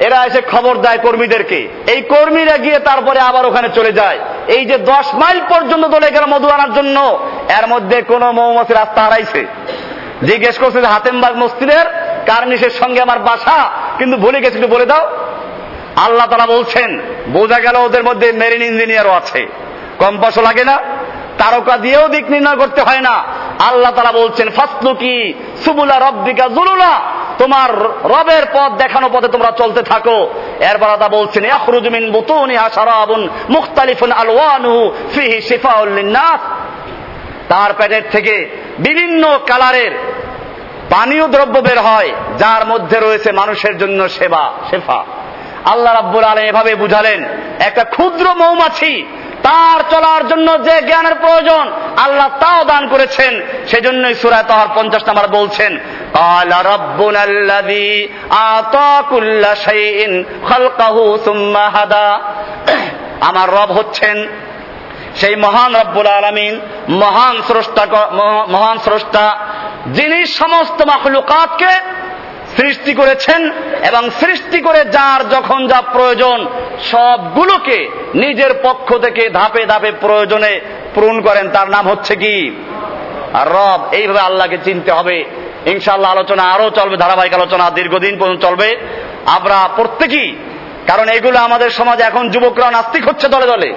এরা 0.00 0.24
এসে 0.24 0.42
খবর 0.52 0.76
দেয় 0.76 0.98
কর্মীদেরকে। 0.98 1.68
এই 1.86 2.00
কর্মীরা 2.02 2.58
গিয়ে 2.58 2.78
তারপরে 2.78 3.20
আবার 3.20 3.46
ওখানে 3.46 3.68
চলে 3.74 3.92
যায়। 3.92 4.18
এই 4.48 4.64
যে 4.64 4.78
দশ 4.78 5.14
মাইল 5.14 5.40
পর্যন্ত 5.48 5.84
দলে 5.86 6.10
গেল 6.10 6.24
মধু 6.26 6.48
আনার 6.48 6.74
জন্য, 6.74 7.18
এর 7.58 7.66
মধ্যে 7.66 8.02
কোন 8.02 8.30
মৌমাছি 8.30 8.72
রাস্তা 8.72 9.02
হারাইছে। 9.02 9.46
জিজ্ঞেস 10.22 10.58
করছে 10.58 10.80
যে 10.80 10.86
হাতেমবাগ 10.86 11.36
মসজিদের 11.36 11.84
কার্নিশের 12.26 12.70
সঙ্গে 12.70 13.00
আমার 13.00 13.18
বাসা? 13.18 13.70
কিন্তু 13.98 14.16
ভুলে 14.16 14.40
গেছি, 14.40 14.58
একটু 14.58 14.68
বলে 14.68 14.86
দাও। 14.86 15.10
আল্লাহ 15.96 16.26
তারা 16.26 16.46
বলছেন, 16.46 17.00
বোঝা 17.28 17.60
গেল 17.60 17.76
ওদের 17.76 18.02
মধ্যে 18.04 18.32
মেরিন 18.32 18.62
ইঞ্জিনিয়ারও 18.62 19.10
আছে। 19.10 19.46
কম 19.98 20.14
কম্পাসও 20.14 20.42
লাগে 20.42 20.64
না, 20.64 20.78
তারকা 21.38 21.76
দিয়েও 21.76 22.08
দিক 22.08 22.30
নির্ণয় 22.30 22.56
করতে 22.56 22.82
হয় 22.82 23.00
না। 23.00 23.24
আল্লাহ 23.58 23.92
তারা 23.92 24.12
বলছেন 24.12 24.50
ফাসলু 24.50 24.94
কি 24.94 25.34
সুবুলা 25.64 25.98
রব্বিকা 25.98 26.48
জুলুলা, 26.48 27.02
তোমার 27.38 27.70
রবের 28.04 28.46
পথ 28.52 28.72
দেখানো 28.78 29.08
পথে 29.08 29.28
তোমরা 29.28 29.50
চলতে 29.50 29.82
থাকো। 29.82 30.28
এরপর 30.60 30.96
তা 30.98 31.08
বলছেন, 31.08 31.44
ইয়াখরুজু 31.44 31.90
মিন 31.90 32.12
বুতুনিহা 32.12 32.68
শারাবুন 32.68 33.28
মুখতালিফুন 33.50 34.12
আলওয়ানুহু 34.12 34.92
ফিহি 35.14 35.40
শিফাউল 35.40 35.88
লিন্নাস। 35.88 36.40
তার 37.48 37.72
পেটের 37.78 38.02
থেকে 38.10 38.50
বিভিন্ন 38.78 39.38
কালারের 39.46 39.92
পানীয় 40.90 41.28
দ্রব্য 41.28 41.58
বের 41.58 41.80
হয়, 41.80 42.10
যার 42.38 42.66
মধ্যে 42.66 43.00
রয়েছে 43.00 43.32
মানুষের 43.32 43.78
জন্য 43.78 44.08
সেবা, 44.08 44.52
শেফা। 44.70 45.04
আল্লাহ 45.64 45.92
রাব্বুল 45.94 46.24
আলম 46.24 46.44
এভাবে 46.50 46.72
বুঝালেন, 46.74 47.20
একটা 47.68 47.84
ক্ষুদ্র 47.84 48.26
মৌমাছি 48.34 48.92
তার 49.42 49.78
চলার 49.90 50.22
জন্য 50.28 50.48
যে 50.66 50.74
জ্ঞানের 50.88 51.14
প্রয়োজন 51.14 51.64
আল্লাহ 52.04 52.28
তাও 52.40 52.60
দান 52.64 52.88
করেছেন 52.88 53.32
সেজন্য 53.70 54.02
সুরায় 54.14 54.46
তাহার 54.50 54.68
পঞ্চাশ 54.74 55.02
নাম্বার 55.06 55.26
বলছেন 55.28 55.72
قال 56.14 56.50
ربنا 56.74 57.24
الذي 57.24 57.92
أعطى 58.46 58.92
كل 59.10 59.42
شيء 59.66 59.98
خلقه 60.50 60.96
আমার 63.28 63.48
রব 63.58 63.70
হচ্ছেন 63.72 64.16
সেই 65.20 65.34
মহান 65.36 65.70
রব্বুল 65.76 66.08
আলমিন, 66.18 66.60
মহান 67.02 67.36
স্রষ্টা 67.48 67.84
মহান 68.48 68.76
স্রষ্টা, 68.78 69.24
যিনি 69.86 70.26
সমস্ত 70.26 70.78
মাখলুকাতকে 70.82 71.72
সৃষ্টি 72.56 72.94
করেছেন 72.94 73.50
এবং 73.90 74.10
সৃষ্টি 74.10 74.60
করে 74.60 74.84
যার 74.84 75.28
যখন 75.28 75.66
যা 75.66 75.82
প্রয়োজন 75.92 76.46
সবগুলোকে 76.90 77.88
নিজের 78.14 78.50
পক্ষ 78.62 78.94
থেকে 78.98 79.30
ধাপে 79.30 79.66
ধাপে 79.66 79.92
প্রয়োজনে 79.92 80.60
পূরণ 80.94 81.20
করেন, 81.20 81.50
তার 81.50 81.70
নাম 81.70 81.88
হচ্ছে 81.88 82.16
কি? 82.16 82.56
আর 83.34 83.48
রব, 83.48 83.88
এইভাবে 83.92 84.20
আল্লাহকে 84.20 84.58
চিনতে 84.64 84.92
হবে। 84.92 85.24
ইনশাল্লাহ 85.66 86.12
আলোচনা 86.12 86.42
আরও 86.42 86.70
চলবে, 86.70 86.96
ধারাবাহিক 86.96 87.34
আলোচনা 87.34 87.70
দীর্ঘদিন 87.70 88.18
পর্যন্ত 88.18 88.44
চলবে। 88.44 88.76
আমরা 89.26 89.68
প্রত্যেকেই, 89.76 90.36
কারণ 90.86 91.08
এগুলো 91.08 91.38
আমাদের 91.38 91.70
সমাজে 91.70 92.02
এখন 92.02 92.30
যুবকরা 92.30 92.70
নাস্তিক 92.70 93.08
হচ্ছে 93.08 93.28
দলে 93.28 93.46
দলে। 93.46 93.74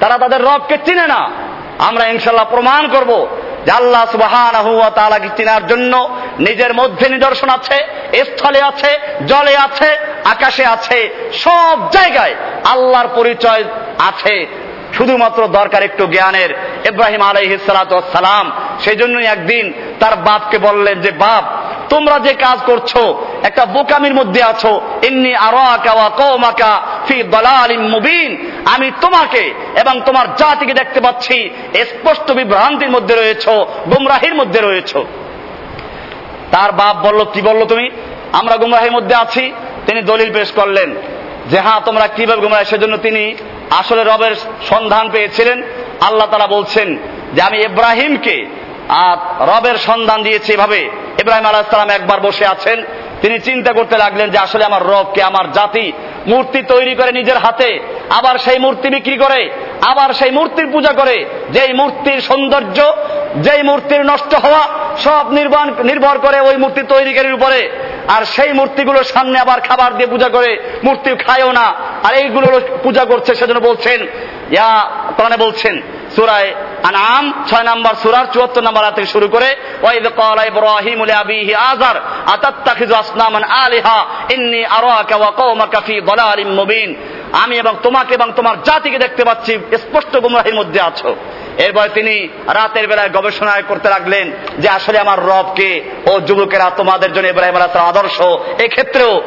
তারা 0.00 0.18
তাদের 0.18 0.42
রবকে 0.42 0.78
চিনে 0.84 1.06
না। 1.06 1.30
আমরা 1.78 2.06
ইনশাল্লাহ 2.06 2.46
প্রমাণ 2.50 2.88
করব 2.88 3.26
যে 3.64 3.70
আল্লাহ 3.70 4.06
সুবাহান 4.12 4.90
তালাকে 4.94 5.28
চিনার 5.36 5.66
জন্য 5.66 6.08
নিজের 6.38 6.74
মধ্যে 6.74 7.08
নিদর্শন 7.08 7.48
আছে। 7.48 7.93
স্থলে 8.22 8.60
আছে, 8.62 8.98
জলে 9.26 9.56
আছে, 9.56 9.96
আকাশে 10.24 10.64
আছে, 10.66 10.98
সব 11.32 11.90
জায়গায় 11.90 12.34
আল্লাহর 12.64 13.08
পরিচয় 13.14 13.64
আছে। 13.98 14.46
শুধুমাত্র 14.96 15.46
দরকার 15.46 15.82
একটু 15.82 16.06
জ্ঞানের। 16.06 16.50
ইব্রাহিম 16.84 17.22
আলাইহিসালাম 17.22 18.52
সেই 18.84 18.96
জন্যই 18.96 19.24
একদিন 19.24 19.72
তার 20.00 20.16
বাপকে 20.16 20.58
বললেন 20.58 21.00
যে, 21.00 21.10
বাপ, 21.10 21.44
তোমরা 21.88 22.18
যে 22.18 22.34
কাজ 22.34 22.58
করছ, 22.66 22.96
একটা 23.42 23.64
বোকামির 23.64 24.14
মধ্যে 24.14 24.42
আছো 24.42 24.80
এমনি 25.02 25.34
আরও 25.34 25.58
আঁকা 25.58 26.80
ফি 27.08 27.22
দলালিম 27.22 27.82
মুবিন। 27.88 28.50
আমি 28.64 28.90
তোমাকে 29.00 29.54
এবং 29.80 30.00
তোমার 30.06 30.34
জাতিকে 30.34 30.74
দেখতে 30.74 31.00
পাচ্ছি, 31.00 31.50
স্পষ্ট 31.84 32.30
বিভ্রান্তির 32.30 32.90
মধ্যে 32.90 33.14
রয়েছ, 33.14 33.48
গুমরাহির 33.94 34.34
মধ্যে 34.34 34.60
রয়েছ। 34.60 34.96
তার 36.54 36.72
বাপ 36.72 36.96
বলল, 37.06 37.20
কি 37.24 37.40
বলল 37.42 37.62
তুমি? 37.64 37.86
আমরা 38.32 38.56
গুমরাহের 38.56 38.92
মধ্যে 38.92 39.14
আছি। 39.14 39.44
তিনি 39.86 40.00
দলিল 40.02 40.30
পেশ 40.32 40.50
করলেন 40.52 40.94
যে 41.50 41.58
হ্যাঁ 41.60 41.80
তোমরা 41.80 42.06
কীভাবে 42.06 42.40
গুমরাহ? 42.40 42.64
সেজন্য 42.64 42.96
তিনি 42.96 43.22
আসলে 43.70 44.02
রবের 44.04 44.34
সন্ধান 44.70 45.04
পেয়েছিলেন। 45.10 45.58
আল্লাহ 46.00 46.26
তারা 46.30 46.46
বলছেন 46.46 46.88
যে, 47.34 47.40
আমি 47.42 47.58
ইব্রাহিমকে 47.62 48.36
রবের 49.40 49.76
সন্ধান 49.78 50.22
দিয়েছি 50.22 50.52
এভাবে। 50.52 50.80
ইব্রাহিম 51.20 51.46
আলাহ 51.46 51.62
সালাম 51.70 51.90
একবার 51.90 52.20
বসে 52.20 52.46
আছেন। 52.46 52.78
তিনি 53.22 53.38
চিন্তা 53.38 53.70
করতে 53.72 53.98
লাগলেন 53.98 54.30
যে, 54.30 54.38
আসলে 54.38 54.64
আমার 54.64 54.82
রবকে 54.86 55.22
আমার 55.22 55.52
জাতি 55.52 55.92
মূর্তি 56.26 56.62
তৈরি 56.62 56.94
করে 56.94 57.12
নিজের 57.12 57.36
হাতে, 57.36 57.80
আবার 58.10 58.38
সেই 58.38 58.58
মূর্তি 58.58 58.88
বিক্রি 58.88 59.16
করে, 59.16 59.50
আবার 59.82 60.14
সেই 60.14 60.30
মূর্তির 60.30 60.72
পূজা 60.72 60.92
করে। 60.92 61.24
যেই 61.50 61.72
মূর্তির 61.72 62.20
সৌন্দর্য, 62.20 62.96
যেই 63.36 63.62
মূর্তির 63.62 64.06
নষ্ট 64.06 64.34
হওয়া, 64.34 64.68
সব 64.98 65.32
নির্বাণ, 65.32 65.74
নির্ভর 65.84 66.18
করে 66.18 66.40
ওই 66.40 66.56
মূর্তি 66.56 66.82
তৈরিকারীর 66.82 67.34
উপরে। 67.34 67.70
আর 68.08 68.24
সেই 68.24 68.52
মূর্তিগুলোর 68.52 69.04
সামনে 69.04 69.38
আবার 69.38 69.60
খাবার 69.60 69.96
দিয়ে 69.96 70.08
পূজা 70.08 70.28
করে 70.28 70.58
মূর্তি 70.84 71.10
খায়ও 71.10 71.52
না। 71.52 71.74
আর 72.02 72.14
এইগুলো 72.14 72.60
পূজা 72.82 73.04
করছে 73.04 73.34
সেজন্য 73.34 73.60
বলছেন, 73.60 74.02
ইয়া 74.50 74.90
কোরআনে 75.16 75.36
বলছেন 75.36 75.82
সুরায় 76.16 76.54
আনাম 76.82 77.24
ছয় 77.50 77.62
নম্বর 77.62 77.94
সুরার 78.02 78.26
চুয়াত্তর 78.32 78.62
নম্বর 78.62 78.94
থেকে 78.94 79.06
শুরু 79.06 79.28
করে, 79.28 79.56
ওয়াইদ 79.82 80.06
ক্বালা 80.08 80.44
ইব্রাহিম 80.44 81.04
লিআবিহি 81.04 81.54
আযার, 81.54 81.96
আতাত্তাখিযু 82.26 82.94
আসনামান 82.94 83.44
আলিহা, 83.44 83.98
ইন্নী 84.34 84.64
আমি 87.42 87.54
এবং 87.58 87.74
তোমাকে 87.82 88.14
এবং 88.14 88.32
তোমার 88.36 88.62
জাতিকে 88.62 88.98
দেখতে 88.98 89.24
পাচ্ছি, 89.24 89.52
স্পষ্ট 89.84 90.16
গুমরাহির 90.16 90.54
মধ্যে 90.54 90.80
আছো। 90.80 91.14
এরপর 91.58 91.86
তিনি 91.88 92.28
রাতের 92.46 92.88
বেলায় 92.88 93.08
গবেষণা 93.08 93.60
করতে 93.68 93.88
লাগলেন 93.88 94.30
যে 94.58 94.68
আসলে 94.68 94.98
আমার 94.98 95.18
রবকে 95.24 95.70
ও 96.10 96.20
যুবকেরা 96.20 96.70
তোমাদের 96.76 97.12
জন্য 97.12 97.26
ইব্রাহিম 97.28 97.56
আলাইহিস 97.56 97.76
আদর্শ। 97.76 98.18
এক্ষেত্রেও 98.64 99.20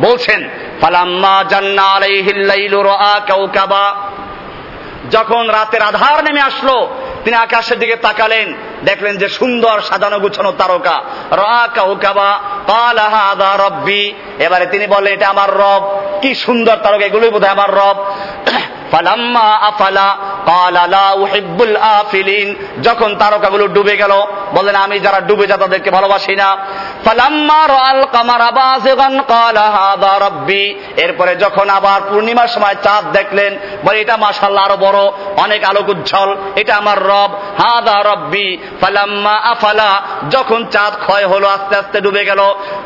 বলছেন, 0.00 0.48
ফালাম্মা 0.80 1.44
জান্না 1.48 1.82
আলাইহিল 1.82 2.42
লাইলু 2.46 2.78
রাআ 2.82 3.14
কাওকাবা 3.28 3.84
যখন 5.12 5.48
রাতের 5.48 5.82
আধার 5.82 6.24
নেমে 6.24 6.40
আসলো, 6.40 6.88
তিনি 7.24 7.36
আকাশের 7.36 7.78
দিকে 7.78 7.96
তাকালেন, 7.96 8.54
দেখলেন 8.84 9.16
যে 9.16 9.28
সুন্দর 9.28 9.80
সাজানো 9.80 10.18
গুছানো 10.20 10.52
তারকা। 10.52 11.02
কালাহা 12.66 13.56
রব্বি। 13.68 14.14
এবারে 14.38 14.66
তিনি 14.66 14.86
বললেন, 14.86 15.14
এটা 15.14 15.28
আমার 15.28 15.56
রব। 15.56 16.00
কি 16.22 16.34
সুন্দর 16.34 16.76
তারকা, 16.76 17.04
এগুলোই 17.04 17.30
বোধহয় 17.30 17.50
আমার 17.50 17.74
রব। 17.74 18.04
ফালাম্মা 18.92 19.46
আফালা 19.70 20.08
ক্বালা 20.44 20.82
লা 20.86 21.06
উহিব্বুল 21.24 21.76
আফিলিন। 21.76 22.48
যখন 22.82 23.10
তারকাগুলো 23.14 23.64
ডুবে 23.68 23.96
গেল 23.96 24.12
বলেন 24.52 24.74
আমি 24.74 24.96
যারা 25.00 25.20
ডুবে 25.20 25.46
যায় 25.46 25.58
তাদেরকে 25.58 25.90
ভালোবাসি 25.90 26.34
না। 26.36 26.48
ফালাম্মা 27.04 27.60
রাআল 27.68 28.02
কামারা 28.12 28.50
বাযিগান 28.50 29.20
ক্বালা 29.20 29.66
হাদা 29.70 30.14
এরপরে 30.96 31.36
যখন 31.36 31.70
আবার 31.70 32.00
পূর্ণিমার 32.00 32.48
সময় 32.48 32.76
চাঁদ 32.82 33.04
দেখলেন, 33.12 33.56
বলে, 33.84 34.00
এটা 34.00 34.16
মাশাআল্লাহ 34.16 34.64
আরও 34.64 34.76
বড়, 34.76 35.00
অনেক 35.36 35.64
আলোক 35.64 35.88
উজ্জ্বল, 35.88 36.36
এটা 36.56 36.76
আমার 36.76 36.98
রব 37.02 37.30
হাদা 37.58 37.96
রব্বি। 38.02 38.58
ফালাম্মা 38.80 39.34
আফালা, 39.52 40.02
যখন 40.30 40.66
চাঁদ 40.70 40.92
ক্ষয় 41.06 41.26
হলো, 41.26 41.46
আস্তে 41.48 41.76
আস্তে 41.76 42.00
ডুবে 42.00 42.24
গেল, 42.24 42.40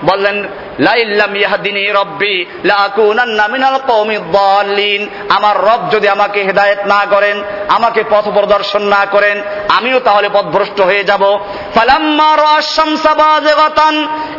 বললেন 0.04 0.36
লাইল্লাম 0.78 1.36
ইয়াহদিনি 1.36 1.82
রব্বি 1.90 2.46
লাকুনান্না 2.64 3.48
মিনাল 3.48 3.78
কওমি 3.86 4.16
দাল্লিন। 4.32 5.08
আমার 5.28 5.56
রব 5.56 5.82
যদি 5.96 6.08
আমাকে 6.08 6.42
হেদায়েত 6.42 6.78
না 6.86 7.06
করেন, 7.10 7.42
আমাকে 7.68 8.04
পথ 8.10 8.28
প্রদর্শন 8.28 8.82
না 8.82 9.06
করেন, 9.10 9.42
আমিও 9.68 10.00
তাহলে 10.00 10.28
পথভ্রষ্ট 10.28 10.80
হয়ে 10.80 11.04
যাব। 11.04 11.38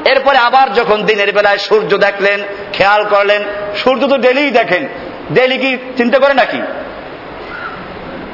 এরপরে 0.06 0.38
আবার 0.38 0.74
যখন 0.74 1.04
দিনের 1.04 1.32
বেলায় 1.32 1.58
সূর্য 1.58 1.98
দেখলেন, 1.98 2.44
খেয়াল 2.74 3.06
করলেন, 3.10 3.44
সূর্য 3.84 4.08
তো 4.08 4.18
ডেলিই 4.18 4.52
দেখেন। 4.52 4.88
ডেলি 5.34 5.58
কি 5.58 5.78
চিন্তা 5.98 6.20
করে 6.20 6.34
নাকি? 6.34 6.62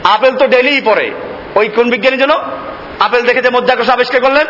আপেল 0.04 0.38
তো 0.38 0.48
ডেলিই 0.48 0.82
পড়ে। 0.82 1.12
ওই 1.56 1.68
কোন 1.68 1.90
বিজ্ঞানী 1.90 2.18
জন্য 2.18 2.42
আপেল 3.00 3.22
দেখে 3.22 3.42
যে 3.42 3.50
মধ্যাকর্ষ 3.50 3.90
আবিষ্কার 3.90 4.22
করলেন? 4.22 4.48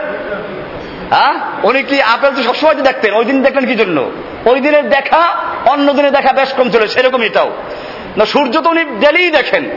হ্যাঁ? 1.10 1.34
উনি 1.64 1.84
কি 1.84 2.02
আপেল 2.02 2.32
তো 2.36 2.44
সবসময় 2.44 2.76
দেখতেন। 2.76 3.14
ওই 3.14 3.26
দিন 3.26 3.44
দেখলেন 3.44 3.66
কি 3.66 3.76
জন্য? 3.76 4.12
ওই 4.46 4.60
দিনের 4.60 4.90
দেখা 4.90 5.36
অন্য 5.66 5.94
দিনের 5.94 6.12
দেখা 6.12 6.34
বেশ 6.34 6.54
কম 6.54 6.70
ছিল 6.70 6.88
সেরকম 6.88 7.22
এটাও। 7.22 7.52
না, 8.18 8.26
সূর্য 8.26 8.62
তো 8.62 8.70
উনি 8.70 8.84
ডেলি 8.84 9.32
দেখেন। 9.32 9.70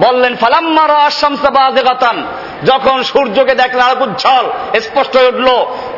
বললেন 0.00 0.36
ফালাম্মারা 0.36 0.94
আশামসা 0.94 1.50
বাজেগাতান 1.50 2.16
যখন 2.64 3.02
সূর্যকে 3.02 3.54
দেখলেন 3.54 3.84
আর 3.86 4.02
উজ্জ্বল, 4.02 4.46
স্পষ্ট 4.80 5.16
হয়ে 5.16 5.28
উঠল, 5.28 5.48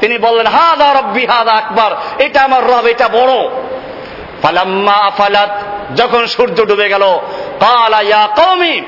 তিনি 0.01 0.19
বললেন 0.19 0.47
হাদা 0.47 0.89
রব্বি 0.93 1.27
হাদা 1.27 1.53
আকবার, 1.53 1.91
এটা 2.19 2.43
আমার 2.43 2.63
রব, 2.65 2.87
এটা 2.87 3.09
বড়। 3.09 3.35
ফালাম্মা 4.43 4.93
আফালাত, 4.93 5.53
যখন 5.97 6.27
সূর্য 6.27 6.67
ডুবে 6.67 6.89
গেল, 6.89 7.05
কালা 7.61 8.01
ইয়া 8.03 8.29
কওমি 8.37 8.81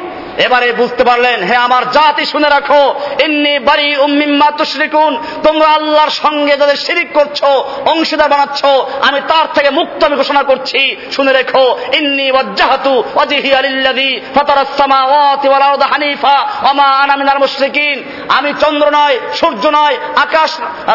এবারে 0.44 0.72
বুঝতে 0.72 1.02
পারলেন, 1.04 1.38
হে 1.42 1.56
আমার 1.56 1.90
জাতি 1.90 2.24
শুনে 2.26 2.48
রাখো, 2.48 2.82
ইন্নি 3.24 3.58
বাড়ি 3.58 3.96
উম্মিম্মা 3.96 4.50
তুশরিকুন, 4.50 5.12
তোমরা 5.42 5.68
আল্লাহর 5.68 6.10
সঙ্গে 6.10 6.56
যাদের 6.56 6.76
শিরিক 6.76 7.08
করছ, 7.12 7.40
অংশীদার 7.92 8.28
বানাচ্ছ, 8.28 8.60
আমি 9.08 9.20
তার 9.28 9.46
থেকে 9.54 9.70
মুক্ত 9.70 10.04
আমি 10.04 10.16
ঘোষণা 10.16 10.42
করছি, 10.42 10.80
শুনে 11.12 11.32
রেখো, 11.32 11.64
ইন্নি 11.98 12.30
ওয়াজ্জাহাতু 12.30 12.92
ওয়াজহি 13.16 13.50
আলিল্লাযী 13.54 14.20
ফাতারাস 14.34 14.72
সামাওয়াতি 14.78 15.48
ওয়াল 15.48 15.62
আরদা 15.62 15.86
হানিফা, 15.86 16.36
ওয়া 16.62 16.72
মা 16.72 16.88
আনা 17.02 17.38
মুশরিকিন। 17.44 17.96
আমি 18.28 18.50
চন্দ্র 18.60 18.86
নয়, 18.90 19.16
সূর্য 19.34 19.64
নয়, 19.78 19.96
আকাশ, 20.16 20.50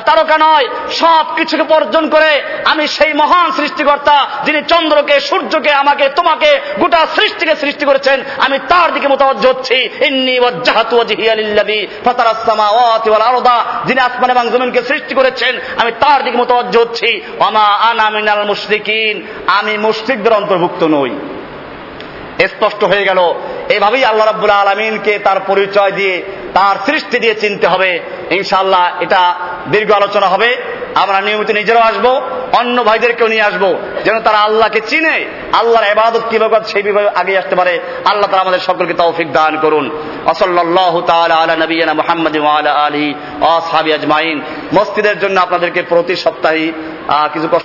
তারকা 0.07 0.37
নয়, 0.37 0.65
সব 1.01 1.25
কিছুকে 1.37 1.63
বর্জন 1.63 2.09
করে 2.09 2.31
আমি 2.65 2.87
সেই 2.87 3.13
মহান 3.13 3.47
সৃষ্টিকর্তা 3.51 4.17
যিনি 4.45 4.59
চন্দ্রকে, 4.71 5.15
সূর্যকে, 5.19 5.71
আমাকে, 5.73 6.05
তোমাকে 6.09 6.49
গোটা 6.79 7.01
সৃষ্টিকে 7.15 7.55
সৃষ্টি 7.55 7.83
করেছেন, 7.85 8.17
আমি 8.45 8.57
তার 8.71 8.93
দিকে 8.93 9.07
সৃষ্টি 14.81 15.15
করেছেন, 15.15 15.59
আমি 15.77 15.91
তার 15.91 16.23
দিকে 16.23 16.37
মোতাবজ্জ 16.37 16.77
হচ্ছি। 16.77 17.21
মুশরিকিন। 18.45 19.27
আমি 19.47 19.77
মুশরিকদের 19.77 20.33
অন্তর্ভুক্ত 20.33 20.83
নই। 20.83 21.09
স্পষ্ট 22.47 22.83
হয়ে 22.83 23.03
গেল। 23.03 23.33
এভাবেই 23.69 24.05
আল্লাহ 24.05 24.25
রাব্বুল 24.27 24.49
আলমিনকে 24.49 25.19
তার 25.19 25.39
পরিচয় 25.47 25.91
দিয়ে, 25.91 26.23
তার 26.53 26.75
সৃষ্টি 26.85 27.19
দিয়ে 27.19 27.35
চিনতে 27.35 27.67
হবে। 27.67 27.99
ইনশাআল্লাহ 28.31 29.01
এটা 29.01 29.35
দীর্ঘ 29.71 29.91
আলোচনা 29.91 30.27
হবে। 30.27 30.57
আমরা 30.95 31.21
নিয়মিত 31.21 31.51
নিজেরাও 31.51 31.83
আসব, 31.83 32.21
অন্য 32.53 32.83
ভাইদেরকেও 32.83 33.27
নিয়ে 33.27 33.41
আসব। 33.41 33.77
যেন 34.05 34.19
তারা 34.19 34.37
আল্লাহকে 34.37 34.81
চিনে, 34.87 35.25
আল্লাহর 35.53 35.85
এবাদত 35.85 36.21
কীভাবে 36.29 36.59
সেই 36.65 36.83
বিভাবে 36.83 37.09
আগে 37.09 37.37
আসতে 37.37 37.55
পারে। 37.55 37.79
আল্লাহ 38.05 38.29
তারা 38.31 38.41
আমাদের 38.41 38.59
সকলকে 38.59 38.93
তৌফিক 38.93 39.31
দান 39.31 39.57
করুন। 39.57 39.89
মুহাম্মদ 41.93 42.37
আলা 42.37 42.71
আজমাইন। 43.93 44.41
মসজিদের 44.73 45.19
জন্য 45.19 45.39
আপনাদেরকে 45.39 45.81
প্রতি 45.81 46.15
সপ্তাহে 46.15 46.71
কিছু 47.33 47.47
কষ্ট 47.51 47.61